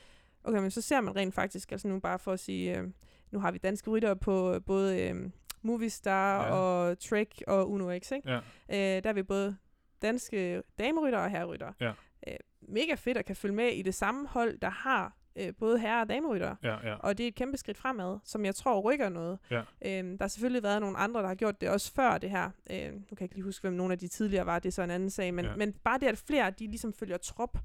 [0.43, 2.88] Okay, men så ser man rent faktisk, altså nu bare for at sige, øh,
[3.32, 5.15] nu har vi danske ryttere på øh, både øh,
[5.61, 6.51] Movistar Ja.
[6.53, 8.32] og Trek og Uno X, ikke?
[8.32, 8.38] Ja.
[8.97, 9.57] Øh, der er vi både
[10.01, 11.74] danske damerytter og herrerytter.
[11.82, 11.91] Ja.
[12.28, 15.79] Øh, mega fedt at kan følge med i det samme hold, der har øh, både
[15.79, 16.55] herre- og damerytter.
[16.63, 16.95] Ja, ja.
[16.95, 19.39] Og det er et kæmpe skridt fremad, som jeg tror rykker noget.
[19.51, 19.61] Ja.
[19.86, 22.49] Øhm, der har selvfølgelig været nogle andre, der har gjort det også før det her.
[22.71, 24.73] Øhm, nu kan jeg ikke lige huske, hvem nogle af de tidligere var, det er
[24.73, 25.34] så en anden sag.
[25.34, 25.55] Men, Ja.
[25.55, 27.57] men bare det, at flere de ligesom følger trop.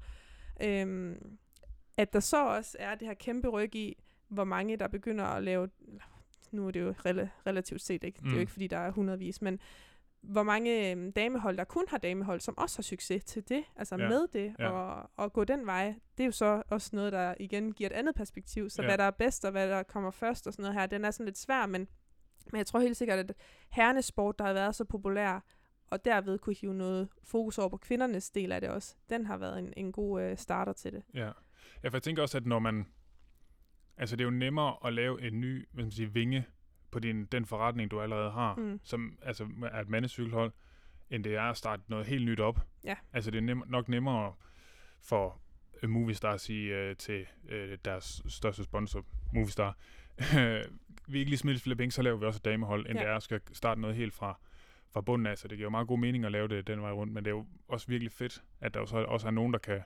[0.63, 1.37] Øhm,
[1.97, 3.97] at der så også er det her kæmpe ryg i,
[4.27, 5.69] hvor mange der begynder at lave...
[6.51, 8.15] Nu er det jo rela- relativt set, ikke?
[8.17, 8.33] Det er Mm.
[8.33, 9.59] jo ikke, fordi der er hundredvis, men
[10.21, 13.95] hvor mange øhm, damehold, der kun har damehold, som også har succes til det, altså
[13.95, 14.09] Ja.
[14.09, 14.69] med det, Ja.
[14.69, 17.93] og, og gå den vej, det er jo så også noget, der igen giver et
[17.93, 18.69] andet perspektiv.
[18.69, 18.87] Så Ja.
[18.87, 21.11] hvad der er bedst, og hvad der kommer først og sådan noget her, den er
[21.11, 21.87] sådan lidt svær, men,
[22.51, 23.33] men jeg tror helt sikkert, at
[23.71, 25.43] hernesport, der har været så populær,
[25.87, 29.37] og derved kunne hive noget fokus over på kvindernes del af det også, den har
[29.37, 31.03] været en, en god øh, starter til det.
[31.13, 31.31] Ja.
[31.83, 32.85] ja, for jeg tænker også, at når man...
[33.97, 36.45] Altså, det er jo nemmere at lave en ny, hvad skal man sige, vinge
[36.91, 38.79] på din, den forretning, du allerede har, Mm.
[38.83, 40.51] som altså, er et mandecykelhold,
[41.09, 42.59] end det er at starte noget helt nyt op.
[42.83, 42.95] Ja.
[43.13, 44.33] Altså, det er nem, nok nemmere
[45.01, 45.41] for
[45.83, 47.51] uh, Movistar at sige uh, til uh,
[47.85, 49.77] deres største sponsor, Movistar,
[51.07, 53.03] vi er ikke lige smidt flere penge, så laver vi også et damehold, end Ja.
[53.03, 54.39] det er at skal starte noget helt fra,
[54.91, 55.37] fra bunden af.
[55.37, 57.31] Så det giver jo meget god mening at lave det den vej rundt, men det
[57.31, 59.81] er jo også virkelig fedt, at der jo så også er nogen, der kan,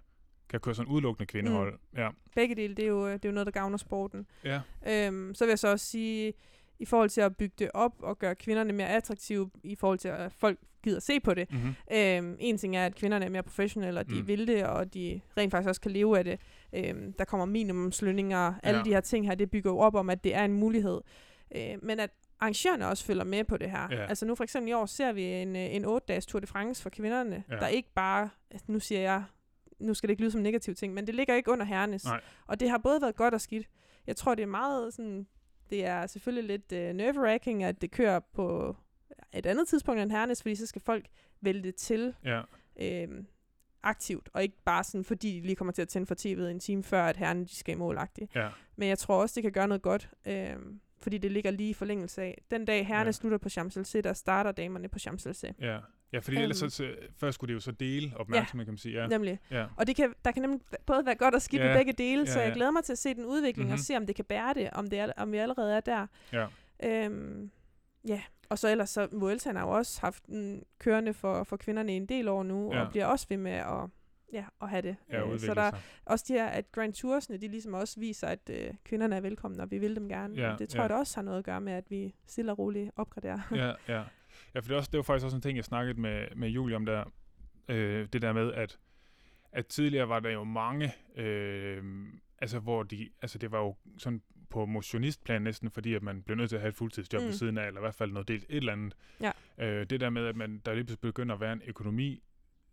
[0.49, 1.73] kan køre sådan udelukkende kvindehold.
[1.73, 1.97] Mm.
[1.99, 2.09] Ja.
[2.35, 4.27] Begge dele, det er jo, det er jo noget, der gavner sporten.
[4.43, 4.61] Ja.
[4.87, 6.33] Øhm, så vil jeg så også sige,
[6.80, 10.07] i forhold til at bygge det op og gøre kvinderne mere attraktive, i forhold til
[10.07, 11.51] at folk gider se på det.
[11.51, 11.74] Mm-hmm.
[11.93, 14.28] Øhm, en ting er, at kvinderne er mere professionelle, og de Mm.
[14.28, 16.39] vil det, og de rent faktisk også kan leve af det.
[16.74, 18.84] Øhm, der kommer minimumslønninger, alle Ja.
[18.84, 21.01] de her ting her, det bygger jo op om, at det er en mulighed.
[21.55, 22.09] Øh, men at
[22.39, 23.88] arrangørerne også følger med på det her.
[23.91, 24.05] Ja.
[24.05, 26.82] Altså nu for eksempel i år ser vi en, øh, en 8-dages Tour de France
[26.84, 27.55] for kvinderne, Ja.
[27.55, 29.24] der ikke bare, altså, nu siger jeg,
[29.80, 32.05] nu skal det ikke lyde som en negativ ting, men det ligger ikke under herrenes.
[32.05, 32.21] Nej.
[32.47, 33.67] Og det har både været godt og skidt.
[34.07, 35.28] Jeg tror, det er meget sådan,
[35.74, 38.76] det er selvfølgelig lidt øh, nerve-wracking, at det kører på
[39.34, 41.05] et andet tidspunkt end herrenes, fordi så skal folk
[41.41, 42.41] vælge det til Ja.
[42.80, 43.24] øh,
[43.84, 46.59] aktivt, og ikke bare sådan, fordi de lige kommer til at tænde for tv'et en
[46.59, 48.36] time før, at herrerne de skal i målagtigt.
[48.36, 48.49] Ja.
[48.76, 50.55] Men jeg tror også, det kan gøre noget godt, øh,
[50.99, 52.41] fordi det ligger lige i forlængelse af.
[52.51, 53.07] Den dag herrerne Ja.
[53.07, 53.11] ja.
[53.11, 55.53] slutter på Champs-Élysées, der starter damerne på Champs-Élysées.
[55.61, 55.80] Ja.
[56.14, 56.70] Ja, fordi ellers så, Øhm.
[56.72, 59.01] så, først skulle det jo så dele opmærksomhed, kan man sige.
[59.01, 59.07] Ja.
[59.07, 59.39] Nemlig.
[59.51, 59.66] Ja.
[59.78, 61.72] Og det kan, der kan nemlig både være godt og skidt Ja, ja.
[61.74, 62.53] ved begge dele, så ja, jeg ja.
[62.55, 63.74] glæder mig til at se den udvikling Mhm.
[63.74, 66.07] og se, om det kan bære det, om, det er, om vi allerede er der.
[66.34, 66.47] Ja.
[66.84, 67.51] Øhm,
[68.07, 71.93] ja, og så ellers så Vueltaen har jo også haft den kørende for, for kvinderne
[71.93, 72.82] i en del år nu, Ja.
[72.86, 73.89] og bliver også ved med at,
[74.34, 74.95] ja, at have det.
[75.11, 75.80] Ja, Øh, så der sig.
[76.05, 79.64] også de her, at Grand Toursene, de ligesom også viser, at øh, kvinderne er velkomne,
[79.64, 80.36] og vi vil dem gerne.
[80.36, 80.82] Ja, det tror ja.
[80.82, 83.39] jeg da også har noget at gøre med, at vi stille og roligt opgraderer.
[83.88, 84.03] ja, ja.
[84.55, 86.49] Ja, for det, er også, det var faktisk også en ting, jeg snakkede med, med
[86.49, 87.03] Julie om der.
[87.69, 88.79] Øh, det der med, at,
[89.51, 91.83] at tidligere var der jo mange, øh,
[92.39, 96.37] altså hvor de, altså det var jo sådan på motionistplan næsten, fordi at man blev
[96.37, 97.27] nødt til at have et fuldtidsjob mm.
[97.27, 98.95] ved siden af, eller i hvert fald noget delt et eller andet.
[99.21, 99.31] Ja.
[99.57, 102.23] Øh, det der med, at man, der lige begynder at være en økonomi,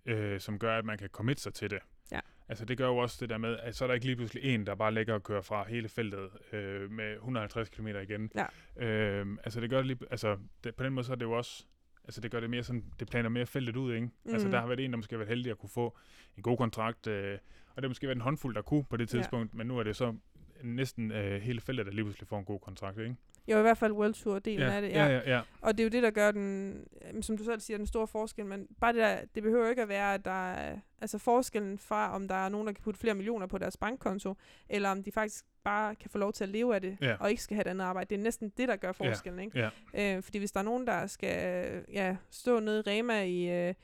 [0.07, 1.79] øh, som gør, at man kan committe sig til det.
[2.13, 2.21] Ja.
[2.49, 4.55] Altså det gør jo også det der med, at så er der ikke lige pludselig
[4.55, 8.31] en, der bare ligger og kører fra hele feltet øh, med 150 km igen.
[8.35, 8.47] Ja.
[8.87, 11.33] Øh, altså det gør det lige, altså det, på den måde så er det jo
[11.33, 11.67] også,
[12.05, 14.07] altså det gør det mere sådan, det planer mere feltet ud, ikke?
[14.25, 14.33] Mm.
[14.33, 15.97] Altså der har været en, der måske har været heldig at kunne få
[16.37, 17.39] en god kontrakt, øh,
[17.71, 19.19] og det har måske været en håndfuld, der kunne på det Ja.
[19.19, 20.15] tidspunkt, men nu er det så
[20.63, 23.17] næsten øh, hele feltet, der lige pludselig får en god kontrakt, ikke?
[23.51, 24.71] Jo, i hvert fald World Tour-delen ja.
[24.73, 24.89] af det.
[24.93, 25.41] Ja, ja, ja.
[25.61, 26.75] Og det er jo det, der gør den,
[27.09, 28.47] øhm, som du selv siger, den store forskel.
[28.47, 32.15] Men bare det der, det behøver ikke at være, at der er, altså forskellen fra,
[32.15, 34.35] om der er nogen, der kan putte flere millioner på deres bankkonto,
[34.69, 37.17] eller om de faktisk bare kan få lov til at leve af det, Ja.
[37.21, 38.09] og ikke skal have et andet arbejde.
[38.09, 39.71] Det er næsten det, der gør forskellen, ikke?
[39.95, 40.17] ja.
[40.17, 43.75] Øh, fordi hvis der er nogen, der skal ja, stå nede i Rema i øh,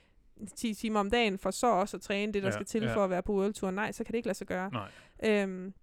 [0.57, 2.95] 10 timer om dagen, for så også at træne det, der Ja, skal til ja.
[2.95, 4.71] for at være på World Tour, nej, så kan det ikke lade sig gøre.
[4.71, 5.43] Nej.
[5.43, 5.75] Øhm,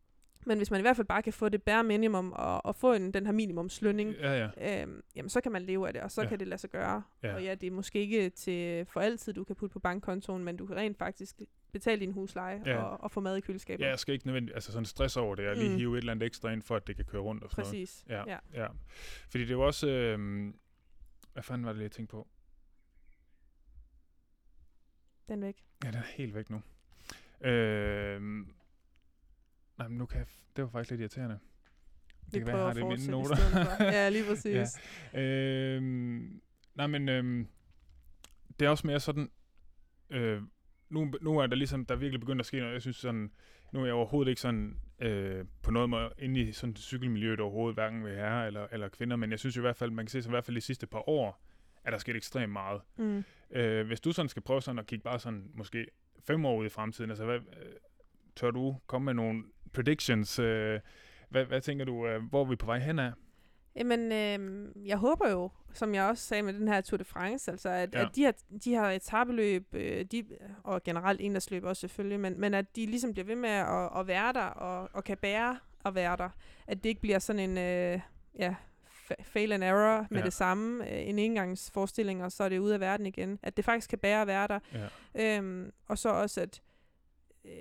[0.45, 2.93] men hvis man i hvert fald bare kan få det bare minimum, og, og få
[2.93, 4.81] en, den her minimumslønning, Ja, ja.
[4.81, 6.27] øhm, jamen så kan man leve af det, og så Ja.
[6.29, 7.03] kan det lade sig gøre.
[7.23, 7.33] Ja.
[7.35, 10.57] Og ja, det er måske ikke til for altid, du kan putte på bankkontoen, men
[10.57, 11.41] du kan rent faktisk
[11.71, 12.77] betale din husleje Ja.
[12.83, 13.83] og, og få mad i køleskabet.
[13.83, 15.75] Ja, jeg skal ikke nødvendigt, altså sådan stress over det, og lige Mm.
[15.75, 17.71] hive et eller andet ekstra ind, for at det kan køre rundt og sådan noget.
[17.71, 18.05] Præcis.
[18.09, 18.37] Ja, ja.
[18.53, 18.67] ja.
[19.29, 19.87] Fordi det er jo også...
[19.87, 20.53] Øh,
[21.33, 22.27] hvad fanden var det, jeg tænkte på?
[25.29, 25.63] Den er væk.
[25.83, 26.61] Ja, den er helt væk nu.
[27.49, 28.45] Øh,
[29.77, 30.27] nej, men nu kan jeg...
[30.27, 31.39] f- Det var faktisk lidt irriterende.
[32.25, 33.37] Det Vi kan være, jeg har det i mine noter.
[33.97, 34.79] ja, lige præcis.
[35.13, 35.21] Ja.
[35.21, 35.81] Øh,
[36.75, 37.45] nej, men øh,
[38.59, 39.31] det er også mere sådan...
[40.09, 40.41] Øh,
[40.89, 42.73] nu, nu er der ligesom, der er virkelig begyndt at ske noget.
[42.73, 43.31] Jeg synes sådan,
[43.73, 47.75] nu er jeg overhovedet ikke sådan øh, på noget måde inde i sådan cykelmiljøet overhovedet,
[47.75, 50.21] hverken ved herrer eller, eller kvinder, men jeg synes i hvert fald, man kan se
[50.21, 51.43] så i hvert fald de sidste par år,
[51.83, 52.81] er der sket ekstremt meget.
[52.97, 53.23] Mm.
[53.51, 55.87] Øh, hvis du sådan skal prøve sådan at kigge bare sådan måske
[56.27, 57.39] fem år ud i fremtiden, altså hvad,
[58.35, 60.39] tør du komme med nogle predictions?
[60.39, 60.79] Øh,
[61.29, 63.11] hvad, hvad tænker du, øh, hvor er vi på vej hen af?
[63.75, 67.51] Jamen, øh, jeg håber jo, som jeg også sagde med den her Tour de France,
[67.51, 68.01] altså at, Ja.
[68.01, 68.31] at de her,
[68.65, 70.25] de her etabeløb, øh, de,
[70.63, 74.07] og generelt endersløb også selvfølgelig, men, men at de ligesom bliver ved med at, at
[74.07, 76.29] være der, og, og kan bære at være der.
[76.67, 77.99] At det ikke bliver sådan en, øh,
[78.39, 78.55] ja,
[78.89, 80.25] fa- fail and error med Ja.
[80.25, 83.39] det samme, øh, en engangsforestilling, og så er det ude af verden igen.
[83.43, 84.59] At det faktisk kan bære at være der.
[85.15, 85.37] Ja.
[85.37, 86.61] Øhm, og så også, at
[87.45, 87.51] øh,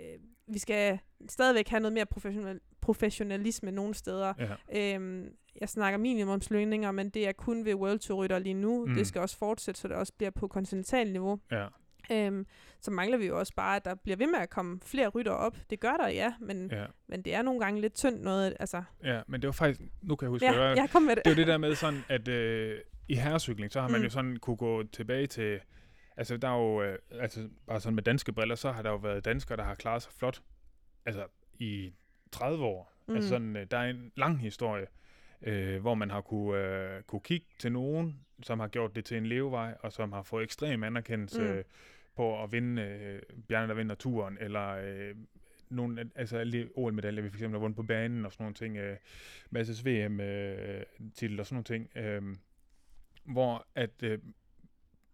[0.53, 0.98] vi skal
[1.28, 4.32] stadigvæk have noget mere professionel, professionalisme nogle steder.
[4.72, 4.94] Ja.
[4.94, 5.28] Øhm,
[5.61, 8.86] jeg snakker minimumslønninger, men det er kun ved World Tour rytter lige nu.
[8.86, 8.94] Mm.
[8.94, 11.40] Det skal også fortsætte, så det også bliver på kontinental niveau.
[11.50, 11.66] Ja.
[12.12, 12.46] Øhm,
[12.80, 15.32] så mangler vi jo også bare, at der bliver ved med at komme flere rytter
[15.32, 15.57] op.
[15.70, 16.84] Det gør der, ja, men, Ja.
[17.09, 18.57] men det er nogle gange lidt tyndt noget.
[18.61, 20.66] Altså, ja, men det var faktisk, nu kan jeg huske, ja, det var.
[20.74, 21.24] jeg kom med det.
[21.24, 22.78] det jo det der med sådan, at øh,
[23.09, 24.05] i herrecykling, så har man Mm.
[24.05, 25.61] jo sådan kunne gå tilbage til,
[26.17, 28.97] altså der er jo, øh, altså bare sådan med danske briller, så har der jo
[28.97, 30.43] været danskere, der har klaret sig flot,
[31.07, 31.27] altså
[31.59, 31.93] i
[32.33, 32.93] 30 år.
[33.09, 33.15] Mm.
[33.15, 33.29] Altså Mm.
[33.29, 34.87] sådan, øh, der er en lang historie,
[35.43, 39.17] øh, hvor man har kunne, øh, kunne kigge til nogen, som har gjort det til
[39.17, 41.57] en levevej, og som har fået ekstrem anerkendelse Mm.
[41.57, 41.63] mm.
[42.17, 45.15] på at vinde øh, Bjarne, der vinder turen, eller øh,
[45.69, 48.77] nogle, altså alle OL-medaljer, vi for eksempel har vundet på banen og sådan nogle ting,
[48.77, 48.97] øh,
[49.51, 52.37] masses VM-titel og sådan nogle ting, øh,
[53.25, 54.19] hvor at, øh,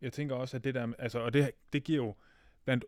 [0.03, 2.15] jeg tænker også, at det der, altså, og det, det giver jo,
[2.65, 2.85] blandt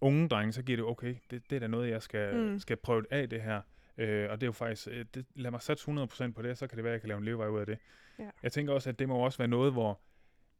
[0.00, 2.58] unge drenge, så giver det, okay, det, det er da noget, jeg skal, Mm.
[2.58, 3.60] skal prøve af det her,
[3.98, 6.66] øh, og det er jo faktisk, øh, det, lad mig satse 100% på det, så
[6.66, 7.78] kan det være, at jeg kan lave en levevej ud af det.
[8.18, 8.30] Ja.
[8.42, 10.00] Jeg tænker også, at det må også være noget, hvor,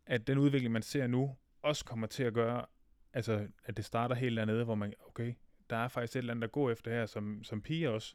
[0.06, 2.66] at den udvikling, man ser nu, også kommer til at gøre,
[3.12, 5.34] altså, at det starter helt dernede, hvor man, okay,
[5.70, 8.14] der er faktisk et eller andet, der går efter her, som, som pige også.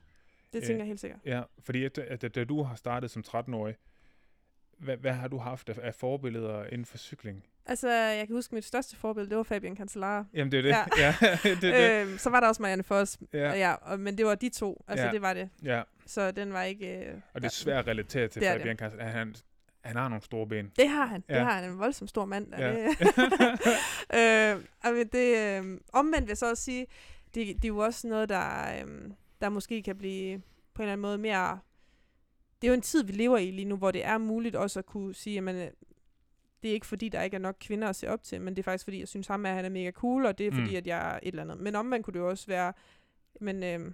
[0.54, 1.20] Det tænker jeg helt sikkert.
[1.26, 3.76] Ja, fordi at, at, at da du har startet som 13-årig,
[4.78, 7.46] hvad, hvad har du haft af, af forbilleder inden for cykling?
[7.70, 10.26] Altså, jeg kan huske, mit største forbillede, det var Fabian Cancellara.
[10.34, 10.70] Jamen, det er det.
[10.70, 10.86] Ja.
[11.24, 12.08] Ja, det, er det.
[12.08, 13.54] Øhm, så var der også Marianne Foss, Ja.
[13.54, 13.74] ja.
[13.74, 14.84] Og, men det var de to.
[14.88, 15.12] Altså, Ja.
[15.12, 15.50] det var det.
[15.64, 16.98] ja, Så den var ikke...
[17.06, 18.60] Øh, og det er svært at relatere til er det.
[18.62, 19.02] Fabian Kassel.
[19.02, 19.36] Han,
[19.84, 20.72] han har nogle store ben.
[20.76, 21.24] Det har han.
[21.30, 21.34] Ja.
[21.36, 21.72] Det har han.
[21.72, 22.48] En voldsom stor mand.
[22.58, 22.74] Ja.
[22.74, 22.88] Det,
[24.20, 26.88] øh, altså det, øh, omvendt vil jeg så også sige,
[27.36, 28.50] det, det er jo også noget, der,
[28.86, 29.12] øh,
[29.42, 30.42] der måske kan blive
[30.74, 31.60] på en eller anden måde mere...
[32.62, 34.80] Det er jo en tid, vi lever i lige nu, hvor det er muligt også
[34.80, 35.72] at kunne sige, at
[36.64, 38.60] det er ikke fordi, der ikke er nok kvinder at se op til, men det
[38.60, 40.70] er faktisk fordi, jeg synes ham, at han er mega cool, og det er fordi,
[40.72, 40.76] Mm.
[40.78, 41.58] at jeg er et eller andet.
[41.60, 42.74] Men omvendt kunne det jo også være,
[43.42, 43.92] men øh,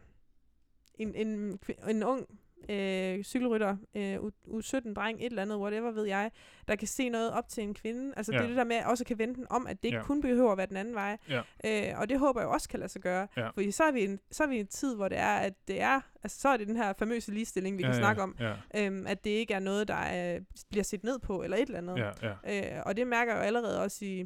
[0.96, 1.60] en, en,
[1.90, 2.28] en ung
[2.70, 6.32] øh, cykelrytter, øh, U- U17-dreng, et eller andet, whatever ved jeg,
[6.68, 8.14] der kan se noget op til en kvinde.
[8.18, 8.38] Altså ja.
[8.38, 8.46] det Ja.
[8.46, 10.04] er det der med, at også kan vende den om, at det ikke Ja.
[10.04, 11.18] kun behøver at være den anden vej.
[11.30, 11.42] Ja.
[11.66, 13.28] Øh, og det håber jeg også kan lade sig gøre.
[13.38, 13.50] Ja.
[13.50, 15.82] Fordi så er, vi en, så er vi en tid, hvor det er, at det
[15.82, 19.08] er, altså så er det den her famøse ligestilling, vi kan snakke om, Ja, øhm,
[19.08, 20.40] at det ikke er noget, der er,
[20.70, 21.98] bliver set ned på, eller et eller andet.
[21.98, 22.78] ja, ja.
[22.78, 24.26] Øh, og det mærker jeg jo allerede også i,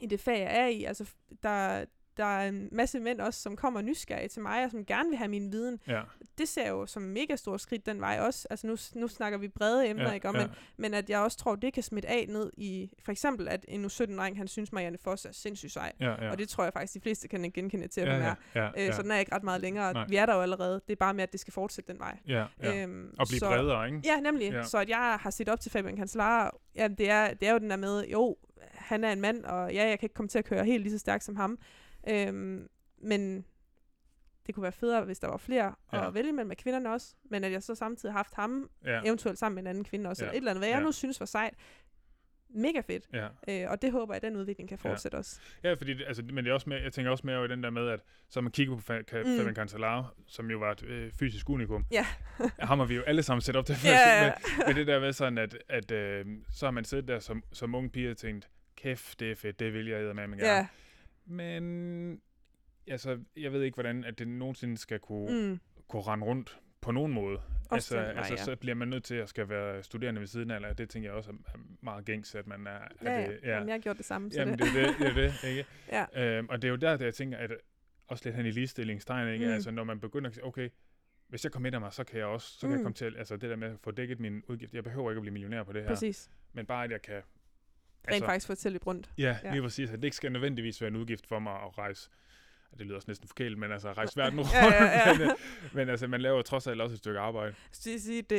[0.00, 0.84] i det fag, jeg er i.
[0.84, 1.10] Altså,
[1.42, 1.84] der,
[2.16, 5.18] der er en masse mænd også, som kommer nysgerrige til mig, og som gerne vil
[5.18, 5.80] have min viden.
[5.88, 6.00] ja.
[6.38, 8.46] Det ser jeg jo som mega stor skridt den vej også.
[8.50, 10.28] Altså nu, nu snakker vi brede emner, ja, ikke?
[10.28, 10.40] Og, ja.
[10.40, 13.64] men, men at jeg også tror, det kan smitte af ned i, for eksempel at
[13.68, 15.92] en U17-dreng, han synes Marianne Foss er sindssygt sej.
[16.00, 16.30] Ja, ja.
[16.30, 18.34] Og det tror jeg faktisk, de fleste kan genkende til, at ja, hun ja, er.
[18.54, 19.92] ja, Øh, ja, Så den er ikke ret meget længere.
[19.92, 20.04] Nej.
[20.08, 20.74] Vi er der jo allerede.
[20.86, 22.18] Det er bare med, at det skal fortsætte den vej.
[22.28, 22.82] ja, ja.
[22.82, 24.00] Øhm, Og blive så, bredere, ikke?
[24.04, 24.52] Ja, nemlig.
[24.52, 24.62] Ja.
[24.62, 27.58] Så at jeg har set op til Fabian Cancellara, ja, det er, det er jo
[27.58, 28.36] den der med, jo,
[28.74, 30.92] han er en mand, og ja, jeg kan ikke komme til at køre helt lige
[30.92, 31.58] så stærkt som ham.
[32.08, 33.44] Øhm, men
[34.46, 35.98] det kunne være federe, hvis der var flere ja.
[35.98, 36.06] Ja.
[36.08, 37.14] at vælge mellem af kvinderne også.
[37.24, 39.00] Men at jeg så samtidig har haft ham, Ja, ja.
[39.04, 40.28] eventuelt sammen med en anden kvinde også, Ja.
[40.30, 40.84] eller et eller andet, hvad jeg Ja.
[40.84, 41.54] nu synes var sejt.
[42.48, 43.08] Mega fedt.
[43.12, 43.28] ja.
[43.48, 44.90] Øh, og det håber jeg, at den udvikling kan Ja.
[44.90, 45.40] fortsætte også.
[45.62, 47.48] Ja, fordi det, altså, men det er også mere, jeg tænker også mere over i
[47.50, 49.04] den der med, at så man kigger på Mm.
[49.38, 51.86] Fabian Cancellara, som jo var et øh, fysisk unikum.
[51.90, 52.06] Ja.
[52.58, 53.76] Ham har vi jo alle sammen set op til.
[53.84, 54.32] Ja, ja, ja.
[54.58, 57.42] Men, men det der med sådan, at, at øh, så har man siddet der som,
[57.52, 60.36] som ung pige og tænkt, kæft, det er fedt, det vil jeg med, gerne.
[60.46, 60.66] Ja.
[61.26, 62.20] Men
[62.88, 65.60] altså, jeg ved ikke, hvordan at det nogensinde skal kunne, Mm.
[65.88, 67.36] kunne rende rundt på nogen måde.
[67.36, 68.44] Også altså, den vej, altså ja.
[68.44, 71.08] så bliver man nødt til at skal være studerende ved siden af, eller det tænker
[71.08, 72.70] jeg også er meget gængs, at man er...
[73.02, 73.26] Ja, er ja.
[73.26, 74.32] det, Jamen, jeg har gjort det samme.
[74.32, 74.66] Så Jamen, det.
[74.74, 75.64] det er det, det, er det ikke?
[76.16, 76.36] ja.
[76.38, 77.52] Øhm, og det er jo der, der jeg tænker, at
[78.08, 79.46] også lidt hen i ligestillingstegn, ikke?
[79.46, 79.52] Mm.
[79.52, 80.68] Altså, når man begynder at sige, okay,
[81.28, 82.72] hvis jeg kommer ind af mig, så kan jeg også, så kan mm.
[82.72, 82.84] jeg Mm.
[82.84, 85.22] komme til, altså det der med at få dækket min udgift, jeg behøver ikke at
[85.22, 86.30] blive millionær på det her, Præcis.
[86.52, 87.22] men bare at jeg kan,
[88.06, 89.10] Rent Altså- faktisk få til lidt rundt.
[89.18, 89.50] ja, Ja.
[89.52, 92.10] lige præcis, at det ikke skal nødvendigvis være en udgift for mig at rejse,
[92.78, 95.18] det lyder også næsten forkert, men altså rejse verden rundt, Ja, ja, ja.
[95.18, 95.30] men,
[95.72, 97.54] men altså man laver trods alt også et stykke arbejde.
[97.72, 98.38] Så det, sige, det, det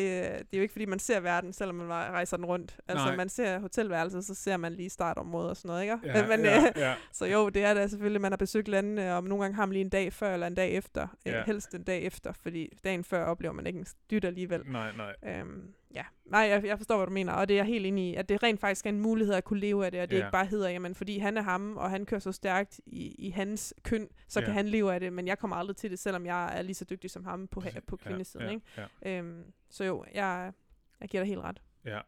[0.54, 2.78] er jo ikke fordi, man ser verden, selvom man rejser den rundt.
[2.88, 3.16] Altså, Nej.
[3.16, 5.98] man ser hotelværelset, så ser man lige startområdet og sådan noget, ikke?
[6.04, 9.16] Ja, Men, ja, øh, ja, Så jo, det er da selvfølgelig, man har besøgt landene,
[9.16, 11.08] og nogle gange har man lige en dag før eller en dag efter.
[11.26, 11.38] Ja.
[11.38, 11.44] Ja.
[11.46, 14.62] Helst en dag efter, fordi dagen før oplever man ikke en dyt alligevel.
[14.66, 17.66] nej, nej, Øhm, ja, nej, jeg, jeg forstår, hvad du mener, og det er jeg
[17.66, 20.02] helt enig i, at det rent faktisk er en mulighed at kunne leve af det,
[20.02, 20.22] og det Ja.
[20.22, 23.30] ikke bare hedder, jamen fordi han er ham, og han kører så stærkt i, i
[23.30, 24.46] hans køn, så Ja.
[24.46, 26.76] kan han leve af det, men jeg kommer aldrig til det, selvom jeg er lige
[26.76, 28.66] så dygtig som ham på, på kvindesiden, ja, ikke?
[29.06, 30.54] Ja, Øhm, så jo, jeg,
[31.02, 31.62] jeg giver dig helt ret.
[31.86, 32.00] ja.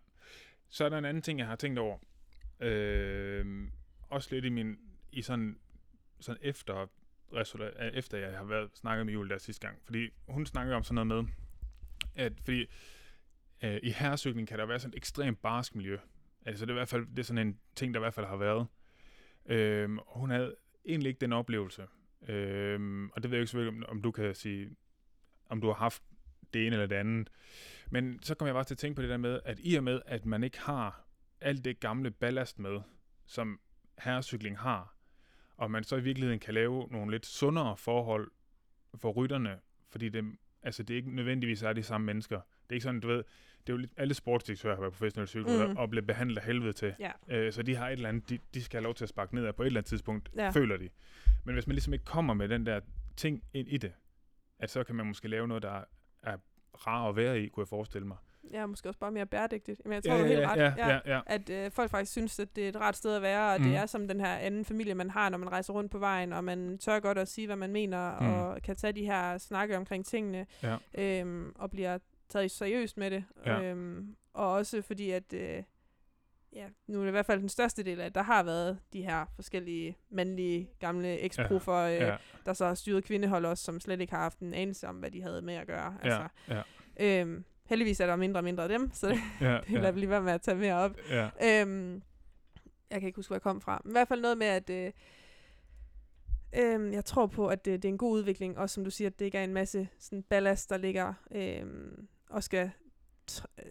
[0.71, 1.97] Så er der en anden ting, jeg har tænkt over,
[2.59, 3.67] øh,
[4.09, 4.77] også lidt i min,
[5.11, 5.57] i sådan,
[6.19, 6.87] sådan efter,
[7.93, 11.07] efter jeg har været snakket med Julie der sidste gang, fordi hun snakkede om sådan
[11.07, 11.33] noget med,
[12.15, 12.65] at fordi
[13.63, 15.97] øh, i herrecykling kan der være sådan et ekstremt barsk miljø.
[16.45, 18.25] Altså det er i hvert fald det er sådan en ting, der i hvert fald
[18.25, 18.67] har været.
[19.45, 20.55] Øh, og hun havde
[20.85, 21.87] egentlig ikke den oplevelse.
[22.27, 24.69] Øh, og det ved jeg ikke selvfølgelig, om, om du kan sige,
[25.49, 26.03] om du har haft
[26.53, 27.29] det ene eller det andet.
[27.91, 29.83] Men så kom jeg bare til at tænke på det der med, at i og
[29.83, 31.05] med, at man ikke har
[31.41, 32.81] alt det gamle ballast med,
[33.25, 33.59] som
[33.99, 34.95] herrecykling har,
[35.57, 38.31] og man så i virkeligheden kan lave nogle lidt sundere forhold
[38.95, 42.35] for rytterne, fordi det, altså det ikke nødvendigvis er de samme mennesker.
[42.35, 43.23] Det er ikke sådan, du ved,
[43.67, 45.77] det er jo lidt, alle sportsdirektører har været professionelle cykelrytter Mm.
[45.77, 46.95] og blevet behandlet af helvede til.
[46.99, 47.11] Ja.
[47.27, 49.35] Øh, så de har et eller andet, de, de skal have lov til at sparke
[49.35, 50.43] ned af på et eller andet tidspunkt, Ja.
[50.43, 50.49] ja.
[50.49, 50.89] føler de.
[51.45, 52.79] Men hvis man ligesom ikke kommer med den der
[53.17, 53.91] ting ind i det,
[54.59, 55.83] at så kan man måske lave noget, der
[56.23, 56.37] er
[56.87, 58.17] rar at være i, kunne jeg forestille mig.
[58.51, 59.81] Ja, måske også bare mere bæredygtigt.
[59.85, 60.57] Men jeg tror, du er helt ja, ret.
[60.57, 61.21] ja, ja, ja.
[61.25, 63.67] At øh, folk faktisk synes, at det er et rart sted at være, og Mm.
[63.67, 66.33] det er som den her anden familie, man har, når man rejser rundt på vejen,
[66.33, 68.27] og man tør godt at sige, hvad man mener, Mm.
[68.33, 70.77] og kan tage de her snakke omkring tingene, Ja.
[70.97, 71.97] øhm, og bliver
[72.29, 73.23] taget seriøst med det.
[73.45, 73.61] Ja.
[73.63, 75.63] Øhm, og også fordi, at øh,
[76.53, 78.79] ja, nu er det i hvert fald den største del af, at der har været
[78.93, 81.95] de her forskellige mandlige gamle eksprofer, ja.
[81.95, 84.87] øh, ja, der så har styret kvindehold også, som slet ikke har haft en anelse
[84.87, 85.97] om, hvad de havde med at gøre.
[86.01, 86.61] Altså, ja,
[86.99, 89.91] ja, øhm, heldigvis er der mindre og mindre af dem, så det, ja, det lader
[89.91, 90.91] vi lige være med at tage mere op.
[91.09, 92.01] ja, Øhm,
[92.91, 93.81] jeg kan ikke huske, hvor jeg kom fra.
[93.83, 94.91] Men I hvert fald noget med, at øh,
[96.55, 98.57] øhm, jeg tror på, at det, det er en god udvikling.
[98.57, 102.07] Også som du siger, at det ikke er en masse sådan ballast, der ligger øhm,
[102.29, 102.71] og skal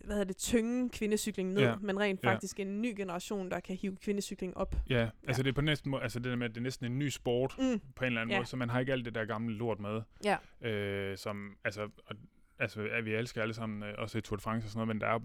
[0.04, 1.74] hvad hedder det, tynge kvindecykling ned, Ja.
[1.76, 2.28] men rent Ja.
[2.32, 4.74] faktisk en ny generation, der kan hive kvindecykling op.
[4.90, 5.08] ja.
[5.28, 6.98] Altså det er på næsten måde, altså det der med, at det er næsten en
[6.98, 7.80] ny sport, Mm.
[7.96, 8.38] på en eller anden Ja.
[8.38, 10.02] måde, så man har ikke alt det der gamle lort med.
[10.24, 10.36] Ja.
[10.68, 12.16] Øh, som, altså, og,
[12.58, 14.88] altså, at vi elsker alle sammen øh, også i Tour de France og sådan noget,
[14.88, 15.18] men der er,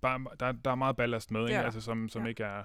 [0.00, 1.54] bare, der, der er meget ballast med, ikke?
[1.54, 1.62] Ja.
[1.64, 2.28] Altså, som, som Ja.
[2.28, 2.64] ikke er,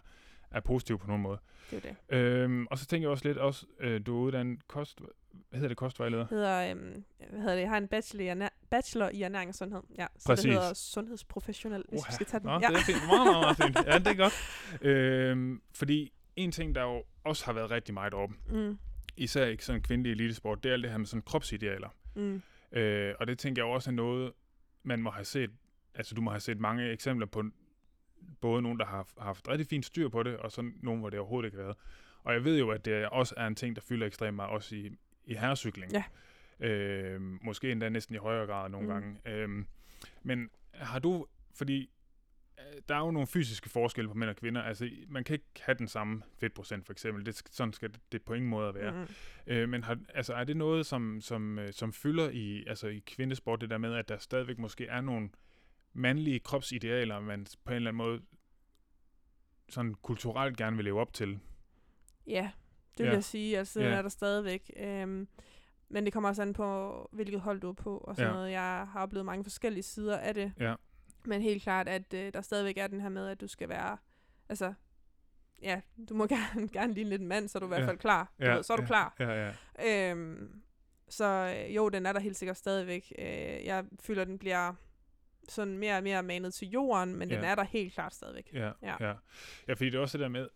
[0.51, 1.39] er positiv på nogen måde.
[1.71, 2.15] Det er det.
[2.17, 5.01] Øhm, og så tænker jeg også lidt, også, øh, du er uddannet kost,
[5.49, 6.25] hvad hedder det, kostvejleder?
[6.29, 9.55] hedder, øhm, hvad hedder det, jeg har en bachelor i, ernæ- bachelor i ernæring og
[9.55, 9.81] sundhed.
[9.97, 10.43] Ja, så Præcis.
[10.43, 12.47] det hedder sundhedsprofessionel, hvis vi skal tage den.
[12.47, 12.67] Nå, ja.
[12.67, 12.97] det er fint.
[13.07, 13.87] Meget, meget, meget fint.
[13.87, 14.33] Ja, det er godt.
[14.81, 18.77] Øhm, fordi en ting, der jo også har været rigtig meget oppe, Mm,
[19.17, 21.89] især ikke sådan kvindelig elitesport, det er alt det her med sådan kropsidealer.
[22.15, 24.31] mm, Øh, og det tænker jeg også er noget,
[24.83, 25.49] man må have set,
[25.95, 27.43] altså du må have set mange eksempler på,
[28.41, 31.09] både nogen, der har har haft rigtig fint styr på det, og så nogen, hvor
[31.09, 31.77] det overhovedet ikke har været.
[32.23, 34.75] Og jeg ved jo, at det også er en ting, der fylder ekstremt meget, også
[34.75, 34.89] i,
[35.25, 35.91] i herrecykling.
[35.91, 36.03] Ja.
[36.59, 38.93] Øh, måske endda næsten i højere grad nogle Mm.
[38.93, 39.19] gange.
[39.25, 39.65] Øh,
[40.23, 41.89] men har du, fordi
[42.59, 44.61] øh, der er jo nogle fysiske forskelle på mænd og kvinder.
[44.61, 47.25] Altså, man kan ikke have den samme fedtprocent, for eksempel.
[47.25, 48.91] Det, sådan skal det, på ingen måde at være.
[48.91, 49.07] mm,
[49.47, 52.99] Øh, men har, altså, er det noget, som, som, øh, som fylder i, altså, i
[53.05, 55.29] kvindesport, det der med, at der stadigvæk måske er nogle
[55.93, 58.21] mandlige kropsidealer, man på en eller anden måde
[59.69, 61.39] sådan kulturelt gerne vil leve op til?
[62.27, 62.51] Ja,
[63.01, 63.13] vil Ja.
[63.15, 63.57] jeg sige.
[63.57, 63.87] Altså, Ja.
[63.87, 64.71] er der stadigvæk.
[64.77, 65.27] Øhm,
[65.89, 67.97] men det kommer også an på, hvilket hold du er på.
[67.97, 68.33] Og sådan Ja.
[68.35, 68.51] noget.
[68.51, 70.53] Jeg har oplevet mange forskellige sider af det.
[70.59, 70.75] Ja.
[71.25, 73.97] Men helt klart, at øh, der stadigvæk er den her med, at du skal være...
[74.49, 74.73] Altså,
[75.61, 77.87] ja, du må gerne, gerne ligne lidt en mand, så er du i hvert Ja.
[77.87, 78.33] fald klar.
[78.39, 79.15] Du Ja, ved, så er du ja, klar.
[79.19, 80.11] Ja, ja.
[80.11, 80.61] Øhm,
[81.09, 81.25] så
[81.67, 83.13] øh, jo, den er der helt sikkert stadigvæk.
[83.19, 83.25] Øh,
[83.65, 84.73] jeg føler, den bliver
[85.49, 87.45] sådan mere og mere manet til jorden, men den Ja.
[87.47, 88.49] er der helt klart stadigvæk.
[88.53, 88.71] Ja, Ja.
[88.81, 88.95] ja.
[89.07, 89.13] ja.
[89.67, 90.49] ja fordi det er også det der med,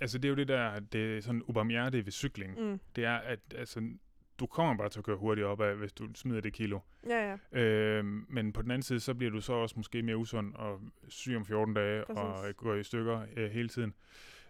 [0.00, 2.60] altså det er jo det der, det er sådan ubarmhjertige ved cykling.
[2.60, 2.80] Mm.
[2.96, 3.90] Det er, at altså,
[4.38, 6.80] du kommer bare til at køre hurtigt op af, hvis du smider det kilo.
[7.08, 7.60] Ja, ja.
[7.62, 10.80] Øhm, men på den anden side, så bliver du så også måske mere usund og
[11.08, 12.18] syg om 14 dage Præcis.
[12.18, 13.94] og går i stykker øh, hele tiden.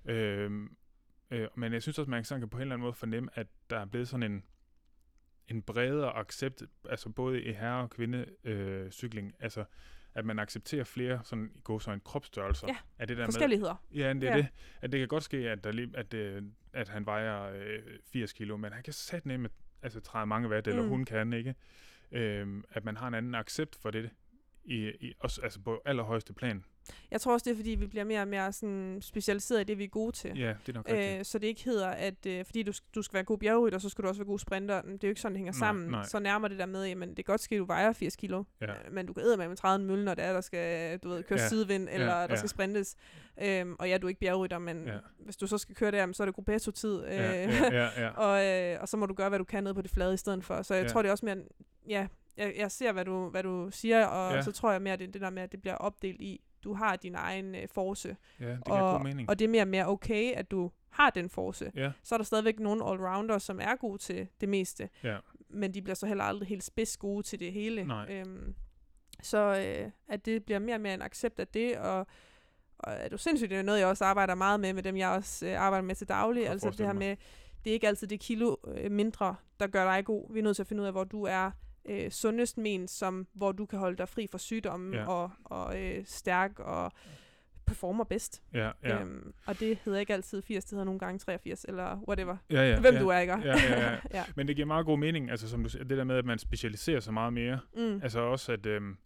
[0.04, 0.76] Øhm,
[1.30, 3.46] øh, men jeg synes også, man sådan kan på en eller anden måde fornemme, at
[3.70, 4.44] der er blevet sådan en,
[5.48, 9.64] en bredere accept, altså både i herre- og kvindecykling, øh, cykling, altså
[10.18, 12.66] at man accepterer flere sådan i går så en kropsstørrelser.
[12.68, 13.84] Ja, er det der med, Forskelligheder.
[13.94, 14.36] Ja, det er Ja.
[14.36, 14.46] det.
[14.80, 16.42] At det kan godt ske, at, der lige, at, øh,
[16.72, 19.48] at han vejer øh, 80 kilo, men han kan sætte nemme
[19.82, 20.88] altså træde mange watt, eller Mm.
[20.88, 21.54] hun kan, ikke?
[22.12, 24.10] Øhm, at man har en anden accept for det,
[24.64, 26.64] i, i, også, altså på allerhøjeste plan.
[27.10, 29.78] Jeg tror også, det er, fordi vi bliver mere og mere sådan specialiseret i det,
[29.78, 30.38] vi er gode til.
[30.38, 31.18] Ja, det er nok rigtigt.
[31.18, 33.88] Øh, så det ikke hedder, at øh, fordi du, du skal være god bjergrytter, så
[33.88, 34.82] skal du også være god sprinter.
[34.82, 35.88] Det er jo ikke sådan, det hænger Nej, sammen.
[35.90, 36.04] nej.
[36.04, 38.44] Så nærmer det der med, jamen det kan godt ske, at du vejer 80 kilo,
[38.60, 38.66] Ja.
[38.66, 41.08] øh, men du kan æde med med 30 mølle, når det er, der skal du
[41.08, 41.48] ved, køre Ja.
[41.48, 42.36] sidevind, eller Ja, der ja.
[42.36, 42.96] skal sprintes.
[43.42, 44.96] Øhm, og ja, du er ikke bjergrytter, men Ja.
[45.18, 47.04] hvis du så skal køre der, så er det gruppetto-tid.
[47.04, 48.08] Øh, ja, ja, ja, ja.
[48.26, 50.16] og, øh, og så må du gøre, hvad du kan nede på det flade i
[50.16, 50.62] stedet for.
[50.62, 50.88] Så jeg Ja.
[50.88, 51.36] tror, det er også mere,
[51.88, 54.42] ja, jeg, jeg ser, hvad du, hvad du siger, og Ja.
[54.42, 56.74] så tror jeg mere, det er det der med, at det bliver opdelt i, du
[56.74, 59.30] har din egen øh, force, ja, det giver og, god mening.
[59.30, 61.72] og det er mere og mere okay, at du har den force.
[61.74, 65.16] ja, Så er der stadigvæk nogle allrounder, som er gode til det meste, ja,
[65.48, 67.84] men de bliver så heller aldrig helt spids gode til det hele.
[67.84, 68.06] Nej.
[68.10, 68.54] Øhm,
[69.22, 72.06] så øh, at det bliver mere og mere en accept af det, og,
[72.78, 75.08] og er du sindssygt, det er noget, jeg også arbejder meget med, med dem, jeg
[75.08, 76.48] også øh, arbejder med til daglig.
[76.48, 76.98] Altså det her mig.
[76.98, 77.16] med,
[77.64, 80.32] det er ikke altid det kilo øh, mindre, der gør dig god.
[80.32, 81.50] Vi er nødt til at finde ud af, hvor du er
[81.88, 85.02] øh, sundest ment, som, hvor du kan holde dig fri fra sygdomme Ja.
[85.02, 85.08] ja.
[85.08, 86.92] og, og øh, stærk og
[87.66, 88.42] performer bedst.
[88.54, 89.00] Ja, ja.
[89.00, 92.36] Øhm, og det hedder ikke altid 80, det hedder nogle gange 83, eller whatever.
[92.50, 93.00] ja, ja Hvem ja.
[93.00, 93.32] du er, ikke?
[93.32, 93.98] Ja, ja, ja.
[94.18, 94.24] ja.
[94.36, 96.38] Men det giver meget god mening, altså som du siger, det der med, at man
[96.38, 97.60] specialiserer sig meget mere.
[97.76, 98.00] Mm.
[98.02, 98.96] Altså også, at, øhm,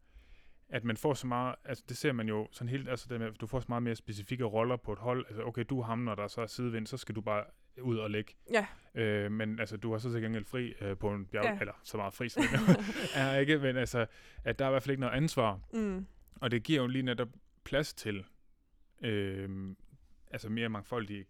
[0.69, 3.27] at man får så meget, altså det ser man jo sådan helt, altså det med,
[3.29, 5.27] at du får så meget mere specifikke roller på et hold.
[5.29, 7.45] Altså okay, du er ham, når der så er sidevind, så skal du bare
[7.81, 8.35] ud og lægge.
[8.53, 8.67] Ja.
[8.95, 11.59] Øh, men altså, du har så til gengæld fri øh, på en bjerg, Ja.
[11.61, 12.43] eller så meget fri, som
[13.15, 14.07] er ikke, men altså,
[14.45, 15.61] at der er i hvert fald ikke noget ansvar.
[15.73, 16.07] Mm.
[16.41, 17.29] Og det giver jo lige netop
[17.65, 18.25] plads til
[19.03, 19.75] øh,
[20.31, 21.27] altså mere mangfoldig,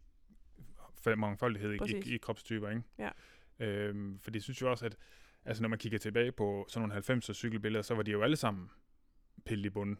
[1.16, 2.06] mangfoldighed i, Præcis.
[2.06, 2.82] i, i kropstyper, ikke?
[2.98, 3.10] Ja.
[3.58, 4.96] Øh, for det synes jo også, at
[5.44, 8.36] altså, når man kigger tilbage på sådan nogle 90'er cykelbilleder, så var de jo alle
[8.36, 8.70] sammen
[9.44, 9.98] pillet i bunden.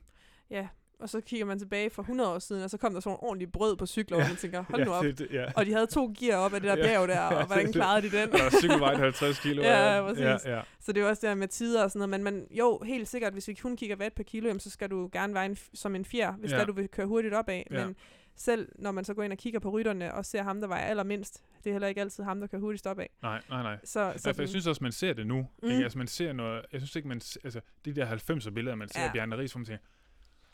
[0.50, 0.68] Ja,
[1.02, 3.22] og så kigger man tilbage for 100 år siden, og så kom der sådan nogle
[3.22, 4.28] ordentlige brød på cykler, og Ja.
[4.28, 5.04] man tænker, hold nu op.
[5.04, 5.46] det, det, ja.
[5.56, 8.16] Og de havde to gear op af det der bjerg der, og hvordan klarede de
[8.16, 8.32] den?
[8.32, 9.62] Og cykelvejen 50 kilo.
[9.62, 10.24] Ja, ja, præcis.
[10.24, 10.60] Ja, ja.
[10.80, 12.10] Så det er også det her med tider og sådan noget.
[12.10, 14.90] Men man, jo, helt sikkert, hvis vi kun kigger watt per kilo, jamen, så skal
[14.90, 16.58] du gerne veje en, som en fjer, hvis Ja.
[16.58, 17.62] der du vil køre hurtigt opad.
[17.70, 17.86] Ja.
[17.86, 17.96] Men
[18.36, 20.84] selv når man så går ind og kigger på rytterne og ser ham, der vejer
[20.84, 23.06] allermindst, det er heller ikke altid ham, der kører hurtigst opad.
[23.22, 23.76] Nej, nej, nej.
[23.84, 25.46] Så, Så jeg synes også, man ser det nu.
[25.62, 25.70] Mm.
[25.70, 25.82] Ikke?
[25.82, 29.00] Altså, man ser noget, jeg synes ikke, man, altså, de der 90'er billeder, man ser
[29.00, 29.06] Ja.
[29.06, 29.84] af Bjarne Ries, hvor man tænker,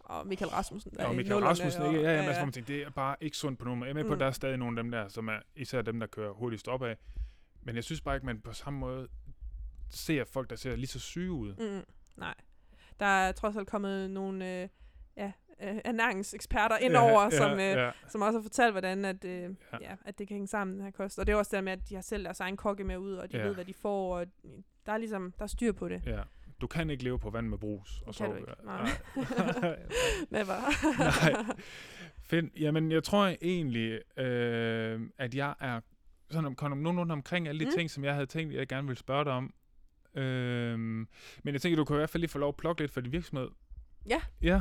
[0.09, 0.91] og Michael Rasmussen.
[0.91, 2.01] Der Ja, er og Michael Rasmussen, ikke?
[2.01, 3.83] Ja, ja, altså, hvor man tænker, det er bare ikke sundt på nogen.
[3.83, 4.19] Jeg er med på, Mm.
[4.19, 6.97] der er stadig nogle af dem der, som er især dem, der kører hurtigst opad.
[7.63, 9.09] Men jeg synes bare ikke, man på samme måde
[9.91, 11.55] ser folk, der ser lige så syge ud.
[11.55, 11.85] Mm,
[12.17, 12.35] nej.
[13.01, 14.69] Der er trods alt kommet nogle øh,
[15.17, 15.33] ja,
[15.63, 17.91] øh, ernæringseksperter indover, ja, som, øh, ja.
[18.09, 19.49] som også har fortalt, hvordan at, øh, ja.
[19.73, 19.79] Ja.
[19.81, 21.19] Ja, at det kan hænge sammen, den her kost.
[21.19, 23.13] Og det er også der med, at de har selv deres egen kokke med ud,
[23.15, 23.45] og de Ja.
[23.47, 24.27] ved, hvad de får, og
[24.87, 26.03] der er ligesom, der er styr på det.
[26.07, 26.21] ja.
[26.61, 28.01] Du kan ikke leve på vand med brus.
[28.01, 28.53] Og kan så, du ikke.
[28.65, 28.99] Nej.
[30.31, 30.57] Never.
[30.99, 31.57] Nej.
[32.23, 35.81] Find, jamen, jeg tror egentlig, øh, at jeg er
[36.31, 37.73] sådan om, kom nogenlunde omkring alle de mm.
[37.73, 39.55] ting, som jeg havde tænkt, jeg gerne ville spørge dig om.
[40.15, 41.07] Øh, men
[41.45, 43.13] jeg tænker, du kan i hvert fald lige få lov at plukke lidt for din
[43.13, 43.49] virksomhed.
[44.09, 44.21] Ja.
[44.43, 44.61] Ja.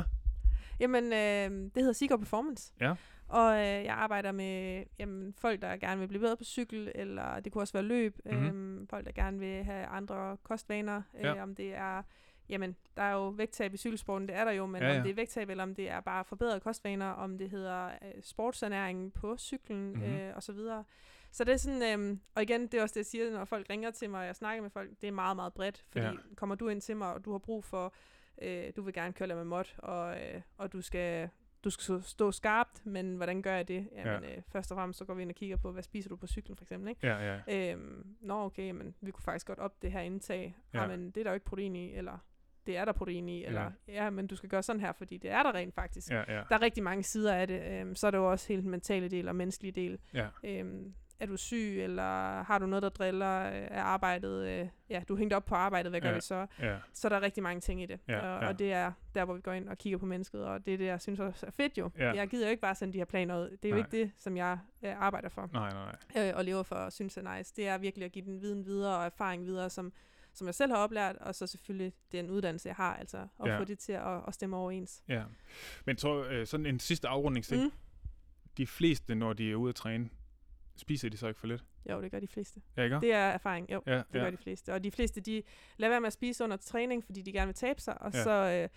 [0.80, 2.72] Jamen, øh, det hedder Sigurd Performance.
[2.80, 2.94] Ja.
[3.28, 7.40] Og øh, jeg arbejder med jamen, folk, der gerne vil blive bedre på cykel, eller
[7.40, 8.18] det kunne også være løb.
[8.24, 8.34] Mhm.
[8.34, 8.86] Mm-hmm.
[8.90, 11.02] Folk, der gerne vil have andre kostvaner.
[11.14, 11.34] Ja.
[11.36, 12.02] Øh, om det er,
[12.48, 14.98] jamen, der er jo vægttab i cykelsporten, det er der jo, men Ja, ja, ja.
[14.98, 18.22] om det er vægttab, eller om det er bare forbedrede kostvaner, om det hedder øh,
[18.22, 19.98] sportsernæring på cyklen, Mhm.
[19.98, 20.14] mm-hmm.
[20.16, 20.84] øh, og så videre.
[21.32, 23.66] Så det er sådan, øhm, og igen, det er også det, jeg siger, når folk
[23.70, 26.10] ringer til mig, og jeg snakker med folk, det er meget, meget bredt, fordi Ja.
[26.10, 26.16] ja.
[26.36, 27.94] kommer du ind til mig, og du har brug for,
[28.42, 31.28] øh, du vil gerne køre med mod, og, øh, og du skal,
[31.64, 33.88] du skal stå- skarpt, men hvordan gør jeg det?
[33.92, 34.36] Jamen, ja.
[34.36, 36.26] øh, først og fremmest så går vi ind og kigger på, hvad spiser du på
[36.26, 37.06] cyklen for eksempel, ikke?
[37.06, 37.72] Ja, ja.
[37.72, 40.56] Øhm, nå, okay, men vi kunne faktisk godt op det her indtag.
[40.74, 40.86] Ja.
[40.86, 42.18] Men det er der jo ikke protein i, eller
[42.66, 44.04] det er der protein i, eller Ja.
[44.04, 46.10] ja, men du skal gøre sådan her, fordi det er der rent faktisk.
[46.10, 46.42] Ja, ja.
[46.48, 47.80] Der er rigtig mange sider af det.
[47.80, 49.98] Øhm, så er der jo også den mentale del og menneskelige del.
[50.14, 50.28] ja.
[50.44, 54.46] Øhm, er du syg, eller har du noget, der driller øh, af arbejdet?
[54.48, 56.14] Øh, ja, du er hængt op på arbejdet, hvad gør Ja.
[56.14, 56.46] vi så?
[56.58, 56.76] ja.
[56.92, 58.00] Så der er rigtig mange ting i det.
[58.08, 58.48] Ja, og, ja.
[58.48, 60.78] og det er der, hvor vi går ind og kigger på mennesket, og det er
[60.78, 61.90] det, jeg synes også er fedt jo.
[61.98, 62.12] Ja.
[62.12, 63.50] Jeg gider jo ikke bare sende de her planer ud.
[63.50, 66.28] Det er jo ikke det, som jeg øh, arbejder for Nej, nej, nej.
[66.28, 67.52] øh, og lever for og synes er nice.
[67.56, 69.92] Det er virkelig at give den viden videre og erfaring videre, som,
[70.34, 73.58] som jeg selv har oplært, og så selvfølgelig den uddannelse, jeg har, altså at Ja.
[73.60, 75.02] få det til at, at stemme overens.
[75.08, 75.22] Ja.
[75.84, 77.62] Men tror øh, sådan en sidste afrundingsting.
[77.64, 77.70] Mm.
[78.56, 80.08] De fleste, når de er ude at træne,
[80.80, 81.64] spiser de så ikke for lidt?
[81.90, 82.60] Jo, det gør de fleste.
[82.76, 82.96] Ja, ikke?
[83.00, 83.82] Det er erfaring, jo.
[83.86, 84.18] ja, Det ja.
[84.18, 84.74] gør de fleste.
[84.74, 85.42] Og de fleste, de
[85.76, 88.18] lader være med at spise under træning, fordi de gerne vil tabe sig, og Ja.
[88.18, 88.24] ja.
[88.24, 88.68] så, øh,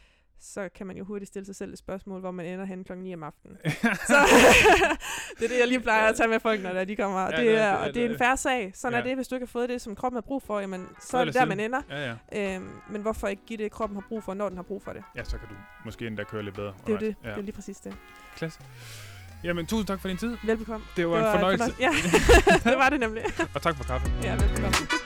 [0.43, 3.03] så kan man jo hurtigt stille sig selv et spørgsmål, hvor man ender hen klokken
[3.03, 3.57] 9 om aftenen.
[4.11, 4.15] så
[5.39, 7.19] det er det, jeg lige plejer at tage med folk, når de kommer.
[7.21, 8.71] Ja, det er- er- og det er en færre sag.
[8.75, 8.99] Sådan Ja.
[8.99, 11.17] er det, hvis du ikke har fået det, som kroppen har brug for, jamen, så
[11.17, 11.81] er det der, man ender.
[11.89, 12.55] ja, ja.
[12.55, 14.93] Øhm, men hvorfor ikke give det, kroppen har brug for, når den har brug for
[14.93, 15.03] det?
[15.15, 16.73] Ja, så kan du måske endda køre lidt bedre.
[16.87, 17.07] Det er det.
[17.07, 17.15] undervejs.
[17.23, 17.41] Det er Ja.
[17.41, 17.97] lige præcis det.
[18.35, 18.59] Klasse.
[19.43, 20.37] Jamen, tusind tak for din tid.
[20.43, 20.85] Velbekomme.
[20.97, 21.73] Det var, en fornøjelse.
[21.79, 21.89] Ja,
[22.69, 23.23] det var det nemlig.
[23.53, 24.11] Og tak for kaffe.
[24.23, 25.00] Ja, velbekomme.